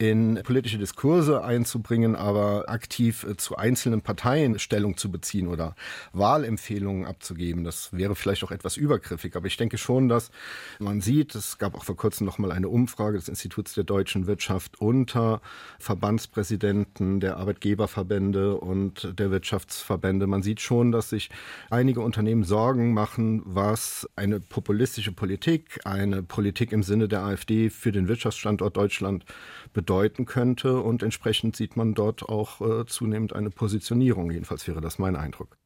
in 0.02 0.40
politische 0.44 0.78
Diskurse 0.78 1.44
einzubringen, 1.44 2.16
aber 2.16 2.70
aktiv 2.70 3.26
äh, 3.26 3.36
zu 3.36 3.58
einzelnen 3.58 4.02
Parteien 4.02 4.58
Stellung 4.58 4.96
zu 4.96 5.12
beziehen 5.12 5.50
oder 5.50 5.76
Wahlempfehlungen 6.14 7.06
abzugeben. 7.06 7.66
Das 7.66 7.92
wäre 7.92 8.16
vielleicht 8.16 8.46
auch 8.46 8.52
etwas 8.52 8.78
übergriffig, 8.78 9.36
aber 9.36 9.48
ich 9.48 9.58
denke 9.58 9.78
schon, 9.78 10.08
dass 10.08 10.32
man 10.80 11.02
sieht, 11.02 11.36
es 11.36 11.58
gab 11.58 11.76
auch 11.76 11.84
vor 11.84 11.98
kurzem 11.98 12.26
noch 12.26 12.38
mal 12.38 12.54
eine 12.54 12.70
Umfrage 12.70 13.18
des 13.18 13.28
Instituts 13.28 13.74
der 13.74 13.84
deutschen 13.84 14.26
Wirtschaft 14.26 14.80
unter 14.80 15.42
Verbandspräsidenten 15.80 17.20
der 17.20 17.36
Arbeitgeberverbände 17.36 18.56
und 18.56 19.20
der 19.20 19.32
Wirtschaftsverbände. 19.32 20.28
Man 20.28 20.44
sieht 20.44 20.62
schon, 20.62 20.94
dass 20.94 21.10
sich 21.10 21.30
einige 21.70 22.00
Unternehmen 22.00 22.46
Sorgen 22.46 22.94
machen, 22.94 23.42
was 23.44 24.08
eine 24.16 24.40
populistische 24.40 25.12
Politik, 25.12 25.82
eine 25.84 26.24
Politik 26.24 26.72
im 26.72 26.84
Sinne 26.84 27.10
der 27.10 27.24
AfD 27.24 27.70
für 27.70 27.92
den 27.92 28.08
Wirtschaftsstandort 28.08 28.78
Deutschland 28.78 29.26
bedeuten 29.90 30.26
könnte. 30.26 30.82
Und 30.82 31.02
entsprechend 31.02 31.56
sieht 31.56 31.76
man 31.76 31.96
dort 31.96 32.24
auch 32.30 32.62
äh, 32.62 32.86
zunehmend 32.86 33.34
eine 33.34 33.50
Positionierung. 33.50 34.30
Jedenfalls 34.30 34.68
wäre 34.68 34.82
das 34.82 35.00
mein 35.00 35.16
Eindruck. 35.16 35.58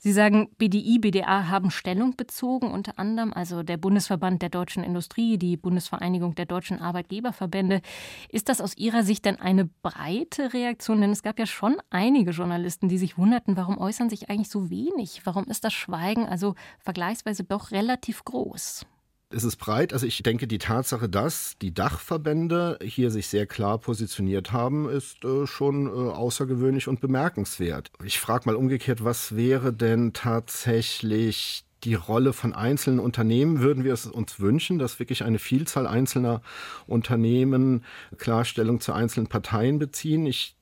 Sie 0.00 0.12
sagen, 0.12 0.48
BDI, 0.58 1.00
BDA 1.00 1.48
haben 1.48 1.72
Stellung 1.72 2.14
bezogen, 2.16 2.70
unter 2.70 3.00
anderem, 3.00 3.32
also 3.32 3.64
der 3.64 3.76
Bundesverband 3.76 4.40
der 4.40 4.48
deutschen 4.48 4.84
Industrie, 4.84 5.38
die 5.38 5.56
Bundesvereinigung 5.56 6.36
der 6.36 6.46
deutschen 6.46 6.80
Arbeitgeberverbände. 6.80 7.82
Ist 8.30 8.48
das 8.48 8.60
aus 8.60 8.76
Ihrer 8.76 9.02
Sicht 9.02 9.24
denn 9.24 9.40
eine 9.40 9.68
breite 9.82 10.54
Reaktion? 10.54 11.00
Denn 11.00 11.10
es 11.10 11.24
gab 11.24 11.38
ja 11.38 11.46
schon 11.46 11.76
einige 11.90 12.30
Journalisten, 12.30 12.88
die 12.88 12.96
sich 12.96 13.18
wunderten, 13.18 13.56
warum 13.56 13.76
äußern 13.76 14.08
sich 14.08 14.30
eigentlich 14.30 14.50
so 14.50 14.70
wenig? 14.70 15.22
Warum 15.24 15.44
ist 15.44 15.64
das 15.64 15.74
Schweigen 15.74 16.26
also 16.26 16.54
vergleichsweise 16.78 17.42
doch 17.42 17.72
relativ 17.72 18.24
groß? 18.24 18.86
Es 19.30 19.44
ist 19.44 19.56
breit. 19.56 19.92
Also 19.92 20.06
ich 20.06 20.22
denke, 20.22 20.46
die 20.46 20.58
Tatsache, 20.58 21.06
dass 21.06 21.58
die 21.60 21.74
Dachverbände 21.74 22.78
hier 22.82 23.10
sich 23.10 23.26
sehr 23.26 23.46
klar 23.46 23.76
positioniert 23.76 24.52
haben, 24.52 24.88
ist 24.88 25.22
äh, 25.22 25.46
schon 25.46 25.86
äh, 25.86 25.90
außergewöhnlich 25.90 26.88
und 26.88 27.00
bemerkenswert. 27.00 27.90
Ich 28.02 28.20
frage 28.20 28.46
mal 28.46 28.56
umgekehrt, 28.56 29.04
was 29.04 29.36
wäre 29.36 29.74
denn 29.74 30.14
tatsächlich 30.14 31.64
die 31.84 31.94
Rolle 31.94 32.32
von 32.32 32.54
einzelnen 32.54 33.00
Unternehmen 33.00 33.60
würden 33.60 33.84
wir 33.84 33.92
es 33.92 34.06
uns 34.06 34.40
wünschen, 34.40 34.78
dass 34.78 34.98
wirklich 34.98 35.22
eine 35.24 35.38
Vielzahl 35.38 35.86
einzelner 35.86 36.40
Unternehmen 36.86 37.84
Klarstellung 38.16 38.80
zu 38.80 38.94
einzelnen 38.94 39.28
Parteien 39.28 39.78
beziehen. 39.78 40.24
Ich 40.26 40.56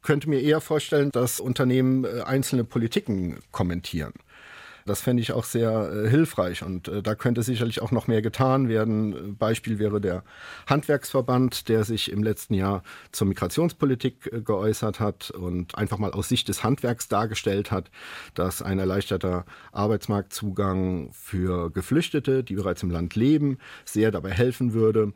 könnte 0.00 0.30
mir 0.30 0.40
eher 0.40 0.60
vorstellen, 0.60 1.10
dass 1.10 1.40
Unternehmen 1.40 2.04
äh, 2.04 2.22
einzelne 2.22 2.62
Politiken 2.62 3.40
kommentieren. 3.50 4.12
Das 4.84 5.00
fände 5.00 5.22
ich 5.22 5.32
auch 5.32 5.44
sehr 5.44 5.92
äh, 5.92 6.08
hilfreich 6.08 6.62
und 6.62 6.88
äh, 6.88 7.02
da 7.02 7.14
könnte 7.14 7.42
sicherlich 7.42 7.82
auch 7.82 7.90
noch 7.90 8.06
mehr 8.06 8.22
getan 8.22 8.68
werden. 8.68 9.36
Beispiel 9.36 9.78
wäre 9.78 10.00
der 10.00 10.24
Handwerksverband, 10.66 11.68
der 11.68 11.84
sich 11.84 12.10
im 12.10 12.22
letzten 12.22 12.54
Jahr 12.54 12.82
zur 13.12 13.26
Migrationspolitik 13.28 14.30
äh, 14.32 14.40
geäußert 14.40 15.00
hat 15.00 15.30
und 15.30 15.76
einfach 15.76 15.98
mal 15.98 16.12
aus 16.12 16.28
Sicht 16.28 16.48
des 16.48 16.64
Handwerks 16.64 17.08
dargestellt 17.08 17.70
hat, 17.70 17.90
dass 18.34 18.62
ein 18.62 18.78
erleichterter 18.78 19.44
Arbeitsmarktzugang 19.72 21.10
für 21.12 21.70
Geflüchtete, 21.70 22.44
die 22.44 22.54
bereits 22.54 22.82
im 22.82 22.90
Land 22.90 23.14
leben, 23.14 23.58
sehr 23.84 24.10
dabei 24.10 24.30
helfen 24.30 24.72
würde, 24.72 25.12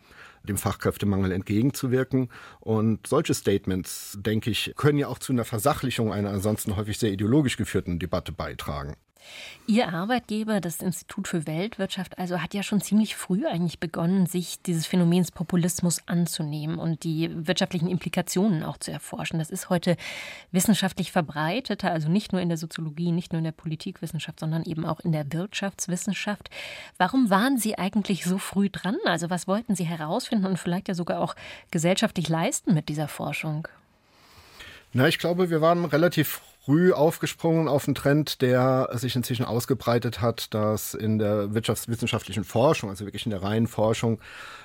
dem 0.46 0.56
Fachkräftemangel 0.56 1.32
entgegenzuwirken. 1.32 2.28
Und 2.60 3.06
solche 3.06 3.34
Statements, 3.34 4.16
denke 4.20 4.50
ich, 4.50 4.72
können 4.76 4.98
ja 4.98 5.08
auch 5.08 5.18
zu 5.18 5.32
einer 5.32 5.44
Versachlichung 5.44 6.12
einer 6.12 6.30
ansonsten 6.30 6.76
häufig 6.76 6.98
sehr 6.98 7.12
ideologisch 7.12 7.56
geführten 7.56 7.98
Debatte 7.98 8.32
beitragen. 8.32 8.96
Ihr 9.68 9.92
Arbeitgeber, 9.92 10.60
das 10.60 10.80
Institut 10.80 11.26
für 11.26 11.46
Weltwirtschaft, 11.46 12.18
also 12.18 12.40
hat 12.40 12.54
ja 12.54 12.62
schon 12.62 12.80
ziemlich 12.80 13.16
früh 13.16 13.46
eigentlich 13.46 13.80
begonnen, 13.80 14.26
sich 14.26 14.62
dieses 14.62 14.86
Phänomens 14.86 15.32
Populismus 15.32 16.02
anzunehmen 16.06 16.78
und 16.78 17.02
die 17.02 17.30
wirtschaftlichen 17.46 17.88
Implikationen 17.88 18.62
auch 18.62 18.76
zu 18.76 18.92
erforschen. 18.92 19.40
Das 19.40 19.50
ist 19.50 19.68
heute 19.68 19.96
wissenschaftlich 20.52 21.10
verbreiteter, 21.10 21.90
also 21.90 22.08
nicht 22.08 22.32
nur 22.32 22.40
in 22.40 22.48
der 22.48 22.58
Soziologie, 22.58 23.10
nicht 23.10 23.32
nur 23.32 23.38
in 23.38 23.44
der 23.44 23.52
Politikwissenschaft, 23.52 24.38
sondern 24.38 24.62
eben 24.62 24.86
auch 24.86 25.00
in 25.00 25.10
der 25.10 25.32
Wirtschaftswissenschaft. 25.32 26.48
Warum 26.96 27.28
waren 27.28 27.58
Sie 27.58 27.76
eigentlich 27.76 28.24
so 28.24 28.38
früh 28.38 28.70
dran? 28.70 28.96
Also 29.04 29.30
was 29.30 29.48
wollten 29.48 29.74
Sie 29.74 29.84
herausfinden 29.84 30.46
und 30.46 30.58
vielleicht 30.58 30.86
ja 30.86 30.94
sogar 30.94 31.20
auch 31.20 31.34
gesellschaftlich 31.72 32.28
leisten 32.28 32.72
mit 32.72 32.88
dieser 32.88 33.08
Forschung? 33.08 33.66
Na, 34.92 35.08
ich 35.08 35.18
glaube, 35.18 35.50
wir 35.50 35.60
waren 35.60 35.84
relativ 35.84 36.40
früh 36.66 36.92
aufgesprungen 36.92 37.68
auf 37.68 37.86
einen 37.86 37.94
Trend, 37.94 38.42
der 38.42 38.88
sich 38.94 39.14
inzwischen 39.14 39.44
ausgebreitet 39.44 40.20
hat, 40.20 40.52
dass 40.52 40.94
in 40.94 41.18
der 41.18 41.54
wirtschaftswissenschaftlichen 41.54 42.42
Forschung, 42.42 42.90
also 42.90 43.04
wirklich 43.04 43.24
in 43.24 43.30
der 43.30 43.40
reinen 43.40 43.68
Forschung, 43.68 44.18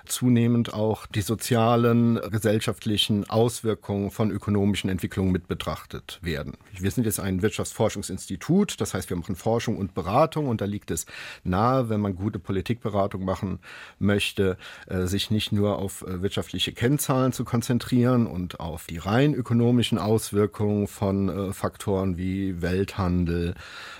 zunehmend 0.08 0.74
auch 0.74 1.06
die 1.06 1.22
sozialen, 1.22 2.20
gesellschaftlichen 2.32 3.30
Auswirkungen 3.30 4.10
von 4.10 4.32
ökonomischen 4.32 4.90
Entwicklungen 4.90 5.32
mit 5.32 5.48
betrachtet 5.48 6.18
werden. 6.24 6.58
Wir 6.74 6.90
sind 6.90 7.04
jetzt 7.04 7.20
ein 7.20 7.44
Wirtschaftsforschungsinstitut, 7.44 8.82
das 8.82 8.96
heißt, 8.96 9.12
wir 9.12 9.18
machen 9.18 9.36
Forschung 9.36 9.78
und 9.78 9.94
Beratung 9.94 10.48
und 10.48 10.60
da 10.60 10.66
liegt 10.66 10.90
es 10.90 11.06
nahe, 11.44 11.90
wenn 11.90 12.02
man 12.02 12.16
gute 12.16 12.40
Politikberatung 12.40 13.24
machen 13.24 13.60
möchte, 14.00 14.58
äh, 14.88 15.06
sich 15.06 15.30
nicht 15.30 15.52
nur 15.52 15.78
auf 15.78 16.02
äh, 16.02 16.24
wirtschaftliche 16.24 16.72
Kennzahlen 16.72 17.32
zu 17.32 17.46
konzentrieren 17.46 18.26
und 18.26 18.60
auf 18.60 18.88
die 18.88 18.98
rein 18.98 19.36
ökonomischen 19.36 20.00
Auswirkungen 20.00 20.88
von 20.88 21.30
äh, 21.30 21.54
Faktoren 21.54 21.91
Faktoren 21.92 22.18
wie 22.18 22.62
Welthandel, 22.62 23.54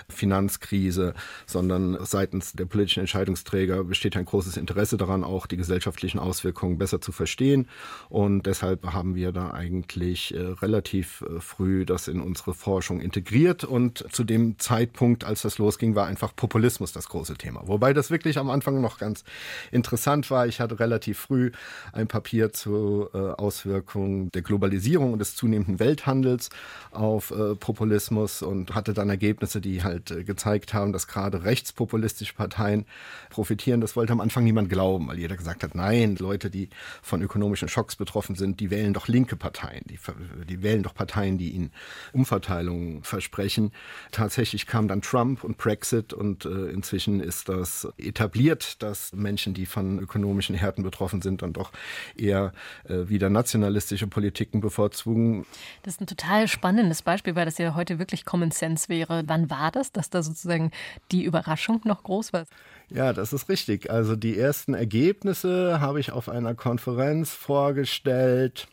Finanzkrise, 0.08 1.14
sondern 1.46 1.98
seitens 2.06 2.54
der 2.54 2.66
politischen 2.66 3.02
Entscheidungsträger 3.02 3.84
besteht 3.84 4.16
ein 4.18 4.26
großes 4.26 4.58
Interesse 4.58 4.98
daran, 4.98 5.24
auch 5.24 5.46
die 5.46 5.58
gesellschaftlichen 5.58 6.20
Auswirkungen 6.20 6.78
besser 6.78 7.02
zu 7.02 7.12
verstehen. 7.12 7.68
Und 8.10 8.46
deshalb 8.46 8.94
haben 8.94 9.16
wir 9.16 9.32
da 9.32 9.52
eigentlich 9.52 10.34
äh, 10.34 10.40
relativ 10.40 11.22
äh, 11.22 11.40
früh 11.40 11.86
das 11.86 12.08
in 12.08 12.22
unsere 12.22 12.54
Forschung 12.54 13.02
integriert. 13.02 13.64
Und 13.64 14.06
zu 14.12 14.24
dem 14.24 14.60
Zeitpunkt, 14.60 15.24
als 15.24 15.42
das 15.42 15.58
losging, 15.58 15.96
war 15.96 16.08
einfach 16.08 16.36
Populismus 16.36 16.92
das 16.92 17.10
große 17.10 17.36
Thema. 17.36 17.64
Wobei 17.68 17.94
das 17.94 18.12
wirklich 18.12 18.38
am 18.38 18.50
Anfang 18.50 18.82
noch 18.82 18.98
ganz 19.00 19.24
interessant 19.72 20.30
war. 20.30 20.48
Ich 20.48 20.60
hatte 20.60 20.80
relativ 20.80 21.20
früh 21.20 21.52
ein 21.94 22.08
Papier 22.08 22.54
zur 22.54 23.14
äh, 23.14 23.18
Auswirkung 23.42 24.32
der 24.32 24.42
Globalisierung 24.42 25.14
und 25.14 25.20
des 25.20 25.36
zunehmenden 25.36 25.80
Welthandels 25.80 26.50
auf 26.92 27.34
Populismus 27.60 27.81
Rechtspopulismus 27.82 28.42
und 28.42 28.76
hatte 28.76 28.94
dann 28.94 29.10
Ergebnisse, 29.10 29.62
die 29.62 29.84
halt 29.84 30.12
äh, 30.12 30.24
gezeigt 30.24 30.74
haben, 30.74 30.94
dass 30.94 31.08
gerade 31.08 31.44
rechtspopulistische 31.44 32.34
Parteien 32.34 32.86
profitieren. 33.30 33.82
Das 33.82 33.96
wollte 33.96 34.14
am 34.14 34.22
Anfang 34.22 34.44
niemand 34.44 34.70
glauben, 34.70 35.08
weil 35.08 35.20
jeder 35.20 35.36
gesagt 35.36 35.64
hat, 35.64 35.76
nein, 35.76 36.16
Leute, 36.18 36.50
die 36.50 36.70
von 37.02 37.22
ökonomischen 37.22 37.68
Schocks 37.68 37.96
betroffen 37.96 38.36
sind, 38.36 38.60
die 38.60 38.70
wählen 38.70 38.94
doch 38.94 39.08
linke 39.08 39.36
Parteien, 39.36 39.84
die, 39.90 40.00
die 40.48 40.62
wählen 40.62 40.84
doch 40.84 40.94
Parteien, 40.94 41.38
die 41.38 41.52
ihnen 41.52 41.72
Umverteilungen 42.14 43.04
versprechen. 43.04 43.72
Tatsächlich 44.12 44.68
kam 44.68 44.88
dann 44.88 45.02
Trump 45.02 45.44
und 45.44 45.58
Brexit 45.58 46.14
und 46.14 46.46
äh, 46.46 46.70
inzwischen 46.70 47.20
ist 47.20 47.50
das 47.50 47.88
etabliert, 47.98 48.82
dass 48.84 49.14
Menschen, 49.14 49.54
die 49.54 49.66
von 49.66 50.00
ökonomischen 50.00 50.56
Härten 50.56 50.84
betroffen 50.84 51.22
sind, 51.22 51.42
dann 51.42 51.54
doch 51.54 51.72
eher 52.16 52.54
äh, 52.88 53.10
wieder 53.10 53.30
nationalistische 53.30 54.08
Politiken 54.08 54.62
bevorzugen. 54.62 55.46
Das 55.84 55.96
ist 55.96 56.02
ein 56.02 56.08
total 56.08 56.48
spannendes 56.48 57.02
Beispiel, 57.02 57.36
weil 57.36 57.46
das 57.46 57.58
ja 57.58 57.71
heute 57.76 58.00
wirklich 58.00 58.26
Common 58.26 58.52
Sense 58.52 58.90
wäre. 58.90 59.24
Wann 59.28 59.50
war 59.50 59.72
das, 59.72 59.92
dass 59.92 60.10
da 60.10 60.24
sozusagen 60.24 60.72
die 61.12 61.24
Überraschung 61.24 61.82
noch 61.84 62.04
groß 62.04 62.34
war? 62.34 62.46
Ja, 62.90 63.14
das 63.14 63.34
ist 63.34 63.50
richtig. 63.50 63.90
Also 63.90 64.16
die 64.16 64.38
ersten 64.38 64.74
Ergebnisse 64.74 65.80
habe 65.80 66.00
ich 66.00 66.12
auf 66.12 66.30
einer 66.30 66.56
Konferenz 66.56 67.32
vorgestellt 67.32 68.68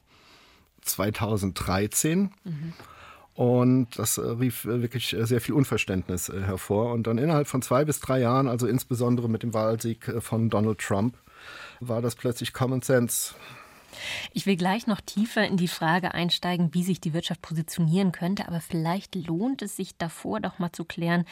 2013. 0.82 2.30
Mhm. 2.44 2.72
Und 3.34 3.96
das 3.96 4.18
äh, 4.18 4.22
rief 4.22 4.64
äh, 4.64 4.82
wirklich 4.82 5.12
äh, 5.12 5.24
sehr 5.24 5.40
viel 5.40 5.54
Unverständnis 5.54 6.28
hervor. 6.28 6.92
Und 6.92 7.06
dann 7.06 7.18
innerhalb 7.18 7.46
von 7.46 7.62
zwei 7.62 7.84
bis 7.84 8.00
drei 8.00 8.18
Jahren, 8.18 8.48
also 8.48 8.66
insbesondere 8.66 9.28
mit 9.28 9.44
dem 9.44 9.54
Wahlsieg 9.54 10.12
von 10.18 10.50
Donald 10.50 10.80
Trump, 10.80 11.16
war 11.78 12.02
das 12.02 12.16
plötzlich 12.16 12.52
Common 12.52 12.82
Sense. 12.82 13.34
Ich 14.32 14.46
will 14.46 14.56
gleich 14.56 14.86
noch 14.86 15.00
tiefer 15.00 15.46
in 15.46 15.56
die 15.56 15.68
Frage 15.68 16.14
einsteigen, 16.14 16.74
wie 16.74 16.82
sich 16.82 17.00
die 17.00 17.12
Wirtschaft 17.12 17.42
positionieren 17.42 18.12
könnte, 18.12 18.48
aber 18.48 18.60
vielleicht 18.60 19.14
lohnt 19.14 19.62
es 19.62 19.76
sich 19.76 19.96
davor 19.96 20.40
doch 20.40 20.58
mal 20.58 20.72
zu 20.72 20.84
klären, 20.84 21.24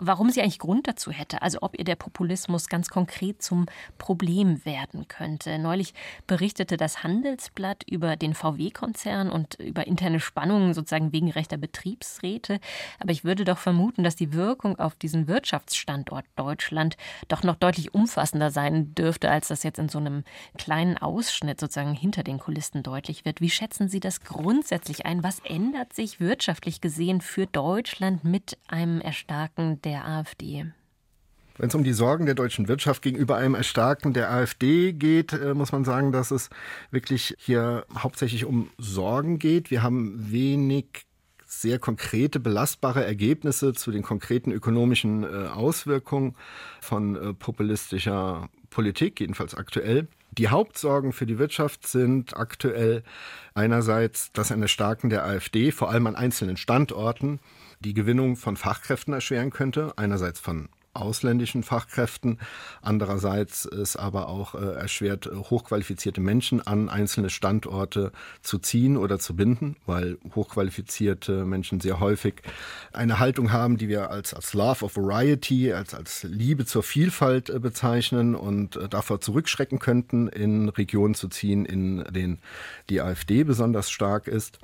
warum 0.00 0.30
sie 0.30 0.40
eigentlich 0.40 0.58
Grund 0.58 0.88
dazu 0.88 1.10
hätte, 1.10 1.42
also 1.42 1.58
ob 1.60 1.78
ihr 1.78 1.84
der 1.84 1.96
Populismus 1.96 2.68
ganz 2.68 2.88
konkret 2.88 3.42
zum 3.42 3.66
Problem 3.98 4.64
werden 4.64 5.06
könnte. 5.08 5.58
Neulich 5.58 5.94
berichtete 6.26 6.76
das 6.76 7.04
Handelsblatt 7.04 7.84
über 7.88 8.16
den 8.16 8.34
VW-Konzern 8.34 9.30
und 9.30 9.54
über 9.54 9.86
interne 9.86 10.20
Spannungen 10.20 10.74
sozusagen 10.74 11.12
wegen 11.12 11.30
rechter 11.30 11.58
Betriebsräte. 11.58 12.60
Aber 12.98 13.12
ich 13.12 13.24
würde 13.24 13.44
doch 13.44 13.58
vermuten, 13.58 14.02
dass 14.02 14.16
die 14.16 14.32
Wirkung 14.32 14.78
auf 14.78 14.94
diesen 14.94 15.28
Wirtschaftsstandort 15.28 16.24
Deutschland 16.36 16.96
doch 17.28 17.42
noch 17.42 17.56
deutlich 17.56 17.94
umfassender 17.94 18.50
sein 18.50 18.94
dürfte, 18.94 19.30
als 19.30 19.48
das 19.48 19.62
jetzt 19.62 19.78
in 19.78 19.88
so 19.88 19.98
einem 19.98 20.24
kleinen 20.56 20.96
Ausschnitt 20.96 21.60
sozusagen 21.60 21.94
hinter 21.94 22.22
den 22.22 22.38
Kulissen 22.38 22.82
deutlich 22.82 23.24
wird. 23.24 23.40
Wie 23.40 23.50
schätzen 23.50 23.88
Sie 23.88 24.00
das 24.00 24.22
grundsätzlich 24.22 25.04
ein? 25.04 25.22
Was 25.22 25.40
ändert 25.40 25.92
sich 25.92 26.20
wirtschaftlich 26.20 26.80
gesehen 26.80 27.20
für 27.20 27.46
Deutschland 27.46 28.24
mit 28.24 28.56
einem 28.68 29.00
Erstarken 29.00 29.82
der 29.82 29.89
der 29.90 30.06
AfD? 30.06 30.66
Wenn 31.58 31.68
es 31.68 31.74
um 31.74 31.84
die 31.84 31.92
Sorgen 31.92 32.24
der 32.24 32.34
deutschen 32.34 32.68
Wirtschaft 32.68 33.02
gegenüber 33.02 33.36
einem 33.36 33.54
Erstarken 33.54 34.14
der 34.14 34.30
AfD 34.30 34.92
geht, 34.92 35.32
äh, 35.32 35.52
muss 35.52 35.72
man 35.72 35.84
sagen, 35.84 36.12
dass 36.12 36.30
es 36.30 36.48
wirklich 36.90 37.34
hier 37.38 37.84
hauptsächlich 37.94 38.46
um 38.46 38.70
Sorgen 38.78 39.38
geht. 39.38 39.70
Wir 39.70 39.82
haben 39.82 40.30
wenig 40.30 41.06
sehr 41.44 41.78
konkrete, 41.78 42.38
belastbare 42.38 43.04
Ergebnisse 43.04 43.74
zu 43.74 43.90
den 43.90 44.02
konkreten 44.02 44.52
ökonomischen 44.52 45.24
äh, 45.24 45.48
Auswirkungen 45.48 46.36
von 46.80 47.16
äh, 47.16 47.34
populistischer 47.34 48.48
Politik, 48.70 49.20
jedenfalls 49.20 49.54
aktuell. 49.54 50.06
Die 50.30 50.48
Hauptsorgen 50.48 51.12
für 51.12 51.26
die 51.26 51.38
Wirtschaft 51.38 51.88
sind 51.88 52.36
aktuell 52.36 53.02
einerseits 53.52 54.30
das 54.32 54.52
Erstarken 54.52 55.10
der 55.10 55.24
AfD, 55.24 55.72
vor 55.72 55.90
allem 55.90 56.06
an 56.06 56.14
einzelnen 56.14 56.56
Standorten, 56.56 57.40
die 57.80 57.94
Gewinnung 57.94 58.36
von 58.36 58.56
Fachkräften 58.56 59.14
erschweren 59.14 59.50
könnte, 59.50 59.94
einerseits 59.96 60.38
von 60.38 60.68
ausländischen 60.92 61.62
Fachkräften. 61.62 62.38
Andererseits 62.82 63.64
ist 63.64 63.96
aber 63.96 64.28
auch 64.28 64.54
äh, 64.54 64.74
erschwert, 64.74 65.30
hochqualifizierte 65.32 66.20
Menschen 66.20 66.66
an 66.66 66.88
einzelne 66.88 67.30
Standorte 67.30 68.12
zu 68.42 68.58
ziehen 68.58 68.96
oder 68.96 69.18
zu 69.18 69.36
binden, 69.36 69.76
weil 69.86 70.18
hochqualifizierte 70.34 71.44
Menschen 71.44 71.80
sehr 71.80 72.00
häufig 72.00 72.42
eine 72.92 73.18
Haltung 73.18 73.52
haben, 73.52 73.76
die 73.76 73.88
wir 73.88 74.10
als, 74.10 74.34
als 74.34 74.52
Love 74.52 74.84
of 74.84 74.96
Variety, 74.96 75.72
als, 75.72 75.94
als 75.94 76.24
Liebe 76.24 76.66
zur 76.66 76.82
Vielfalt 76.82 77.50
äh, 77.50 77.60
bezeichnen 77.60 78.34
und 78.34 78.76
äh, 78.76 78.88
davor 78.88 79.20
zurückschrecken 79.20 79.78
könnten, 79.78 80.28
in 80.28 80.68
Regionen 80.68 81.14
zu 81.14 81.28
ziehen, 81.28 81.64
in 81.64 82.04
denen 82.12 82.40
die 82.88 83.00
AfD 83.00 83.44
besonders 83.44 83.90
stark 83.90 84.26
ist. 84.26 84.58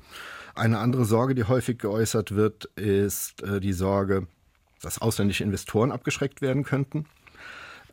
Eine 0.56 0.78
andere 0.78 1.04
Sorge, 1.04 1.34
die 1.34 1.44
häufig 1.44 1.78
geäußert 1.78 2.34
wird, 2.34 2.64
ist 2.76 3.42
äh, 3.42 3.60
die 3.60 3.74
Sorge, 3.74 4.26
dass 4.80 5.00
ausländische 5.02 5.44
Investoren 5.44 5.92
abgeschreckt 5.92 6.40
werden 6.40 6.64
könnten. 6.64 7.04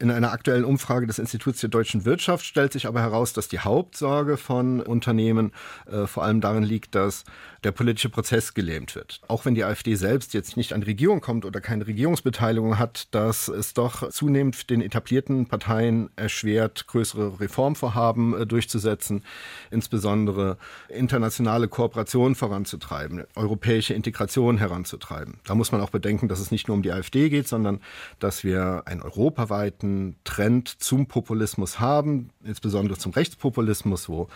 In 0.03 0.11
einer 0.11 0.33
aktuellen 0.33 0.65
Umfrage 0.65 1.07
des 1.07 1.17
Instituts 1.17 1.61
der 1.61 1.69
deutschen 1.69 2.03
Wirtschaft 2.03 2.45
stellt 2.45 2.73
sich 2.73 2.87
aber 2.87 2.99
heraus, 2.99 3.31
dass 3.31 3.47
die 3.47 3.59
Hauptsorge 3.59 4.35
von 4.35 4.81
Unternehmen 4.81 5.53
äh, 5.89 6.07
vor 6.07 6.25
allem 6.25 6.41
darin 6.41 6.63
liegt, 6.63 6.93
dass 6.93 7.23
der 7.63 7.71
politische 7.71 8.09
Prozess 8.09 8.53
gelähmt 8.53 8.95
wird. 8.95 9.21
Auch 9.29 9.45
wenn 9.45 9.55
die 9.55 9.63
AfD 9.63 9.95
selbst 9.95 10.33
jetzt 10.33 10.57
nicht 10.57 10.73
an 10.73 10.81
die 10.81 10.87
Regierung 10.87 11.21
kommt 11.21 11.45
oder 11.45 11.61
keine 11.61 11.87
Regierungsbeteiligung 11.87 12.77
hat, 12.77 13.15
dass 13.15 13.47
es 13.47 13.73
doch 13.73 14.09
zunehmend 14.09 14.69
den 14.69 14.81
etablierten 14.81 15.45
Parteien 15.45 16.09
erschwert, 16.17 16.85
größere 16.87 17.39
Reformvorhaben 17.39 18.41
äh, 18.41 18.45
durchzusetzen, 18.45 19.23
insbesondere 19.71 20.57
internationale 20.89 21.69
Kooperation 21.69 22.35
voranzutreiben, 22.35 23.23
europäische 23.35 23.93
Integration 23.93 24.57
heranzutreiben. 24.57 25.39
Da 25.45 25.55
muss 25.55 25.71
man 25.71 25.79
auch 25.79 25.91
bedenken, 25.91 26.27
dass 26.27 26.41
es 26.41 26.51
nicht 26.51 26.67
nur 26.67 26.75
um 26.75 26.83
die 26.83 26.91
AfD 26.91 27.29
geht, 27.29 27.47
sondern 27.47 27.79
dass 28.19 28.43
wir 28.43 28.83
einen 28.85 29.01
europaweiten 29.01 29.92
Trend 30.23 30.67
zum 30.67 31.07
Populismus 31.07 31.79
haben, 31.79 32.29
insbesondere 32.43 32.97
zum 32.97 33.11
Rechtspopulismus, 33.11 34.09
wo 34.09 34.27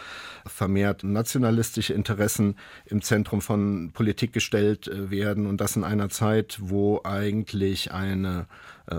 vermehrt 0.46 1.04
nationalistische 1.04 1.94
Interessen 1.94 2.56
im 2.86 3.02
Zentrum 3.02 3.42
von 3.42 3.92
Politik 3.94 4.34
gestellt 4.34 4.88
äh, 4.88 5.10
werden. 5.12 5.48
Und 5.48 5.62
das 5.62 5.76
in 5.76 5.84
einer 5.84 6.10
Zeit, 6.10 6.58
wo 6.62 7.02
eigentlich 7.04 7.92
eine 7.92 8.48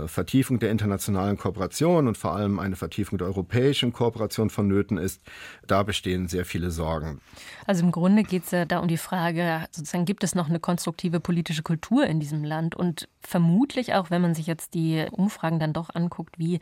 Vertiefung 0.06 0.58
der 0.58 0.70
internationalen 0.70 1.38
Kooperation 1.38 2.08
und 2.08 2.18
vor 2.18 2.34
allem 2.34 2.58
eine 2.58 2.76
Vertiefung 2.76 3.16
der 3.16 3.26
europäischen 3.26 3.92
Kooperation 3.92 4.50
vonnöten 4.50 4.98
ist, 4.98 5.22
da 5.66 5.82
bestehen 5.82 6.28
sehr 6.28 6.44
viele 6.44 6.70
Sorgen. 6.70 7.20
Also 7.66 7.84
im 7.84 7.90
Grunde 7.90 8.22
geht 8.22 8.44
es 8.44 8.50
ja 8.50 8.66
da 8.66 8.80
um 8.80 8.88
die 8.88 8.98
Frage, 8.98 9.64
sozusagen 9.70 10.04
gibt 10.04 10.24
es 10.24 10.34
noch 10.34 10.50
eine 10.50 10.60
konstruktive 10.60 11.20
politische 11.20 11.62
Kultur 11.62 12.06
in 12.06 12.20
diesem 12.20 12.44
Land 12.44 12.74
und 12.74 13.08
vermutlich 13.20 13.94
auch, 13.94 14.10
wenn 14.10 14.20
man 14.20 14.34
sich 14.34 14.46
jetzt 14.46 14.74
die 14.74 15.06
Umfragen 15.10 15.58
dann 15.58 15.72
doch 15.72 15.94
anguckt, 15.94 16.38
wie, 16.38 16.60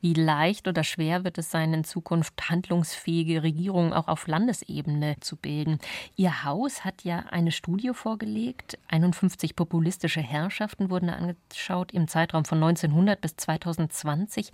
wie 0.00 0.14
leicht 0.14 0.68
oder 0.68 0.84
schwer 0.84 1.24
wird 1.24 1.38
es 1.38 1.50
sein, 1.50 1.74
in 1.74 1.82
Zukunft 1.82 2.48
handlungsfähige 2.48 3.42
Regierungen 3.42 3.92
auch 3.92 4.06
auf 4.06 4.28
Landesebene 4.28 5.16
zu 5.20 5.36
bilden. 5.36 5.78
Ihr 6.14 6.44
Haus 6.44 6.84
hat 6.84 7.02
ja 7.02 7.24
eine 7.30 7.50
Studie 7.50 7.90
vorgelegt, 7.94 8.78
51 8.88 9.56
populistische 9.56 10.20
Herrschaften 10.20 10.88
wurden 10.88 11.10
angeschaut 11.10 11.90
im 11.92 12.06
Zeitraum 12.06 12.44
von 12.44 12.59
1900 12.62 13.20
bis 13.20 13.36
2020. 13.36 14.50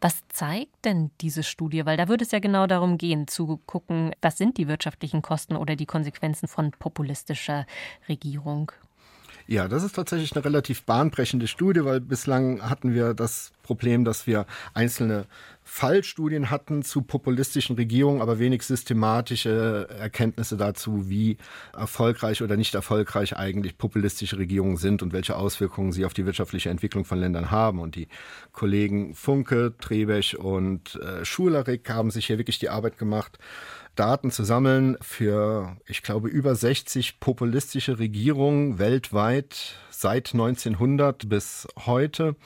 Was 0.00 0.22
zeigt 0.28 0.84
denn 0.84 1.10
diese 1.20 1.42
Studie? 1.42 1.86
Weil 1.86 1.96
da 1.96 2.08
würde 2.08 2.24
es 2.24 2.30
ja 2.30 2.38
genau 2.38 2.66
darum 2.66 2.98
gehen, 2.98 3.28
zu 3.28 3.58
gucken, 3.66 4.12
was 4.20 4.38
sind 4.38 4.58
die 4.58 4.68
wirtschaftlichen 4.68 5.22
Kosten 5.22 5.56
oder 5.56 5.76
die 5.76 5.86
Konsequenzen 5.86 6.48
von 6.48 6.70
populistischer 6.70 7.66
Regierung. 8.08 8.72
Ja, 9.50 9.66
das 9.66 9.82
ist 9.82 9.94
tatsächlich 9.94 10.36
eine 10.36 10.44
relativ 10.44 10.82
bahnbrechende 10.82 11.48
Studie, 11.48 11.82
weil 11.82 12.02
bislang 12.02 12.60
hatten 12.68 12.92
wir 12.92 13.14
das 13.14 13.50
Problem, 13.62 14.04
dass 14.04 14.26
wir 14.26 14.44
einzelne 14.74 15.24
Fallstudien 15.64 16.50
hatten 16.50 16.82
zu 16.82 17.00
populistischen 17.00 17.76
Regierungen, 17.76 18.20
aber 18.20 18.38
wenig 18.38 18.62
systematische 18.62 19.88
Erkenntnisse 19.98 20.58
dazu, 20.58 21.08
wie 21.08 21.38
erfolgreich 21.72 22.42
oder 22.42 22.58
nicht 22.58 22.74
erfolgreich 22.74 23.38
eigentlich 23.38 23.78
populistische 23.78 24.36
Regierungen 24.36 24.76
sind 24.76 25.02
und 25.02 25.14
welche 25.14 25.36
Auswirkungen 25.36 25.92
sie 25.92 26.04
auf 26.04 26.12
die 26.12 26.26
wirtschaftliche 26.26 26.68
Entwicklung 26.68 27.06
von 27.06 27.18
Ländern 27.18 27.50
haben. 27.50 27.80
Und 27.80 27.96
die 27.96 28.08
Kollegen 28.52 29.14
Funke, 29.14 29.74
Trebech 29.80 30.38
und 30.38 30.96
äh, 30.96 31.24
Schulerik 31.24 31.88
haben 31.88 32.10
sich 32.10 32.26
hier 32.26 32.36
wirklich 32.36 32.58
die 32.58 32.68
Arbeit 32.68 32.98
gemacht, 32.98 33.38
Daten 33.98 34.30
zu 34.30 34.44
sammeln 34.44 34.96
für, 35.00 35.76
ich 35.86 36.02
glaube, 36.02 36.28
über 36.28 36.54
60 36.54 37.18
populistische 37.18 37.98
Regierungen 37.98 38.78
weltweit 38.78 39.74
seit 39.90 40.34
1900 40.34 41.28
bis 41.28 41.66
heute 41.86 42.36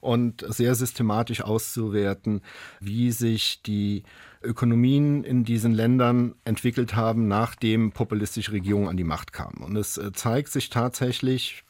und 0.00 0.44
sehr 0.46 0.74
systematisch 0.74 1.40
auszuwerten, 1.40 2.42
wie 2.80 3.10
sich 3.10 3.62
die 3.62 4.02
Ökonomien 4.42 5.24
in 5.24 5.44
diesen 5.44 5.72
Ländern 5.72 6.34
entwickelt 6.44 6.94
haben, 6.94 7.26
nachdem 7.26 7.92
populistische 7.92 8.52
Regierungen 8.52 8.88
an 8.88 8.96
die 8.96 9.04
Macht 9.04 9.32
kamen. 9.32 9.62
Und 9.64 9.76
es 9.76 9.98
äh, 9.98 10.12
zeigt 10.12 10.50
sich 10.50 10.70
tatsächlich 10.70 11.64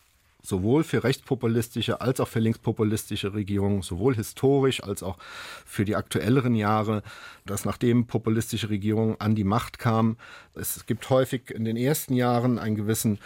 sowohl 0.48 0.82
für 0.82 1.04
rechtspopulistische 1.04 2.00
als 2.00 2.20
auch 2.20 2.28
für 2.28 2.40
linkspopulistische 2.40 3.34
Regierungen, 3.34 3.82
sowohl 3.82 4.14
historisch 4.14 4.82
als 4.82 5.02
auch 5.02 5.18
für 5.66 5.84
die 5.84 5.94
aktuelleren 5.94 6.54
Jahre, 6.54 7.02
dass 7.44 7.64
nachdem 7.64 8.06
populistische 8.06 8.70
Regierungen 8.70 9.16
an 9.20 9.34
die 9.34 9.44
Macht 9.44 9.78
kamen, 9.78 10.16
es 10.54 10.86
gibt 10.86 11.08
häufig 11.10 11.50
in 11.50 11.64
den 11.64 11.76
ersten 11.76 12.14
Jahren 12.14 12.58
einen 12.58 12.76
gewissen 12.76 13.18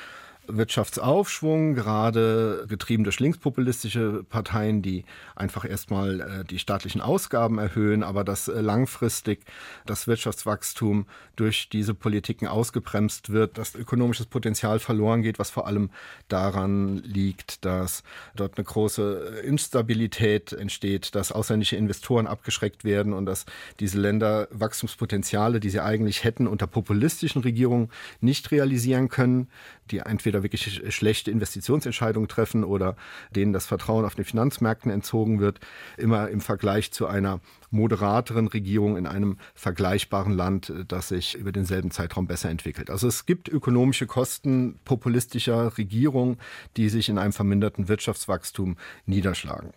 Wirtschaftsaufschwung, 0.49 1.75
gerade 1.75 2.67
getrieben 2.69 3.05
durch 3.05 3.21
linkspopulistische 3.21 4.25
Parteien, 4.29 4.83
die 4.83 5.05
einfach 5.37 5.65
erstmal 5.65 6.21
äh, 6.21 6.45
die 6.45 6.59
staatlichen 6.59 7.01
Ausgaben 7.01 7.59
erhöhen, 7.59 8.03
aber 8.03 8.25
dass 8.25 8.49
äh, 8.49 8.61
langfristig 8.61 9.45
das 9.87 10.09
Wirtschaftswachstum 10.09 11.07
durch 11.37 11.69
diese 11.69 11.95
Politiken 11.95 12.49
ausgebremst 12.49 13.31
wird, 13.31 13.57
dass 13.57 13.75
ökonomisches 13.77 14.27
Potenzial 14.27 14.81
verloren 14.81 15.23
geht, 15.23 15.39
was 15.39 15.51
vor 15.51 15.67
allem 15.67 15.91
daran 16.29 16.99
liegt, 16.99 17.65
dass 17.65 18.03
dort 18.35 18.59
eine 18.59 18.65
große 18.65 19.43
äh, 19.43 19.47
Instabilität 19.47 20.53
entsteht, 20.53 21.15
dass 21.15 21.31
ausländische 21.31 21.77
Investoren 21.77 22.27
abgeschreckt 22.27 22.85
werden 22.85 23.13
und 23.13 23.27
dass 23.27 23.47
diese 23.79 24.01
Länder 24.01 24.49
Wachstumspotenziale, 24.51 25.61
die 25.61 25.71
sie 25.71 25.81
eigentlich 25.81 26.25
hätten, 26.25 26.49
unter 26.49 26.67
populistischen 26.67 27.43
Regierungen 27.43 27.91
nicht 28.21 28.51
realisieren 28.51 29.09
können, 29.09 29.49
die 29.91 29.99
entweder 29.99 30.32
wirklich 30.41 30.83
schlechte 30.95 31.31
Investitionsentscheidungen 31.31 32.29
treffen 32.29 32.65
oder 32.65 32.97
denen 33.35 33.53
das 33.53 33.67
Vertrauen 33.67 34.05
auf 34.05 34.15
den 34.15 34.25
Finanzmärkten 34.25 34.91
entzogen 34.91 35.41
wird, 35.41 35.61
immer 35.97 36.29
im 36.29 36.41
Vergleich 36.41 36.93
zu 36.93 37.07
einer 37.07 37.41
moderateren 37.71 38.49
Regierung 38.49 38.97
in 38.97 39.07
einem 39.07 39.39
vergleichbaren 39.55 40.33
Land, 40.33 40.73
das 40.89 41.09
sich 41.09 41.35
über 41.35 41.53
denselben 41.53 41.91
Zeitraum 41.91 42.27
besser 42.27 42.51
entwickelt. 42.51 42.91
Also 42.91 43.09
es 43.09 43.27
gibt 43.27 43.49
ökonomische 43.49 44.07
Kosten 44.07 44.79
populistischer 44.85 45.77
Regierungen, 45.79 46.39
die 46.77 46.89
sich 46.89 47.09
in 47.09 47.19
einem 47.19 47.33
verminderten 47.33 47.89
Wirtschaftswachstum 47.89 48.77
niederschlagen. 49.07 49.73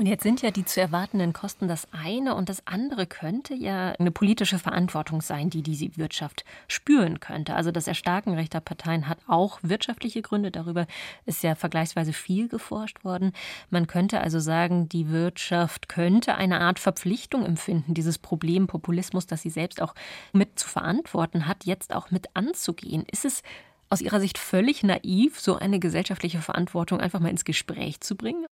Und 0.00 0.06
jetzt 0.06 0.22
sind 0.22 0.42
ja 0.42 0.52
die 0.52 0.64
zu 0.64 0.80
erwartenden 0.80 1.32
Kosten 1.32 1.66
das 1.66 1.88
eine 1.92 2.36
und 2.36 2.48
das 2.48 2.64
andere 2.68 3.04
könnte 3.04 3.52
ja 3.54 3.90
eine 3.98 4.12
politische 4.12 4.60
Verantwortung 4.60 5.22
sein, 5.22 5.50
die 5.50 5.60
diese 5.60 5.96
Wirtschaft 5.96 6.44
spüren 6.68 7.18
könnte. 7.18 7.56
Also 7.56 7.72
das 7.72 7.88
Erstarken 7.88 8.34
rechter 8.34 8.60
Parteien 8.60 9.08
hat 9.08 9.18
auch 9.26 9.58
wirtschaftliche 9.62 10.22
Gründe. 10.22 10.52
Darüber 10.52 10.86
ist 11.26 11.42
ja 11.42 11.56
vergleichsweise 11.56 12.12
viel 12.12 12.46
geforscht 12.46 13.02
worden. 13.02 13.32
Man 13.70 13.88
könnte 13.88 14.20
also 14.20 14.38
sagen, 14.38 14.88
die 14.88 15.10
Wirtschaft 15.10 15.88
könnte 15.88 16.36
eine 16.36 16.60
Art 16.60 16.78
Verpflichtung 16.78 17.44
empfinden, 17.44 17.92
dieses 17.92 18.18
Problem 18.18 18.68
Populismus, 18.68 19.26
das 19.26 19.42
sie 19.42 19.50
selbst 19.50 19.82
auch 19.82 19.96
mit 20.32 20.60
zu 20.60 20.68
verantworten 20.68 21.48
hat, 21.48 21.64
jetzt 21.64 21.92
auch 21.92 22.12
mit 22.12 22.28
anzugehen. 22.34 23.04
Ist 23.10 23.24
es 23.24 23.42
aus 23.88 24.00
Ihrer 24.00 24.20
Sicht 24.20 24.38
völlig 24.38 24.84
naiv, 24.84 25.40
so 25.40 25.56
eine 25.56 25.80
gesellschaftliche 25.80 26.40
Verantwortung 26.40 27.00
einfach 27.00 27.18
mal 27.18 27.30
ins 27.30 27.44
Gespräch 27.44 28.00
zu 28.00 28.14
bringen? 28.14 28.46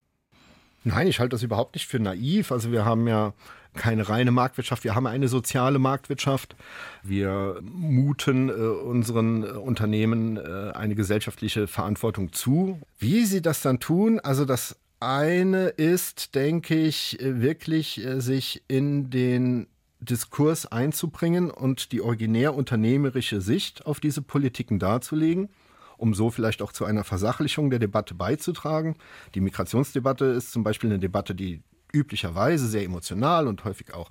Nein, 0.86 1.08
ich 1.08 1.18
halte 1.18 1.34
das 1.34 1.42
überhaupt 1.42 1.74
nicht 1.74 1.88
für 1.88 1.98
naiv. 1.98 2.52
Also 2.52 2.70
wir 2.70 2.84
haben 2.84 3.08
ja 3.08 3.34
keine 3.74 4.08
reine 4.08 4.30
Marktwirtschaft, 4.30 4.84
wir 4.84 4.94
haben 4.94 5.08
eine 5.08 5.26
soziale 5.26 5.80
Marktwirtschaft. 5.80 6.54
Wir 7.02 7.58
muten 7.60 8.48
äh, 8.48 8.52
unseren 8.52 9.42
äh, 9.42 9.48
Unternehmen 9.48 10.36
äh, 10.36 10.70
eine 10.74 10.94
gesellschaftliche 10.94 11.66
Verantwortung 11.66 12.32
zu. 12.32 12.80
Wie 13.00 13.24
sie 13.24 13.42
das 13.42 13.62
dann 13.62 13.80
tun, 13.80 14.20
also 14.20 14.44
das 14.44 14.76
eine 15.00 15.70
ist, 15.70 16.36
denke 16.36 16.76
ich, 16.76 17.20
äh, 17.20 17.40
wirklich 17.42 18.04
äh, 18.04 18.20
sich 18.20 18.62
in 18.68 19.10
den 19.10 19.66
Diskurs 19.98 20.66
einzubringen 20.66 21.50
und 21.50 21.90
die 21.90 22.00
originär 22.00 22.54
unternehmerische 22.54 23.40
Sicht 23.40 23.86
auf 23.86 23.98
diese 23.98 24.22
Politiken 24.22 24.78
darzulegen 24.78 25.48
um 25.96 26.14
so 26.14 26.30
vielleicht 26.30 26.62
auch 26.62 26.72
zu 26.72 26.84
einer 26.84 27.04
Versachlichung 27.04 27.70
der 27.70 27.78
Debatte 27.78 28.14
beizutragen. 28.14 28.96
Die 29.34 29.40
Migrationsdebatte 29.40 30.26
ist 30.26 30.52
zum 30.52 30.64
Beispiel 30.64 30.90
eine 30.90 30.98
Debatte, 30.98 31.34
die 31.34 31.62
üblicherweise 31.92 32.66
sehr 32.66 32.84
emotional 32.84 33.46
und 33.46 33.64
häufig 33.64 33.94
auch 33.94 34.10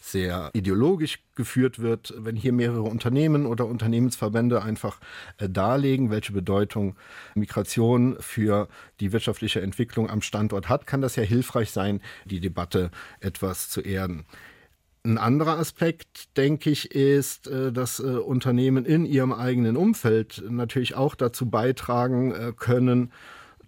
sehr 0.00 0.50
ideologisch 0.54 1.18
geführt 1.34 1.80
wird, 1.80 2.14
wenn 2.16 2.36
hier 2.36 2.52
mehrere 2.52 2.82
Unternehmen 2.82 3.46
oder 3.46 3.66
Unternehmensverbände 3.66 4.62
einfach 4.62 4.98
äh, 5.38 5.48
darlegen, 5.48 6.10
welche 6.10 6.32
Bedeutung 6.32 6.96
Migration 7.34 8.16
für 8.20 8.68
die 9.00 9.12
wirtschaftliche 9.12 9.60
Entwicklung 9.60 10.08
am 10.08 10.22
Standort 10.22 10.68
hat, 10.68 10.86
kann 10.86 11.02
das 11.02 11.16
ja 11.16 11.24
hilfreich 11.24 11.70
sein, 11.70 12.00
die 12.24 12.40
Debatte 12.40 12.90
etwas 13.20 13.68
zu 13.68 13.80
erden. 13.80 14.24
Ein 15.06 15.18
anderer 15.18 15.58
Aspekt, 15.58 16.36
denke 16.36 16.68
ich, 16.70 16.90
ist, 16.90 17.46
äh, 17.46 17.70
dass 17.70 18.00
äh, 18.00 18.02
Unternehmen 18.02 18.84
in 18.84 19.06
ihrem 19.06 19.32
eigenen 19.32 19.76
Umfeld 19.76 20.42
natürlich 20.48 20.96
auch 20.96 21.14
dazu 21.14 21.48
beitragen 21.48 22.54
können, 22.56 23.12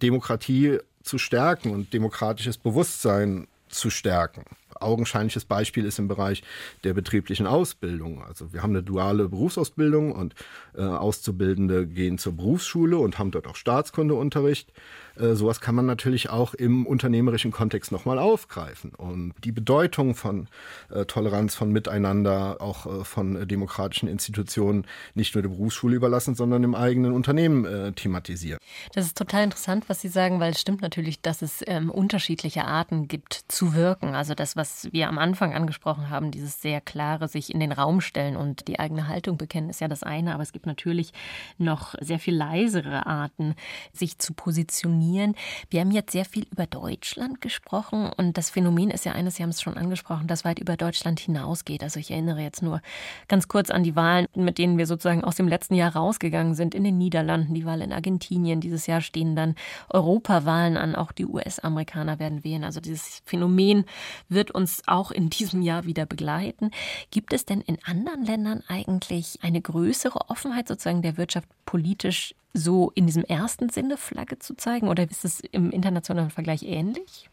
Demokratie 0.01 0.79
zu 1.01 1.17
stärken 1.17 1.71
und 1.71 1.93
demokratisches 1.93 2.57
Bewusstsein 2.57 3.47
zu 3.69 3.89
stärken. 3.89 4.43
Augenscheinliches 4.79 5.45
Beispiel 5.45 5.85
ist 5.85 5.99
im 5.99 6.07
Bereich 6.07 6.43
der 6.83 6.93
betrieblichen 6.93 7.47
Ausbildung. 7.47 8.23
Also 8.23 8.53
wir 8.53 8.63
haben 8.63 8.71
eine 8.71 8.83
duale 8.83 9.27
Berufsausbildung 9.29 10.11
und 10.11 10.35
äh, 10.75 10.81
Auszubildende 10.81 11.87
gehen 11.87 12.17
zur 12.17 12.33
Berufsschule 12.33 12.97
und 12.97 13.19
haben 13.19 13.31
dort 13.31 13.47
auch 13.47 13.55
Staatskundeunterricht. 13.55 14.71
Äh, 15.19 15.35
sowas 15.35 15.59
kann 15.59 15.75
man 15.75 15.85
natürlich 15.85 16.29
auch 16.29 16.53
im 16.53 16.85
unternehmerischen 16.85 17.51
Kontext 17.51 17.91
nochmal 17.91 18.19
aufgreifen. 18.19 18.91
Und 18.95 19.33
die 19.43 19.51
Bedeutung 19.51 20.15
von 20.15 20.47
äh, 20.89 21.05
Toleranz, 21.05 21.55
von 21.55 21.71
Miteinander, 21.71 22.57
auch 22.61 22.85
äh, 22.85 23.03
von 23.03 23.47
demokratischen 23.47 24.07
Institutionen 24.07 24.85
nicht 25.15 25.35
nur 25.35 25.41
der 25.41 25.49
Berufsschule 25.49 25.95
überlassen, 25.95 26.35
sondern 26.35 26.63
im 26.63 26.75
eigenen 26.75 27.11
Unternehmen 27.11 27.65
äh, 27.65 27.91
thematisieren. 27.91 28.59
Das 28.93 29.05
ist 29.05 29.17
total 29.17 29.43
interessant, 29.43 29.89
was 29.89 30.01
Sie 30.01 30.07
sagen, 30.07 30.39
weil 30.39 30.53
es 30.53 30.61
stimmt 30.61 30.81
natürlich, 30.81 31.21
dass 31.21 31.41
es 31.41 31.63
ähm, 31.67 31.89
unterschiedliche 31.89 32.65
Arten 32.65 33.07
gibt 33.07 33.41
zu 33.47 33.73
wirken. 33.73 34.15
Also 34.15 34.35
das, 34.35 34.55
was 34.55 34.87
wir 34.91 35.09
am 35.09 35.17
Anfang 35.17 35.53
angesprochen 35.53 36.09
haben, 36.09 36.31
dieses 36.31 36.61
sehr 36.61 36.81
klare 36.81 37.27
sich 37.27 37.53
in 37.53 37.59
den 37.59 37.71
Raum 37.71 38.01
stellen 38.01 38.37
und 38.37 38.67
die 38.67 38.79
eigene 38.79 39.07
Haltung 39.07 39.37
bekennen, 39.37 39.69
ist 39.69 39.81
ja 39.81 39.87
das 39.87 40.03
eine. 40.03 40.33
Aber 40.33 40.43
es 40.43 40.53
gibt 40.53 40.65
natürlich 40.65 41.11
noch 41.57 41.95
sehr 41.99 42.19
viel 42.19 42.35
leisere 42.35 43.05
Arten, 43.05 43.55
sich 43.93 44.17
zu 44.19 44.33
positionieren 44.33 45.08
definieren. 45.09 45.35
Wir 45.69 45.81
haben 45.81 45.91
jetzt 45.91 46.11
sehr 46.11 46.25
viel 46.25 46.45
über 46.51 46.65
Deutschland 46.65 47.41
gesprochen 47.41 48.11
und 48.17 48.37
das 48.37 48.49
Phänomen 48.49 48.91
ist 48.91 49.05
ja 49.05 49.13
eines, 49.13 49.35
Sie 49.35 49.43
haben 49.43 49.49
es 49.49 49.61
schon 49.61 49.77
angesprochen, 49.77 50.27
das 50.27 50.45
weit 50.45 50.59
über 50.59 50.77
Deutschland 50.77 51.19
hinausgeht. 51.19 51.83
Also 51.83 51.99
ich 51.99 52.11
erinnere 52.11 52.41
jetzt 52.41 52.61
nur 52.61 52.81
ganz 53.27 53.47
kurz 53.47 53.69
an 53.69 53.83
die 53.83 53.95
Wahlen, 53.95 54.27
mit 54.35 54.57
denen 54.57 54.77
wir 54.77 54.85
sozusagen 54.85 55.23
aus 55.23 55.35
dem 55.35 55.47
letzten 55.47 55.75
Jahr 55.75 55.95
rausgegangen 55.95 56.55
sind 56.55 56.75
in 56.75 56.83
den 56.83 56.97
Niederlanden, 56.97 57.53
die 57.53 57.65
Wahl 57.65 57.81
in 57.81 57.93
Argentinien. 57.93 58.61
Dieses 58.61 58.87
Jahr 58.87 59.01
stehen 59.01 59.35
dann 59.35 59.55
Europawahlen 59.89 60.77
an, 60.77 60.95
auch 60.95 61.11
die 61.11 61.25
US-Amerikaner 61.25 62.19
werden 62.19 62.43
wählen. 62.43 62.63
Also 62.63 62.79
dieses 62.79 63.21
Phänomen 63.25 63.85
wird 64.27 64.51
uns 64.51 64.83
auch 64.87 65.11
in 65.11 65.29
diesem 65.29 65.61
Jahr 65.61 65.85
wieder 65.85 66.05
begleiten. 66.05 66.71
Gibt 67.11 67.33
es 67.33 67.45
denn 67.45 67.61
in 67.61 67.77
anderen 67.83 68.23
Ländern 68.23 68.63
eigentlich 68.67 69.39
eine 69.41 69.61
größere 69.61 70.29
Offenheit 70.29 70.67
sozusagen 70.67 71.01
der 71.01 71.17
Wirtschaft 71.17 71.47
politisch 71.65 72.35
so 72.53 72.91
in 72.95 73.05
diesem 73.05 73.23
ersten 73.23 73.69
Sinne 73.69 73.97
Flagge 73.97 74.39
zu 74.39 74.55
zeigen 74.55 74.87
oder 74.87 75.09
ist 75.09 75.25
es 75.25 75.39
im 75.39 75.71
internationalen 75.71 76.31
Vergleich 76.31 76.63
ähnlich? 76.63 77.28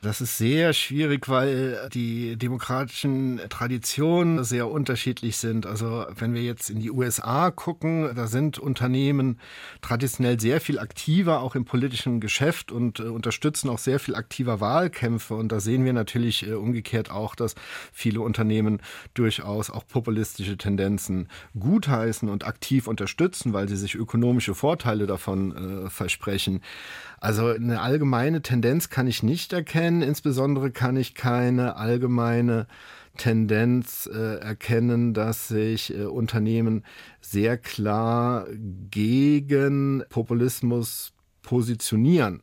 Das 0.00 0.20
ist 0.20 0.38
sehr 0.38 0.74
schwierig, 0.74 1.28
weil 1.28 1.88
die 1.92 2.36
demokratischen 2.36 3.40
Traditionen 3.48 4.44
sehr 4.44 4.70
unterschiedlich 4.70 5.38
sind. 5.38 5.66
Also 5.66 6.06
wenn 6.14 6.34
wir 6.34 6.42
jetzt 6.42 6.70
in 6.70 6.78
die 6.78 6.92
USA 6.92 7.50
gucken, 7.50 8.14
da 8.14 8.28
sind 8.28 8.60
Unternehmen 8.60 9.40
traditionell 9.80 10.38
sehr 10.38 10.60
viel 10.60 10.78
aktiver, 10.78 11.40
auch 11.40 11.56
im 11.56 11.64
politischen 11.64 12.20
Geschäft 12.20 12.70
und 12.70 13.00
äh, 13.00 13.08
unterstützen 13.08 13.68
auch 13.70 13.78
sehr 13.78 13.98
viel 13.98 14.14
aktiver 14.14 14.60
Wahlkämpfe. 14.60 15.34
Und 15.34 15.50
da 15.50 15.58
sehen 15.58 15.84
wir 15.84 15.92
natürlich 15.92 16.46
äh, 16.46 16.52
umgekehrt 16.52 17.10
auch, 17.10 17.34
dass 17.34 17.56
viele 17.92 18.20
Unternehmen 18.20 18.80
durchaus 19.14 19.68
auch 19.68 19.84
populistische 19.84 20.56
Tendenzen 20.56 21.26
gutheißen 21.58 22.28
und 22.28 22.46
aktiv 22.46 22.86
unterstützen, 22.86 23.52
weil 23.52 23.68
sie 23.68 23.76
sich 23.76 23.96
ökonomische 23.96 24.54
Vorteile 24.54 25.08
davon 25.08 25.86
äh, 25.86 25.90
versprechen. 25.90 26.60
Also 27.20 27.48
eine 27.48 27.80
allgemeine 27.80 28.42
Tendenz 28.42 28.90
kann 28.90 29.06
ich 29.06 29.22
nicht 29.22 29.52
erkennen. 29.52 30.02
Insbesondere 30.02 30.70
kann 30.70 30.96
ich 30.96 31.14
keine 31.14 31.76
allgemeine 31.76 32.66
Tendenz 33.16 34.08
äh, 34.12 34.36
erkennen, 34.36 35.12
dass 35.12 35.48
sich 35.48 35.92
äh, 35.92 36.04
Unternehmen 36.04 36.84
sehr 37.20 37.58
klar 37.58 38.46
gegen 38.90 40.04
Populismus 40.08 41.12
positionieren. 41.42 42.42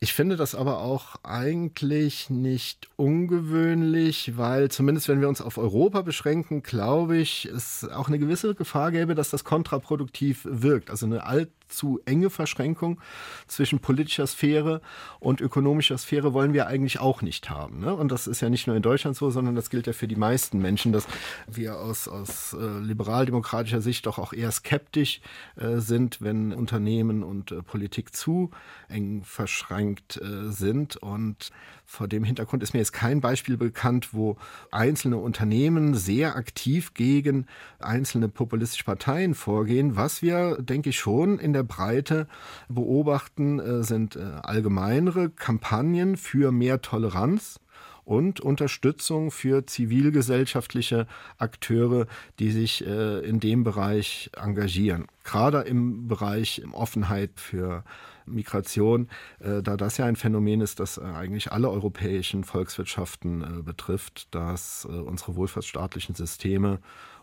Ich 0.00 0.14
finde 0.14 0.36
das 0.36 0.54
aber 0.54 0.78
auch 0.78 1.16
eigentlich 1.24 2.30
nicht 2.30 2.88
ungewöhnlich, 2.94 4.36
weil 4.36 4.70
zumindest 4.70 5.08
wenn 5.08 5.20
wir 5.20 5.28
uns 5.28 5.40
auf 5.40 5.58
Europa 5.58 6.02
beschränken, 6.02 6.62
glaube 6.62 7.16
ich, 7.16 7.46
es 7.46 7.82
auch 7.88 8.06
eine 8.06 8.20
gewisse 8.20 8.54
Gefahr 8.54 8.92
gäbe, 8.92 9.16
dass 9.16 9.30
das 9.30 9.42
kontraproduktiv 9.42 10.46
wirkt. 10.48 10.90
Also 10.90 11.06
eine 11.06 11.24
alt 11.24 11.50
zu 11.68 12.00
enge 12.04 12.30
Verschränkung 12.30 13.00
zwischen 13.46 13.78
politischer 13.80 14.26
Sphäre 14.26 14.80
und 15.20 15.40
ökonomischer 15.40 15.98
Sphäre 15.98 16.32
wollen 16.32 16.52
wir 16.52 16.66
eigentlich 16.66 17.00
auch 17.00 17.22
nicht 17.22 17.50
haben. 17.50 17.80
Ne? 17.80 17.94
Und 17.94 18.10
das 18.10 18.26
ist 18.26 18.40
ja 18.40 18.50
nicht 18.50 18.66
nur 18.66 18.76
in 18.76 18.82
Deutschland 18.82 19.16
so, 19.16 19.30
sondern 19.30 19.54
das 19.54 19.70
gilt 19.70 19.86
ja 19.86 19.92
für 19.92 20.08
die 20.08 20.16
meisten 20.16 20.58
Menschen, 20.58 20.92
dass 20.92 21.06
wir 21.46 21.78
aus, 21.78 22.08
aus 22.08 22.54
äh, 22.54 22.78
liberaldemokratischer 22.80 23.80
Sicht 23.80 24.06
doch 24.06 24.18
auch 24.18 24.32
eher 24.32 24.50
skeptisch 24.50 25.20
äh, 25.56 25.78
sind, 25.78 26.20
wenn 26.20 26.52
Unternehmen 26.52 27.22
und 27.22 27.52
äh, 27.52 27.62
Politik 27.62 28.14
zu 28.14 28.50
eng 28.88 29.22
verschränkt 29.24 30.20
äh, 30.20 30.50
sind. 30.50 30.96
Und 30.96 31.50
vor 31.84 32.06
dem 32.06 32.24
Hintergrund 32.24 32.62
ist 32.62 32.74
mir 32.74 32.80
jetzt 32.80 32.92
kein 32.92 33.20
Beispiel 33.20 33.56
bekannt, 33.56 34.12
wo 34.12 34.36
einzelne 34.70 35.16
Unternehmen 35.16 35.94
sehr 35.94 36.36
aktiv 36.36 36.92
gegen 36.94 37.46
einzelne 37.78 38.28
populistische 38.28 38.84
Parteien 38.84 39.34
vorgehen. 39.34 39.96
Was 39.96 40.22
wir, 40.22 40.56
denke 40.60 40.90
ich, 40.90 40.98
schon 40.98 41.38
in 41.38 41.52
der 41.52 41.57
Breite 41.64 42.26
beobachten, 42.68 43.58
äh, 43.58 43.82
sind 43.82 44.16
äh, 44.16 44.22
allgemeinere 44.42 45.30
Kampagnen 45.30 46.16
für 46.16 46.52
mehr 46.52 46.80
Toleranz 46.82 47.60
und 48.04 48.40
Unterstützung 48.40 49.30
für 49.30 49.66
zivilgesellschaftliche 49.66 51.06
Akteure, 51.36 52.06
die 52.38 52.50
sich 52.50 52.86
äh, 52.86 53.18
in 53.20 53.38
dem 53.38 53.64
Bereich 53.64 54.30
engagieren. 54.34 55.06
Gerade 55.24 55.60
im 55.60 56.08
Bereich 56.08 56.62
Offenheit 56.72 57.32
für 57.36 57.84
Migration, 58.24 59.08
da 59.40 59.60
das 59.60 59.96
ja 59.96 60.04
ein 60.04 60.16
Phänomen 60.16 60.60
ist, 60.60 60.80
das 60.80 60.98
eigentlich 60.98 61.50
alle 61.50 61.70
europäischen 61.70 62.44
Volkswirtschaften 62.44 63.64
betrifft, 63.64 64.28
dass 64.34 64.84
unsere 64.84 65.34
wohlfahrtsstaatlichen 65.36 66.14
Systeme 66.14 66.78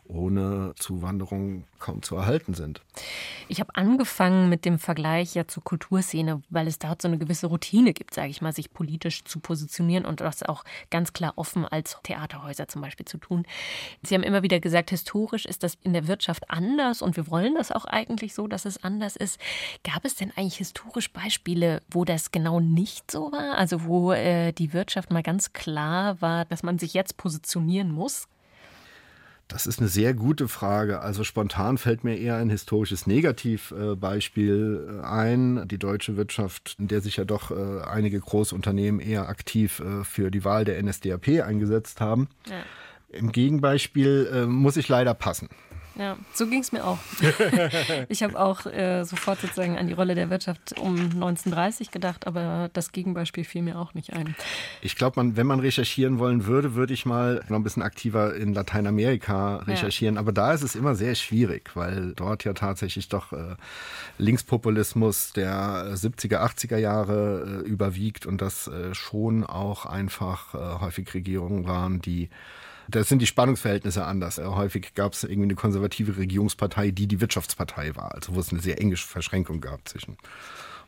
ohne 0.08 0.74
Zuwanderung 0.76 1.66
kaum 1.80 2.02
zu 2.02 2.16
erhalten 2.16 2.54
sind. 2.54 2.82
Ich 3.48 3.60
habe 3.60 3.76
angefangen 3.76 4.50
mit 4.50 4.66
dem 4.66 4.80
Vergleich 4.80 5.36
ja 5.36 5.48
zur 5.48 5.64
Kulturszene, 5.64 6.42
weil 6.50 6.68
es 6.68 6.80
dort 6.80 7.02
so 7.02 7.08
eine 7.08 7.18
gewisse 7.18 7.48
Routine 7.48 7.94
gibt, 7.94 8.14
sage 8.14 8.30
ich 8.30 8.42
mal, 8.42 8.54
sich 8.54 8.74
politisch 8.74 9.24
zu 9.24 9.40
positionieren 9.40 10.06
und 10.06 10.22
das 10.22 10.44
auch 10.44 10.64
ganz 10.90 11.14
klar 11.14 11.34
offen 11.36 11.66
als 11.66 11.98
Theaterhäuser 12.04 12.68
zum 12.68 12.82
Beispiel 12.82 13.06
zu 13.06 13.18
tun. 13.18 13.46
Sie 14.04 14.16
haben 14.16 14.24
immer 14.24 14.44
wieder 14.44 14.60
gesagt, 14.60 14.90
historisch 14.90 15.46
ist 15.46 15.64
das 15.64 15.78
in 15.84 15.94
der 15.94 16.08
Wirtschaft 16.08 16.50
anders 16.50 17.02
und 17.02 17.18
wir 17.18 17.30
wollen 17.30 17.56
das 17.56 17.72
auch 17.72 17.86
eigentlich 17.86 18.34
so, 18.34 18.48
dass 18.48 18.66
es 18.66 18.84
anders 18.84 19.16
ist. 19.16 19.40
Gab 19.84 20.06
es 20.06 20.16
denn 20.16 20.32
eigentlich 20.36 20.58
historisch 20.58 21.12
Beispiele, 21.12 21.82
wo 21.90 22.06
das 22.06 22.32
genau 22.32 22.60
nicht 22.60 23.12
so 23.12 23.32
war? 23.32 23.58
Also 23.58 23.86
wo 23.86 24.12
äh, 24.12 24.52
die 24.54 24.74
Wirtschaft 24.74 25.12
mal 25.12 25.24
ganz 25.24 25.54
klar 25.54 26.22
war, 26.22 26.46
dass 26.46 26.64
man 26.64 26.80
sich 26.80 26.94
jetzt 26.94 27.18
positionieren 27.18 27.92
muss? 27.92 28.28
Das 29.48 29.68
ist 29.68 29.80
eine 29.80 29.90
sehr 29.90 30.16
gute 30.16 30.48
Frage. 30.48 31.02
Also 31.02 31.24
spontan 31.24 31.78
fällt 31.78 32.04
mir 32.04 32.18
eher 32.18 32.38
ein 32.38 32.50
historisches 32.50 33.06
Negativbeispiel 33.06 35.02
äh, 35.02 35.06
ein. 35.06 35.68
Die 35.68 35.78
deutsche 35.78 36.18
Wirtschaft, 36.18 36.76
in 36.80 36.88
der 36.88 37.02
sich 37.02 37.18
ja 37.18 37.26
doch 37.26 37.52
äh, 37.52 37.82
einige 37.84 38.20
Großunternehmen 38.20 39.00
eher 39.00 39.30
aktiv 39.30 39.80
äh, 39.82 40.04
für 40.04 40.32
die 40.32 40.44
Wahl 40.44 40.66
der 40.66 40.82
NSDAP 40.82 41.44
eingesetzt 41.46 42.02
haben. 42.02 42.28
Ja. 42.50 42.64
Im 43.10 43.32
Gegenbeispiel 43.32 44.46
muss 44.48 44.76
ich 44.76 44.90
leider 44.90 45.14
passen. 45.14 45.48
Ja, 45.98 46.18
so 46.34 46.48
ging 46.48 46.60
es 46.60 46.72
mir 46.72 46.84
auch. 46.86 46.98
ich 48.10 48.22
habe 48.22 48.38
auch 48.38 48.66
äh, 48.66 49.04
sofort 49.04 49.40
sozusagen 49.40 49.78
an 49.78 49.88
die 49.88 49.94
Rolle 49.94 50.14
der 50.14 50.30
Wirtschaft 50.30 50.78
um 50.78 50.96
1930 50.96 51.92
gedacht, 51.92 52.28
aber 52.28 52.70
das 52.74 52.92
Gegenbeispiel 52.92 53.46
fiel 53.46 53.62
mir 53.62 53.80
auch 53.80 53.94
nicht 53.94 54.12
ein. 54.14 54.36
Ich 54.82 54.98
glaube, 54.98 55.14
man, 55.18 55.38
wenn 55.38 55.48
man 55.48 55.62
recherchieren 55.62 56.20
wollen 56.20 56.46
würde, 56.46 56.76
würde 56.76 56.94
ich 56.94 57.06
mal 57.06 57.44
noch 57.48 57.58
ein 57.58 57.64
bisschen 57.64 57.84
aktiver 57.84 58.36
in 58.36 58.54
Lateinamerika 58.54 59.58
recherchieren. 59.58 60.16
Ja. 60.16 60.22
Aber 60.22 60.34
da 60.34 60.54
ist 60.54 60.64
es 60.64 60.76
immer 60.76 60.96
sehr 60.96 61.16
schwierig, 61.16 61.72
weil 61.76 62.14
dort 62.14 62.44
ja 62.44 62.54
tatsächlich 62.54 63.08
doch 63.08 63.32
äh, 63.32 63.56
Linkspopulismus 64.18 65.32
der 65.32 65.96
70er, 65.96 66.40
80er 66.40 66.78
Jahre 66.78 67.64
äh, 67.64 67.68
überwiegt 67.68 68.26
und 68.26 68.42
das 68.42 68.68
äh, 68.68 68.94
schon 68.94 69.46
auch 69.46 69.86
einfach 69.86 70.54
äh, 70.54 70.82
häufig 70.82 71.14
Regierungen 71.14 71.66
waren, 71.68 72.02
die 72.02 72.30
da 72.88 73.04
sind 73.04 73.20
die 73.20 73.28
Spannungsverhältnisse 73.28 74.06
anders. 74.06 74.38
Äh, 74.38 74.46
häufig 74.46 74.94
gab 74.94 75.14
es 75.14 75.24
irgendwie 75.24 75.44
eine 75.44 75.56
konservative 75.56 76.18
Regierungspartei, 76.18 76.92
die 76.92 77.08
die 77.08 77.22
Wirtschaftspartei 77.22 77.96
war, 77.96 78.14
also 78.14 78.36
wo 78.36 78.40
es 78.40 78.52
eine 78.52 78.62
sehr 78.62 78.80
enge 78.80 78.98
Verschränkung 78.98 79.62
gab 79.62 79.88
zwischen 79.88 80.18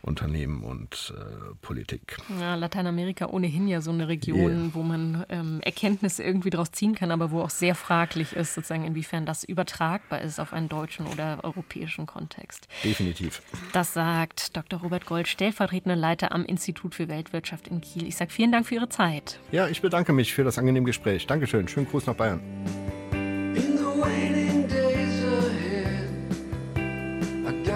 Unternehmen 0.01 0.63
und 0.63 1.13
äh, 1.17 1.55
Politik. 1.61 2.17
Ja, 2.39 2.55
Lateinamerika 2.55 3.27
ohnehin 3.27 3.67
ja 3.67 3.81
so 3.81 3.91
eine 3.91 4.07
Region, 4.07 4.65
yeah. 4.65 4.69
wo 4.73 4.83
man 4.83 5.25
ähm, 5.29 5.59
Erkenntnisse 5.61 6.23
irgendwie 6.23 6.49
daraus 6.49 6.71
ziehen 6.71 6.95
kann, 6.95 7.11
aber 7.11 7.31
wo 7.31 7.41
auch 7.41 7.49
sehr 7.49 7.75
fraglich 7.75 8.33
ist, 8.33 8.53
sozusagen 8.53 8.85
inwiefern 8.85 9.25
das 9.25 9.43
übertragbar 9.43 10.21
ist 10.21 10.39
auf 10.39 10.53
einen 10.53 10.69
deutschen 10.69 11.07
oder 11.07 11.43
europäischen 11.43 12.05
Kontext. 12.05 12.67
Definitiv. 12.83 13.41
Das 13.73 13.93
sagt 13.93 14.55
Dr. 14.55 14.79
Robert 14.79 15.05
Gold, 15.05 15.27
stellvertretender 15.27 15.95
Leiter 15.95 16.31
am 16.31 16.45
Institut 16.45 16.95
für 16.95 17.07
Weltwirtschaft 17.07 17.67
in 17.67 17.81
Kiel. 17.81 18.07
Ich 18.07 18.15
sage 18.15 18.31
vielen 18.31 18.51
Dank 18.51 18.65
für 18.65 18.75
Ihre 18.75 18.89
Zeit. 18.89 19.39
Ja, 19.51 19.67
ich 19.67 19.81
bedanke 19.81 20.13
mich 20.13 20.33
für 20.33 20.43
das 20.43 20.57
angenehme 20.57 20.85
Gespräch. 20.85 21.27
Dankeschön. 21.27 21.67
Schönen 21.67 21.87
Gruß 21.87 22.05
nach 22.05 22.15
Bayern. 22.15 22.41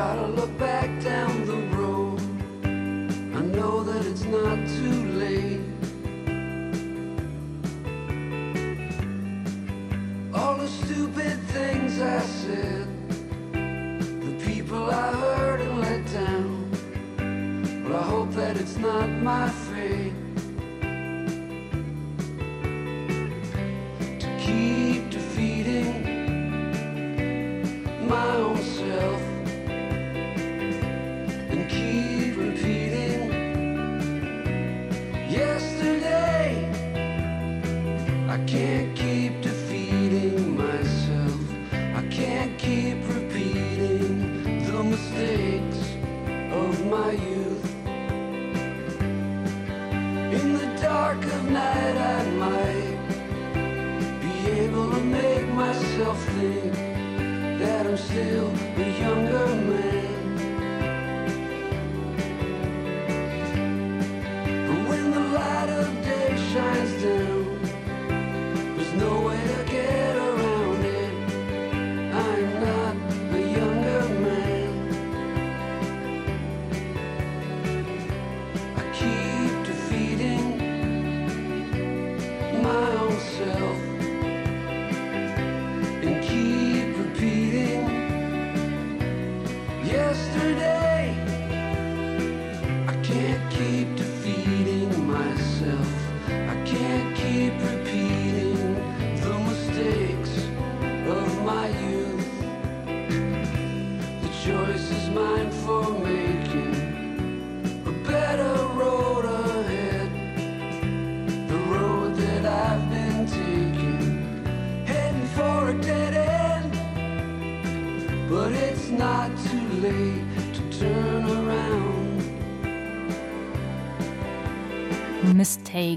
gotta 0.02 0.28
look 0.30 0.58
back 0.58 0.90
down 1.02 1.46
the 1.46 1.71
not 4.32 4.66
too 4.66 5.06
late. 5.20 5.60
All 10.34 10.56
the 10.56 10.68
stupid 10.68 11.38
things 11.50 12.00
I 12.00 12.20
said, 12.20 12.88
the 13.52 14.46
people 14.46 14.90
I 14.90 15.12
hurt 15.12 15.60
and 15.60 15.82
let 15.82 16.06
down. 16.14 17.84
Well, 17.84 18.00
I 18.00 18.04
hope 18.04 18.32
that 18.32 18.56
it's 18.56 18.78
not 18.78 19.10
my 19.10 19.50
fate. 19.50 20.14
To 24.22 24.38
keep 24.40 25.01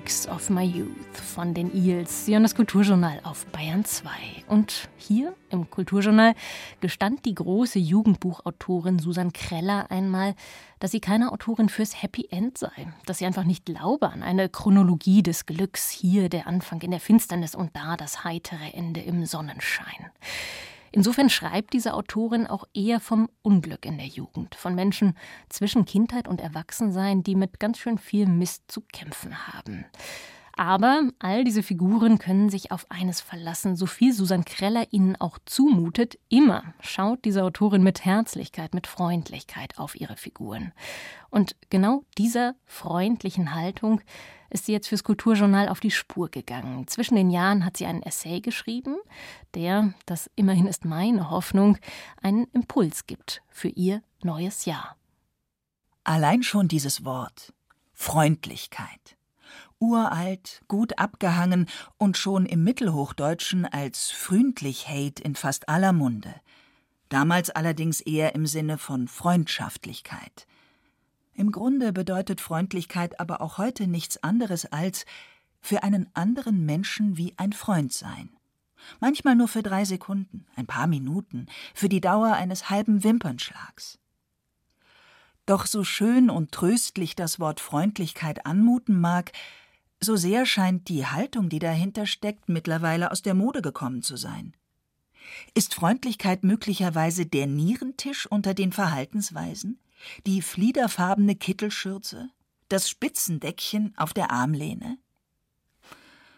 Mistakes 0.05 0.29
of 0.29 0.51
My 0.51 0.65
Youth 0.65 1.17
von 1.17 1.55
den 1.55 1.75
Eels. 1.75 2.27
Sie 2.27 2.35
hören 2.35 2.43
das 2.43 2.55
Kulturjournal 2.55 3.21
auf 3.23 3.47
Bayern 3.47 3.87
2. 3.87 4.11
Und 4.49 4.91
hier 4.99 5.35
im 5.49 5.71
Kulturjournal 5.71 6.35
gestand 6.81 7.25
die 7.25 7.35
große 7.35 7.79
Jugendbuchautorin 7.79 8.99
Susan 8.99 9.33
Kreller 9.33 9.91
einmal, 9.91 10.35
dass 10.79 10.91
sie 10.91 11.01
keine 11.01 11.33
Autorin 11.33 11.71
fürs 11.71 12.03
Happy 12.03 12.29
End 12.31 12.59
sei, 12.59 12.93
dass 13.07 13.19
sie 13.19 13.25
einfach 13.25 13.45
nicht 13.45 13.65
glaube 13.65 14.11
an 14.11 14.23
eine 14.23 14.51
Chronologie 14.51 15.23
des 15.23 15.47
Glücks, 15.47 15.89
hier 15.89 16.29
der 16.29 16.47
Anfang 16.47 16.83
in 16.83 16.91
der 16.91 17.01
Finsternis 17.01 17.55
und 17.55 17.75
da 17.75 17.97
das 17.97 18.25
heitere 18.25 18.75
Ende 18.75 19.01
im 19.01 19.25
Sonnenschein. 19.25 20.11
Insofern 20.95 21.29
schreibt 21.29 21.73
diese 21.73 21.93
Autorin 21.95 22.47
auch 22.47 22.69
eher 22.73 23.01
vom 23.01 23.29
Unglück 23.43 23.85
in 23.85 23.99
der 23.99 24.07
Jugend, 24.07 24.55
von 24.55 24.77
Menschen 24.77 25.17
zwischen 25.49 25.87
Kindheit 25.87 26.29
und 26.29 26.41
Erwachsensein, 26.41 27.25
die 27.25 27.35
mit 27.35 27.59
ganz 27.59 27.79
schön 27.79 27.99
viel 27.99 28.27
Mist 28.27 28.71
zu 28.71 28.81
kämpfen 28.93 29.49
haben. 29.49 29.87
Aber 30.57 31.09
all 31.19 31.43
diese 31.43 31.63
Figuren 31.63 32.19
können 32.19 32.49
sich 32.49 32.71
auf 32.71 32.87
eines 32.89 33.21
verlassen, 33.21 33.75
so 33.75 33.87
viel 33.87 34.13
Susan 34.13 34.45
Kreller 34.45 34.87
ihnen 34.93 35.17
auch 35.17 35.39
zumutet. 35.45 36.19
Immer 36.29 36.75
schaut 36.81 37.25
diese 37.25 37.43
Autorin 37.43 37.83
mit 37.83 38.05
Herzlichkeit, 38.05 38.73
mit 38.73 38.87
Freundlichkeit 38.87 39.79
auf 39.79 40.01
ihre 40.01 40.17
Figuren. 40.17 40.73
Und 41.31 41.57
genau 41.71 42.05
dieser 42.17 42.55
freundlichen 42.65 43.55
Haltung 43.55 44.01
ist 44.51 44.67
sie 44.67 44.73
jetzt 44.73 44.87
fürs 44.87 45.03
Kulturjournal 45.03 45.69
auf 45.69 45.81
die 45.81 45.91
Spur 45.91 46.29
gegangen. 46.31 46.87
Zwischen 46.87 47.17
den 47.17 47.31
Jahren 47.31 47.65
hat 47.65 47.77
sie 47.77 47.87
einen 47.87 48.03
Essay 48.03 48.41
geschrieben, 48.41 48.97
der, 49.55 49.95
das 50.07 50.31
immerhin 50.37 50.69
ist 50.69 50.85
meine 50.85 51.31
Hoffnung, 51.31 51.79
einen 52.23 52.45
Impuls 52.53 53.07
gibt 53.07 53.43
für 53.49 53.69
ihr 53.69 54.03
neues 54.23 54.65
Jahr. 54.65 54.97
Allein 56.05 56.45
schon 56.45 56.69
dieses 56.69 57.05
Wort 57.05 57.53
Freundlichkeit. 57.93 59.14
Uralt, 59.85 60.63
gut 60.67 60.99
abgehangen 60.99 61.67
und 61.99 62.17
schon 62.17 62.47
im 62.47 62.65
Mittelhochdeutschen 62.65 63.67
als 63.67 64.11
Fründlichkeit 64.11 65.21
in 65.21 65.35
fast 65.35 65.69
aller 65.69 65.93
Munde. 65.93 66.35
Damals 67.11 67.51
allerdings 67.51 68.01
eher 68.01 68.35
im 68.35 68.47
Sinne 68.47 68.79
von 68.79 69.09
Freundschaftlichkeit. 69.09 70.47
Im 71.35 71.53
Grunde 71.53 71.93
bedeutet 71.93 72.41
Freundlichkeit 72.41 73.21
aber 73.21 73.43
auch 73.43 73.59
heute 73.59 73.87
nichts 73.87 74.23
anderes 74.23 74.65
als 74.65 75.05
für 75.61 75.83
einen 75.83 76.09
anderen 76.15 76.65
Menschen 76.65 77.19
wie 77.19 77.35
ein 77.37 77.53
Freund 77.53 77.93
sein. 77.93 78.31
Manchmal 79.01 79.35
nur 79.35 79.49
für 79.49 79.63
drei 79.63 79.85
Sekunden, 79.85 80.47
ein 80.57 80.67
paar 80.67 80.87
Minuten, 80.87 81.47
für 81.75 81.91
die 81.91 82.01
Dauer 82.01 82.33
eines 82.33 82.71
halben 82.71 83.05
Wimpernschlags. 83.05 83.99
Doch 85.47 85.67
so 85.67 85.85
schön 85.85 86.31
und 86.31 86.53
tröstlich 86.53 87.17
das 87.17 87.39
Wort 87.39 87.61
Freundlichkeit 87.61 88.47
anmuten 88.47 88.99
mag, 88.99 89.33
so 90.05 90.17
sehr 90.17 90.47
scheint 90.47 90.89
die 90.89 91.07
Haltung, 91.07 91.49
die 91.49 91.59
dahinter 91.59 92.07
steckt, 92.07 92.49
mittlerweile 92.49 93.11
aus 93.11 93.23
der 93.23 93.35
Mode 93.35 93.63
gekommen 93.63 94.03
zu 94.03 94.17
sein. 94.17 94.55
Ist 95.55 95.75
Freundlichkeit 95.75 96.45
möglicherweise 96.45 97.27
der 97.27 97.47
Nierentisch 97.47 98.27
unter 98.27 98.55
den 98.55 98.73
Verhaltensweisen? 98.73 99.81
die 100.27 100.43
fliederfarbene 100.43 101.37
Kittelschürze, 101.37 102.31
das 102.69 102.89
Spitzendeckchen 102.89 103.95
auf 103.97 104.13
der 104.13 104.31
Armlehne? 104.31 104.99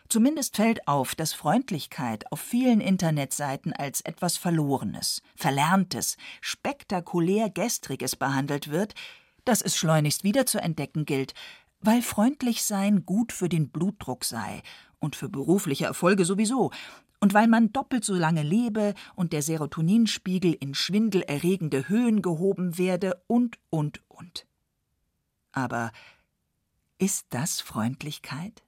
Zumindest 0.08 0.56
fällt 0.56 0.86
auf, 0.86 1.16
dass 1.16 1.32
Freundlichkeit 1.32 2.30
auf 2.30 2.40
vielen 2.40 2.80
Internetseiten 2.80 3.72
als 3.72 4.02
etwas 4.02 4.36
Verlorenes, 4.36 5.20
Verlerntes, 5.34 6.16
spektakulär 6.40 7.50
Gestriges 7.50 8.14
behandelt 8.14 8.70
wird, 8.70 8.94
das 9.44 9.62
es 9.62 9.76
schleunigst 9.76 10.22
wieder 10.22 10.46
zu 10.46 10.60
entdecken 10.62 11.06
gilt, 11.06 11.34
weil 11.86 12.02
freundlich 12.02 12.64
sein 12.64 13.06
gut 13.06 13.32
für 13.32 13.48
den 13.48 13.70
Blutdruck 13.70 14.24
sei 14.24 14.62
und 14.98 15.16
für 15.16 15.28
berufliche 15.28 15.86
Erfolge 15.86 16.24
sowieso, 16.24 16.70
und 17.18 17.32
weil 17.34 17.48
man 17.48 17.72
doppelt 17.72 18.04
so 18.04 18.14
lange 18.14 18.42
lebe 18.42 18.94
und 19.14 19.32
der 19.32 19.42
Serotoninspiegel 19.42 20.52
in 20.52 20.74
schwindelerregende 20.74 21.88
Höhen 21.88 22.20
gehoben 22.20 22.76
werde 22.78 23.22
und, 23.26 23.58
und, 23.70 24.02
und. 24.08 24.46
Aber 25.52 25.92
ist 26.98 27.26
das 27.30 27.60
Freundlichkeit? 27.60 28.62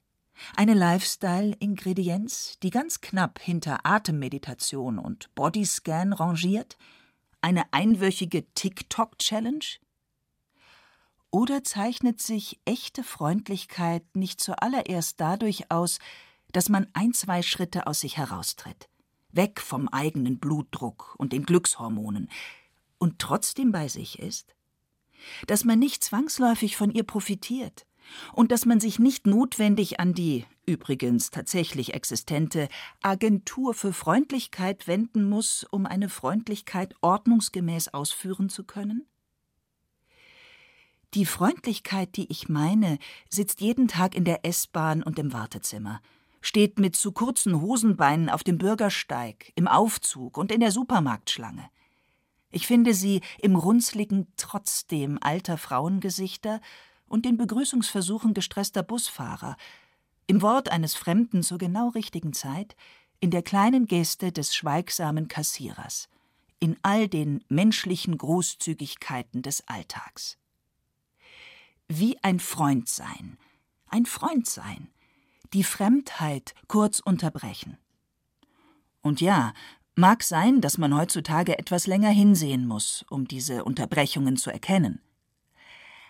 Eine 0.55 0.73
Lifestyle-Ingredienz, 0.73 2.57
die 2.63 2.69
ganz 2.69 3.01
knapp 3.01 3.39
hinter 3.39 3.85
Atemmeditation 3.85 4.97
und 4.97 5.33
Bodyscan 5.35 6.13
rangiert? 6.13 6.77
Eine 7.41 7.71
einwöchige 7.71 8.45
TikTok-Challenge? 8.53 9.65
Oder 11.31 11.63
zeichnet 11.63 12.21
sich 12.21 12.59
echte 12.65 13.03
Freundlichkeit 13.03 14.03
nicht 14.15 14.41
zuallererst 14.41 15.19
dadurch 15.19 15.69
aus, 15.69 15.99
dass 16.51 16.69
man 16.69 16.87
ein, 16.93 17.13
zwei 17.13 17.43
Schritte 17.43 17.85
aus 17.85 17.99
sich 17.99 18.17
heraustritt, 18.17 18.89
weg 19.31 19.61
vom 19.61 19.87
eigenen 19.89 20.39
Blutdruck 20.39 21.15
und 21.17 21.31
den 21.33 21.45
Glückshormonen, 21.45 22.29
und 22.97 23.19
trotzdem 23.19 23.71
bei 23.71 23.87
sich 23.87 24.19
ist? 24.19 24.55
Dass 25.47 25.65
man 25.65 25.79
nicht 25.79 26.03
zwangsläufig 26.03 26.77
von 26.77 26.91
ihr 26.91 27.03
profitiert 27.03 27.85
und 28.33 28.51
dass 28.51 28.65
man 28.65 28.79
sich 28.79 28.99
nicht 28.99 29.27
notwendig 29.27 29.99
an 29.99 30.13
die 30.13 30.45
übrigens 30.65 31.29
tatsächlich 31.29 31.93
existente 31.93 32.69
Agentur 33.01 33.73
für 33.73 33.93
Freundlichkeit 33.93 34.87
wenden 34.87 35.27
muss, 35.27 35.65
um 35.71 35.85
eine 35.85 36.09
Freundlichkeit 36.09 36.95
ordnungsgemäß 37.01 37.89
ausführen 37.89 38.49
zu 38.49 38.63
können? 38.63 39.07
Die 41.15 41.25
Freundlichkeit, 41.25 42.15
die 42.17 42.31
ich 42.31 42.49
meine, 42.49 42.99
sitzt 43.29 43.61
jeden 43.61 43.87
Tag 43.87 44.13
in 44.13 44.25
der 44.25 44.45
S-Bahn 44.45 45.01
und 45.01 45.17
im 45.17 45.33
Wartezimmer, 45.33 46.01
steht 46.39 46.77
mit 46.77 46.95
zu 46.95 47.11
kurzen 47.11 47.61
Hosenbeinen 47.61 48.29
auf 48.29 48.43
dem 48.43 48.59
Bürgersteig, 48.59 49.51
im 49.55 49.67
Aufzug 49.67 50.37
und 50.37 50.51
in 50.51 50.59
der 50.59 50.71
Supermarktschlange. 50.71 51.67
Ich 52.51 52.67
finde 52.67 52.93
sie 52.93 53.21
im 53.39 53.55
runzligen 53.55 54.27
Trotzdem 54.37 55.17
alter 55.19 55.57
Frauengesichter 55.57 56.61
und 57.07 57.25
den 57.25 57.37
Begrüßungsversuchen 57.37 58.35
gestresster 58.35 58.83
Busfahrer, 58.83 59.57
im 60.27 60.43
Wort 60.43 60.71
eines 60.71 60.93
Fremden 60.93 61.41
zur 61.41 61.57
genau 61.57 61.89
richtigen 61.89 62.33
Zeit, 62.33 62.75
in 63.19 63.31
der 63.31 63.41
kleinen 63.41 63.87
Geste 63.87 64.31
des 64.31 64.53
schweigsamen 64.53 65.27
Kassierers, 65.27 66.07
in 66.59 66.77
all 66.83 67.07
den 67.07 67.43
menschlichen 67.49 68.15
Großzügigkeiten 68.15 69.41
des 69.41 69.67
Alltags 69.67 70.38
wie 71.89 72.17
ein 72.23 72.39
Freund 72.39 72.87
sein, 72.87 73.37
ein 73.87 74.05
Freund 74.05 74.47
sein, 74.47 74.87
die 75.53 75.63
Fremdheit 75.63 76.53
kurz 76.67 76.99
unterbrechen. 76.99 77.77
Und 79.01 79.19
ja, 79.19 79.53
mag 79.95 80.23
sein, 80.23 80.61
dass 80.61 80.77
man 80.77 80.95
heutzutage 80.95 81.57
etwas 81.57 81.87
länger 81.87 82.11
hinsehen 82.11 82.67
muss, 82.67 83.03
um 83.09 83.27
diese 83.27 83.65
Unterbrechungen 83.65 84.37
zu 84.37 84.51
erkennen. 84.51 85.01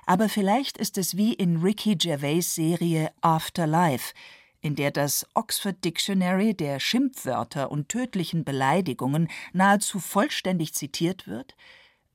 Aber 0.05 0.27
vielleicht 0.27 0.77
ist 0.77 0.97
es 0.97 1.17
wie 1.17 1.33
in 1.33 1.57
Ricky 1.57 1.95
Gervais 1.95 2.41
Serie 2.41 3.11
Afterlife, 3.21 4.13
in 4.61 4.75
der 4.75 4.91
das 4.91 5.25
Oxford 5.33 5.83
Dictionary 5.85 6.53
der 6.53 6.79
Schimpfwörter 6.79 7.71
und 7.71 7.89
tödlichen 7.89 8.43
Beleidigungen 8.43 9.29
nahezu 9.53 9.99
vollständig 9.99 10.73
zitiert 10.73 11.27
wird, 11.27 11.55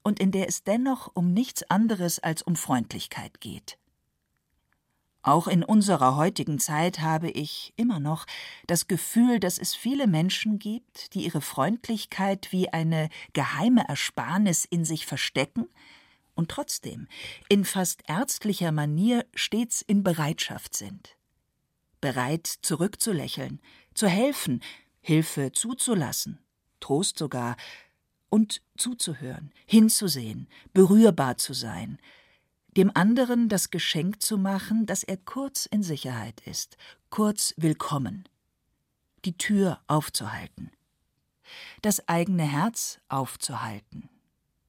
und 0.05 0.21
in 0.21 0.31
der 0.31 0.47
es 0.47 0.63
dennoch 0.63 1.11
um 1.15 1.33
nichts 1.33 1.69
anderes 1.69 2.21
als 2.21 2.43
um 2.43 2.55
Freundlichkeit 2.55 3.41
geht. 3.41 3.79
Auch 5.23 5.49
in 5.49 5.65
unserer 5.65 6.17
heutigen 6.17 6.59
Zeit 6.59 7.01
habe 7.01 7.31
ich 7.31 7.73
immer 7.77 7.99
noch 7.99 8.27
das 8.67 8.87
Gefühl, 8.89 9.41
dass 9.41 9.59
es 9.59 9.75
viele 9.75 10.07
Menschen 10.07 10.59
gibt, 10.59 11.15
die 11.15 11.25
ihre 11.25 11.41
Freundlichkeit 11.41 12.53
wie 12.53 12.69
eine 12.69 13.09
geheime 13.33 13.89
Ersparnis 13.89 14.67
in 14.67 14.85
sich 14.85 15.07
verstecken 15.07 15.67
und 16.35 16.51
trotzdem 16.51 17.09
in 17.49 17.65
fast 17.65 18.03
ärztlicher 18.07 18.71
Manier 18.71 19.25
stets 19.35 19.81
in 19.81 20.03
Bereitschaft 20.03 20.77
sind. 20.77 21.17
Bereit 22.03 22.47
zurückzulächeln, 22.47 23.63
zu 23.95 24.09
helfen, 24.09 24.63
Hilfe 25.01 25.53
zuzulassen, 25.53 26.39
Trost 26.81 27.19
sogar, 27.19 27.57
und 28.31 28.63
zuzuhören, 28.77 29.53
hinzusehen, 29.67 30.49
berührbar 30.73 31.37
zu 31.37 31.53
sein, 31.53 31.99
dem 32.77 32.91
anderen 32.95 33.49
das 33.49 33.71
Geschenk 33.71 34.21
zu 34.21 34.37
machen, 34.39 34.87
dass 34.87 35.05
er 35.05 35.17
kurz 35.17 35.67
in 35.67 35.83
Sicherheit 35.83 36.41
ist, 36.41 36.77
kurz 37.11 37.55
willkommen, 37.57 38.29
die 39.25 39.39
Tür 39.39 39.81
aufzuhalten, 39.87 40.71
das 41.83 42.09
eigene 42.09 42.45
Herz 42.45 42.99
aufzuhalten, 43.09 44.09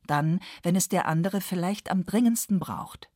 dann, 0.06 0.40
wenn 0.62 0.76
es 0.76 0.88
der 0.88 1.08
andere 1.08 1.42
vielleicht 1.42 1.90
am 1.90 2.06
dringendsten 2.06 2.60
braucht. 2.60 3.10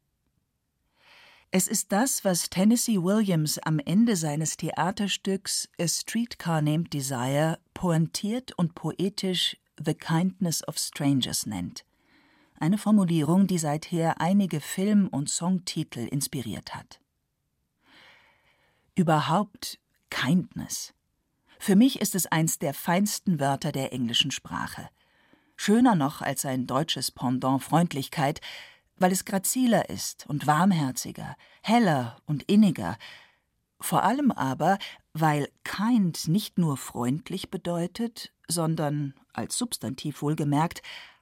Es 1.52 1.68
ist 1.68 1.92
das, 1.92 2.24
was 2.24 2.52
Tennessee 2.52 3.02
Williams 3.02 3.58
am 3.58 3.80
Ende 3.80 4.16
seines 4.16 4.56
Theaterstücks 4.58 5.68
A 5.80 5.88
Streetcar 5.88 6.62
Named 6.62 6.94
Desire 6.94 7.58
pointiert 7.74 8.52
und 8.58 8.76
poetisch 8.76 9.58
The 9.84 9.94
Kindness 9.94 10.68
of 10.68 10.78
Strangers 10.78 11.46
nennt. 11.46 11.86
Eine 12.60 12.78
Formulierung, 12.78 13.48
die 13.48 13.58
seither 13.58 14.20
einige 14.20 14.60
Film- 14.60 15.08
und 15.08 15.30
Songtitel 15.30 16.00
inspiriert 16.00 16.76
hat. 16.76 17.00
Überhaupt 18.96 19.80
Kindness. 20.10 20.94
Für 21.58 21.78
mich 21.78 22.02
ist 22.02 22.16
es 22.16 22.26
eins 22.26 22.60
der 22.60 22.74
feinsten 22.74 23.40
Wörter 23.40 23.72
der 23.72 23.94
englischen 23.94 24.32
Sprache. 24.32 24.90
Schöner 25.56 25.96
noch 25.96 26.22
als 26.22 26.46
ein 26.46 26.68
deutsches 26.68 27.12
Pendant 27.12 27.64
Freundlichkeit, 27.64 28.42
weil 28.98 29.14
es 29.14 29.24
graziler 29.24 29.90
ist 29.90 30.26
und 30.28 30.48
warmherziger, 30.48 31.36
heller 31.62 32.18
und 32.26 32.44
inniger, 32.44 32.98
vor 33.80 34.04
allem 34.04 34.32
aber, 34.32 34.78
weil 35.14 35.50
kind 35.64 36.28
nicht 36.28 36.58
nur 36.58 36.78
freundlich 36.78 37.50
bedeutet, 37.50 38.32
sondern 38.48 39.14
als 39.34 39.58
Substantiv 39.58 40.22
wohlgemerkt, 40.22 40.82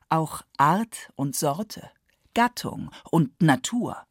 auch 0.09 0.41
Art 0.57 1.11
und 1.15 1.35
Sorte, 1.35 1.89
Gattung 2.33 2.91
und 3.11 3.41
Natur. 3.41 4.03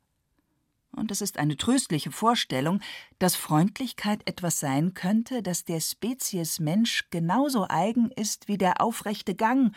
Und 0.93 1.11
es 1.11 1.21
ist 1.21 1.39
eine 1.39 1.57
tröstliche 1.57 2.11
Vorstellung, 2.11 2.81
dass 3.19 3.37
Freundlichkeit 3.37 4.27
etwas 4.27 4.61
sein 4.61 4.95
könnte, 4.95 5.43
das 5.43 5.65
der 5.65 5.81
Spezies 5.81 6.59
Mensch 6.59 7.09
genauso 7.11 7.67
eigen 7.69 8.11
ist 8.11 8.49
wie 8.49 8.57
der 8.57 8.81
aufrechte 8.81 9.35
Gang 9.35 9.75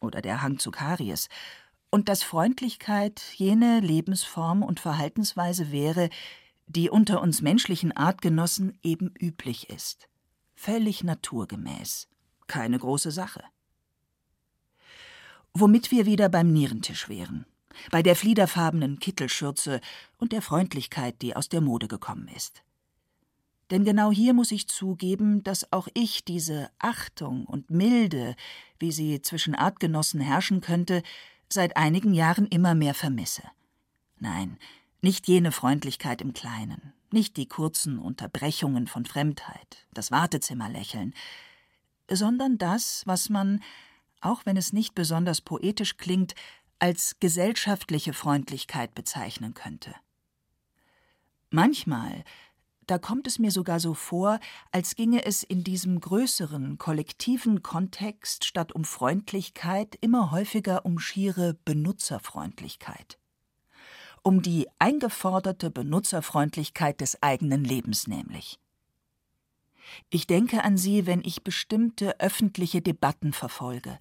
oder 0.00 0.22
der 0.22 0.42
Hang 0.42 0.58
zu 0.58 0.70
Karies, 0.70 1.28
und 1.90 2.08
dass 2.08 2.22
Freundlichkeit 2.22 3.22
jene 3.34 3.80
Lebensform 3.80 4.62
und 4.62 4.80
Verhaltensweise 4.80 5.70
wäre, 5.70 6.08
die 6.66 6.90
unter 6.90 7.20
uns 7.20 7.42
menschlichen 7.42 7.92
Artgenossen 7.92 8.78
eben 8.82 9.12
üblich 9.18 9.70
ist. 9.70 10.08
Völlig 10.54 11.04
naturgemäß. 11.04 12.08
Keine 12.46 12.78
große 12.78 13.10
Sache 13.10 13.42
womit 15.54 15.90
wir 15.90 16.06
wieder 16.06 16.28
beim 16.28 16.52
Nierentisch 16.52 17.08
wären, 17.08 17.46
bei 17.90 18.02
der 18.02 18.16
fliederfarbenen 18.16 18.98
Kittelschürze 18.98 19.80
und 20.18 20.32
der 20.32 20.42
Freundlichkeit, 20.42 21.20
die 21.22 21.36
aus 21.36 21.48
der 21.48 21.60
Mode 21.60 21.88
gekommen 21.88 22.28
ist. 22.28 22.62
Denn 23.70 23.84
genau 23.84 24.10
hier 24.10 24.34
muss 24.34 24.52
ich 24.52 24.68
zugeben, 24.68 25.42
dass 25.44 25.72
auch 25.72 25.88
ich 25.94 26.24
diese 26.24 26.70
Achtung 26.78 27.46
und 27.46 27.70
Milde, 27.70 28.34
wie 28.78 28.92
sie 28.92 29.22
zwischen 29.22 29.54
Artgenossen 29.54 30.20
herrschen 30.20 30.60
könnte, 30.60 31.02
seit 31.48 31.76
einigen 31.76 32.12
Jahren 32.12 32.46
immer 32.46 32.74
mehr 32.74 32.92
vermisse. 32.92 33.42
Nein, 34.18 34.58
nicht 35.02 35.28
jene 35.28 35.52
Freundlichkeit 35.52 36.22
im 36.22 36.32
Kleinen, 36.32 36.94
nicht 37.10 37.36
die 37.36 37.46
kurzen 37.46 37.98
Unterbrechungen 37.98 38.86
von 38.86 39.04
Fremdheit, 39.04 39.86
das 39.92 40.10
Wartezimmerlächeln, 40.10 41.14
sondern 42.08 42.56
das, 42.56 43.02
was 43.06 43.28
man 43.28 43.60
auch 44.22 44.46
wenn 44.46 44.56
es 44.56 44.72
nicht 44.72 44.94
besonders 44.94 45.40
poetisch 45.40 45.98
klingt, 45.98 46.34
als 46.78 47.16
gesellschaftliche 47.20 48.12
Freundlichkeit 48.12 48.94
bezeichnen 48.94 49.54
könnte. 49.54 49.94
Manchmal, 51.50 52.24
da 52.86 52.98
kommt 52.98 53.26
es 53.26 53.38
mir 53.38 53.50
sogar 53.50 53.78
so 53.78 53.94
vor, 53.94 54.40
als 54.72 54.96
ginge 54.96 55.24
es 55.24 55.42
in 55.42 55.62
diesem 55.62 56.00
größeren, 56.00 56.78
kollektiven 56.78 57.62
Kontext 57.62 58.44
statt 58.44 58.72
um 58.72 58.84
Freundlichkeit 58.84 59.96
immer 60.00 60.30
häufiger 60.30 60.84
um 60.84 60.98
schiere 60.98 61.54
Benutzerfreundlichkeit. 61.64 63.18
Um 64.22 64.42
die 64.42 64.68
eingeforderte 64.78 65.70
Benutzerfreundlichkeit 65.70 67.00
des 67.00 67.22
eigenen 67.22 67.64
Lebens 67.64 68.06
nämlich. 68.06 68.58
Ich 70.10 70.26
denke 70.26 70.62
an 70.62 70.76
sie, 70.76 71.06
wenn 71.06 71.22
ich 71.24 71.42
bestimmte 71.42 72.20
öffentliche 72.20 72.82
Debatten 72.82 73.32
verfolge. 73.32 73.98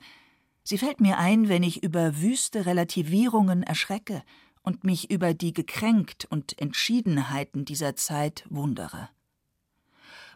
Sie 0.64 0.78
fällt 0.78 1.02
mir 1.02 1.18
ein, 1.18 1.50
wenn 1.50 1.64
ich 1.64 1.84
über 1.84 2.22
wüste 2.22 2.66
Relativierungen 2.66 3.64
erschrecke 3.64 4.24
und 4.62 4.84
mich 4.84 5.10
über 5.10 5.34
die 5.34 5.54
Gekränkt 5.54 6.26
und 6.26 6.60
Entschiedenheiten 6.62 7.66
dieser 7.66 7.96
Zeit 7.96 8.46
wundere. 8.50 9.10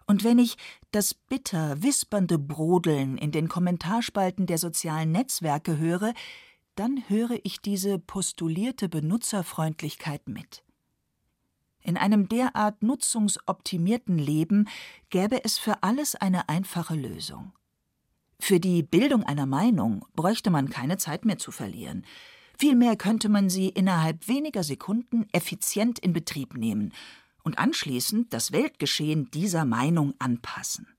Und 0.07 0.23
wenn 0.23 0.39
ich 0.39 0.55
das 0.91 1.13
bitter 1.13 1.81
wispernde 1.81 2.37
Brodeln 2.37 3.17
in 3.17 3.31
den 3.31 3.47
Kommentarspalten 3.47 4.45
der 4.45 4.57
sozialen 4.57 5.11
Netzwerke 5.11 5.77
höre, 5.77 6.13
dann 6.75 7.07
höre 7.07 7.39
ich 7.43 7.61
diese 7.61 7.99
postulierte 7.99 8.89
Benutzerfreundlichkeit 8.89 10.27
mit. 10.27 10.63
In 11.81 11.97
einem 11.97 12.27
derart 12.27 12.81
nutzungsoptimierten 12.81 14.17
Leben 14.17 14.67
gäbe 15.09 15.43
es 15.43 15.57
für 15.57 15.83
alles 15.83 16.15
eine 16.15 16.49
einfache 16.49 16.95
Lösung. 16.95 17.53
Für 18.39 18.59
die 18.59 18.83
Bildung 18.83 19.23
einer 19.23 19.45
Meinung 19.45 20.05
bräuchte 20.15 20.49
man 20.49 20.69
keine 20.69 20.97
Zeit 20.97 21.25
mehr 21.25 21.37
zu 21.37 21.51
verlieren. 21.51 22.05
Vielmehr 22.57 22.95
könnte 22.95 23.29
man 23.29 23.49
sie 23.49 23.69
innerhalb 23.69 24.27
weniger 24.27 24.63
Sekunden 24.63 25.27
effizient 25.31 25.99
in 25.99 26.13
Betrieb 26.13 26.55
nehmen 26.55 26.91
und 27.43 27.59
anschließend 27.59 28.33
das 28.33 28.51
Weltgeschehen 28.51 29.29
dieser 29.31 29.65
Meinung 29.65 30.15
anpassen. 30.19 30.94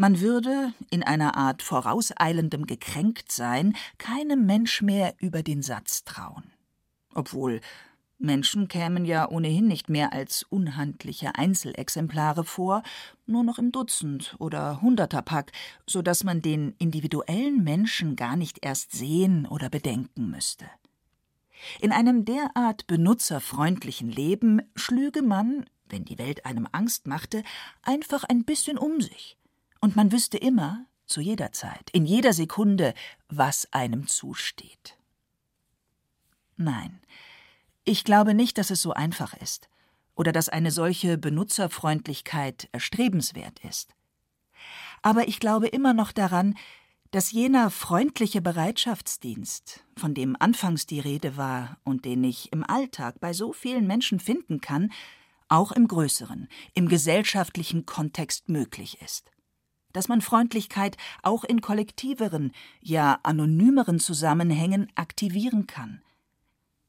Man 0.00 0.20
würde, 0.20 0.72
in 0.90 1.02
einer 1.02 1.36
Art 1.36 1.60
vorauseilendem 1.60 2.66
Gekränktsein, 2.66 3.74
keinem 3.98 4.46
Mensch 4.46 4.80
mehr 4.80 5.16
über 5.18 5.42
den 5.42 5.60
Satz 5.60 6.04
trauen. 6.04 6.44
Obwohl 7.14 7.60
Menschen 8.16 8.68
kämen 8.68 9.04
ja 9.04 9.28
ohnehin 9.28 9.66
nicht 9.66 9.88
mehr 9.88 10.12
als 10.12 10.44
unhandliche 10.44 11.34
Einzelexemplare 11.34 12.44
vor, 12.44 12.84
nur 13.26 13.42
noch 13.42 13.58
im 13.58 13.72
Dutzend 13.72 14.36
oder 14.38 14.80
Hunderterpack, 14.80 15.50
so 15.84 16.00
dass 16.00 16.22
man 16.22 16.42
den 16.42 16.76
individuellen 16.78 17.64
Menschen 17.64 18.14
gar 18.14 18.36
nicht 18.36 18.64
erst 18.64 18.92
sehen 18.92 19.46
oder 19.46 19.68
bedenken 19.68 20.30
müsste. 20.30 20.66
In 21.80 21.90
einem 21.90 22.24
derart 22.24 22.86
benutzerfreundlichen 22.86 24.12
Leben 24.12 24.62
schlüge 24.76 25.22
man, 25.22 25.66
wenn 25.88 26.04
die 26.04 26.18
Welt 26.18 26.46
einem 26.46 26.68
Angst 26.70 27.08
machte, 27.08 27.42
einfach 27.82 28.22
ein 28.22 28.44
bisschen 28.44 28.78
um 28.78 29.00
sich, 29.00 29.36
und 29.80 29.96
man 29.96 30.12
wüsste 30.12 30.38
immer, 30.38 30.86
zu 31.06 31.20
jeder 31.20 31.52
Zeit, 31.52 31.90
in 31.92 32.04
jeder 32.04 32.32
Sekunde, 32.32 32.94
was 33.28 33.72
einem 33.72 34.06
zusteht. 34.06 34.98
Nein, 36.56 37.00
ich 37.84 38.04
glaube 38.04 38.34
nicht, 38.34 38.58
dass 38.58 38.70
es 38.70 38.82
so 38.82 38.92
einfach 38.92 39.34
ist 39.34 39.68
oder 40.14 40.32
dass 40.32 40.48
eine 40.48 40.70
solche 40.70 41.16
Benutzerfreundlichkeit 41.16 42.68
erstrebenswert 42.72 43.64
ist. 43.64 43.94
Aber 45.00 45.28
ich 45.28 45.40
glaube 45.40 45.68
immer 45.68 45.94
noch 45.94 46.12
daran, 46.12 46.56
dass 47.10 47.32
jener 47.32 47.70
freundliche 47.70 48.42
Bereitschaftsdienst, 48.42 49.84
von 49.96 50.12
dem 50.12 50.36
anfangs 50.38 50.84
die 50.84 51.00
Rede 51.00 51.36
war 51.36 51.78
und 51.84 52.04
den 52.04 52.22
ich 52.24 52.52
im 52.52 52.64
Alltag 52.64 53.20
bei 53.20 53.32
so 53.32 53.52
vielen 53.52 53.86
Menschen 53.86 54.20
finden 54.20 54.60
kann, 54.60 54.92
auch 55.48 55.72
im 55.72 55.88
größeren, 55.88 56.48
im 56.74 56.88
gesellschaftlichen 56.88 57.86
Kontext 57.86 58.50
möglich 58.50 59.00
ist. 59.00 59.30
Dass 59.92 60.08
man 60.08 60.20
Freundlichkeit 60.20 60.96
auch 61.22 61.44
in 61.44 61.60
kollektiveren, 61.60 62.52
ja 62.80 63.18
anonymeren 63.22 64.00
Zusammenhängen 64.00 64.90
aktivieren 64.94 65.66
kann, 65.66 66.02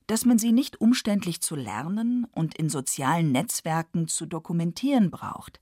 dass 0.07 0.25
man 0.25 0.39
sie 0.39 0.51
nicht 0.51 0.81
umständlich 0.81 1.39
zu 1.39 1.55
lernen 1.55 2.25
und 2.31 2.55
in 2.55 2.67
sozialen 2.69 3.31
Netzwerken 3.31 4.07
zu 4.07 4.25
dokumentieren 4.25 5.11
braucht, 5.11 5.59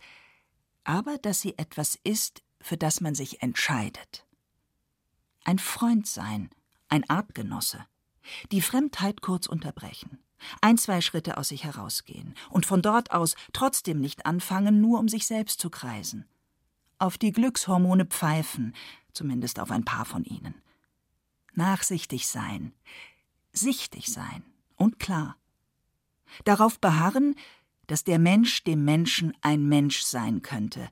aber 0.85 1.17
dass 1.17 1.41
sie 1.41 1.57
etwas 1.57 1.99
ist, 2.03 2.43
für 2.61 2.77
das 2.77 3.01
man 3.01 3.13
sich 3.13 3.41
entscheidet. 3.41 4.25
Ein 5.43 5.59
Freund 5.59 6.07
sein, 6.07 6.49
ein 6.87 7.07
Artgenosse, 7.09 7.85
die 8.51 8.61
Fremdheit 8.61 9.21
kurz 9.21 9.47
unterbrechen, 9.47 10.19
ein, 10.61 10.77
zwei 10.77 11.01
Schritte 11.01 11.37
aus 11.37 11.49
sich 11.49 11.65
herausgehen 11.65 12.33
und 12.49 12.65
von 12.65 12.81
dort 12.81 13.11
aus 13.11 13.35
trotzdem 13.51 13.99
nicht 13.99 14.25
anfangen, 14.25 14.79
nur 14.79 14.99
um 14.99 15.09
sich 15.09 15.27
selbst 15.27 15.59
zu 15.59 15.69
kreisen. 15.69 16.25
Auf 16.99 17.17
die 17.17 17.31
Glückshormone 17.31 18.05
pfeifen, 18.05 18.75
zumindest 19.13 19.59
auf 19.59 19.71
ein 19.71 19.85
paar 19.85 20.05
von 20.05 20.23
ihnen. 20.23 20.55
Nachsichtig 21.53 22.27
sein, 22.27 22.73
sichtig 23.51 24.07
sein 24.07 24.43
und 24.75 24.99
klar. 24.99 25.37
Darauf 26.43 26.79
beharren, 26.79 27.35
dass 27.87 28.03
der 28.03 28.19
Mensch 28.19 28.63
dem 28.63 28.83
Menschen 28.83 29.35
ein 29.41 29.67
Mensch 29.67 30.01
sein 30.01 30.41
könnte, 30.41 30.89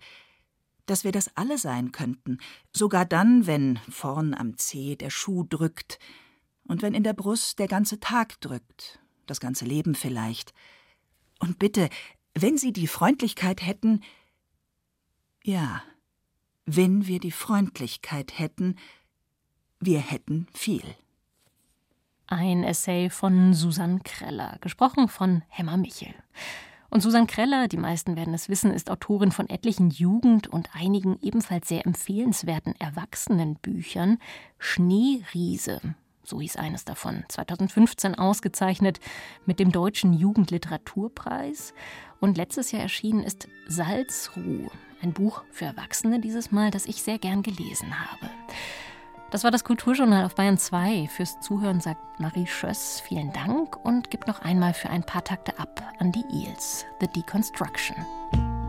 dass 0.85 1.03
wir 1.03 1.11
das 1.11 1.35
alle 1.35 1.57
sein 1.57 1.91
könnten, 1.91 2.39
sogar 2.71 3.05
dann, 3.05 3.47
wenn 3.47 3.79
vorn 3.89 4.33
am 4.33 4.57
Zeh 4.57 4.95
der 4.95 5.09
Schuh 5.09 5.43
drückt 5.43 5.99
und 6.63 6.81
wenn 6.81 6.93
in 6.93 7.03
der 7.03 7.13
Brust 7.13 7.59
der 7.59 7.67
ganze 7.67 7.99
Tag 7.99 8.39
drückt, 8.41 8.99
das 9.25 9.39
ganze 9.39 9.65
Leben 9.65 9.95
vielleicht. 9.95 10.53
Und 11.39 11.59
bitte, 11.59 11.89
wenn 12.33 12.57
Sie 12.57 12.73
die 12.73 12.87
Freundlichkeit 12.87 13.65
hätten, 13.65 14.01
ja, 15.43 15.83
wenn 16.65 17.07
wir 17.07 17.19
die 17.19 17.31
Freundlichkeit 17.31 18.39
hätten, 18.39 18.75
wir 19.79 19.99
hätten 19.99 20.47
viel. 20.53 20.83
Ein 22.27 22.63
Essay 22.63 23.09
von 23.09 23.53
Susanne 23.53 23.99
Kreller, 24.03 24.57
gesprochen 24.61 25.07
von 25.07 25.43
Hemmer 25.47 25.77
Michel. 25.77 26.13
Und 26.89 27.01
Susanne 27.01 27.27
Kreller, 27.27 27.67
die 27.67 27.77
meisten 27.77 28.15
werden 28.15 28.33
es 28.33 28.49
wissen, 28.49 28.71
ist 28.71 28.89
Autorin 28.89 29.31
von 29.31 29.49
etlichen 29.49 29.89
Jugend- 29.91 30.47
und 30.47 30.69
einigen 30.73 31.19
ebenfalls 31.21 31.67
sehr 31.67 31.85
empfehlenswerten 31.85 32.73
Erwachsenenbüchern. 32.79 34.17
Schneeriese, 34.57 35.81
so 36.23 36.41
hieß 36.41 36.55
eines 36.55 36.85
davon, 36.85 37.25
2015 37.27 38.15
ausgezeichnet 38.15 38.99
mit 39.45 39.59
dem 39.59 39.71
Deutschen 39.71 40.13
Jugendliteraturpreis. 40.13 41.73
Und 42.19 42.37
letztes 42.37 42.71
Jahr 42.71 42.83
erschienen 42.83 43.23
ist 43.23 43.49
Salzruh, 43.67 44.69
ein 45.05 45.13
Buch 45.13 45.43
für 45.51 45.65
Erwachsene 45.65 46.19
dieses 46.19 46.51
Mal, 46.51 46.71
das 46.71 46.87
ich 46.87 47.01
sehr 47.01 47.19
gern 47.19 47.43
gelesen 47.43 47.93
habe. 47.99 48.29
Das 49.31 49.43
war 49.43 49.51
das 49.51 49.63
Kulturjournal 49.63 50.25
auf 50.25 50.35
Bayern 50.35 50.57
2. 50.57 51.07
Fürs 51.07 51.39
Zuhören 51.41 51.81
sagt 51.81 52.19
Marie 52.19 52.47
Schöss 52.47 53.01
vielen 53.01 53.31
Dank 53.33 53.77
und 53.83 54.09
gibt 54.09 54.27
noch 54.27 54.41
einmal 54.41 54.73
für 54.73 54.89
ein 54.89 55.03
paar 55.03 55.23
Takte 55.23 55.59
ab 55.59 55.81
an 55.99 56.11
die 56.11 56.25
Eels, 56.31 56.85
The 56.99 57.07
Deconstruction. 57.07 57.95
The 57.97 58.37
Deconstruction 58.37 58.64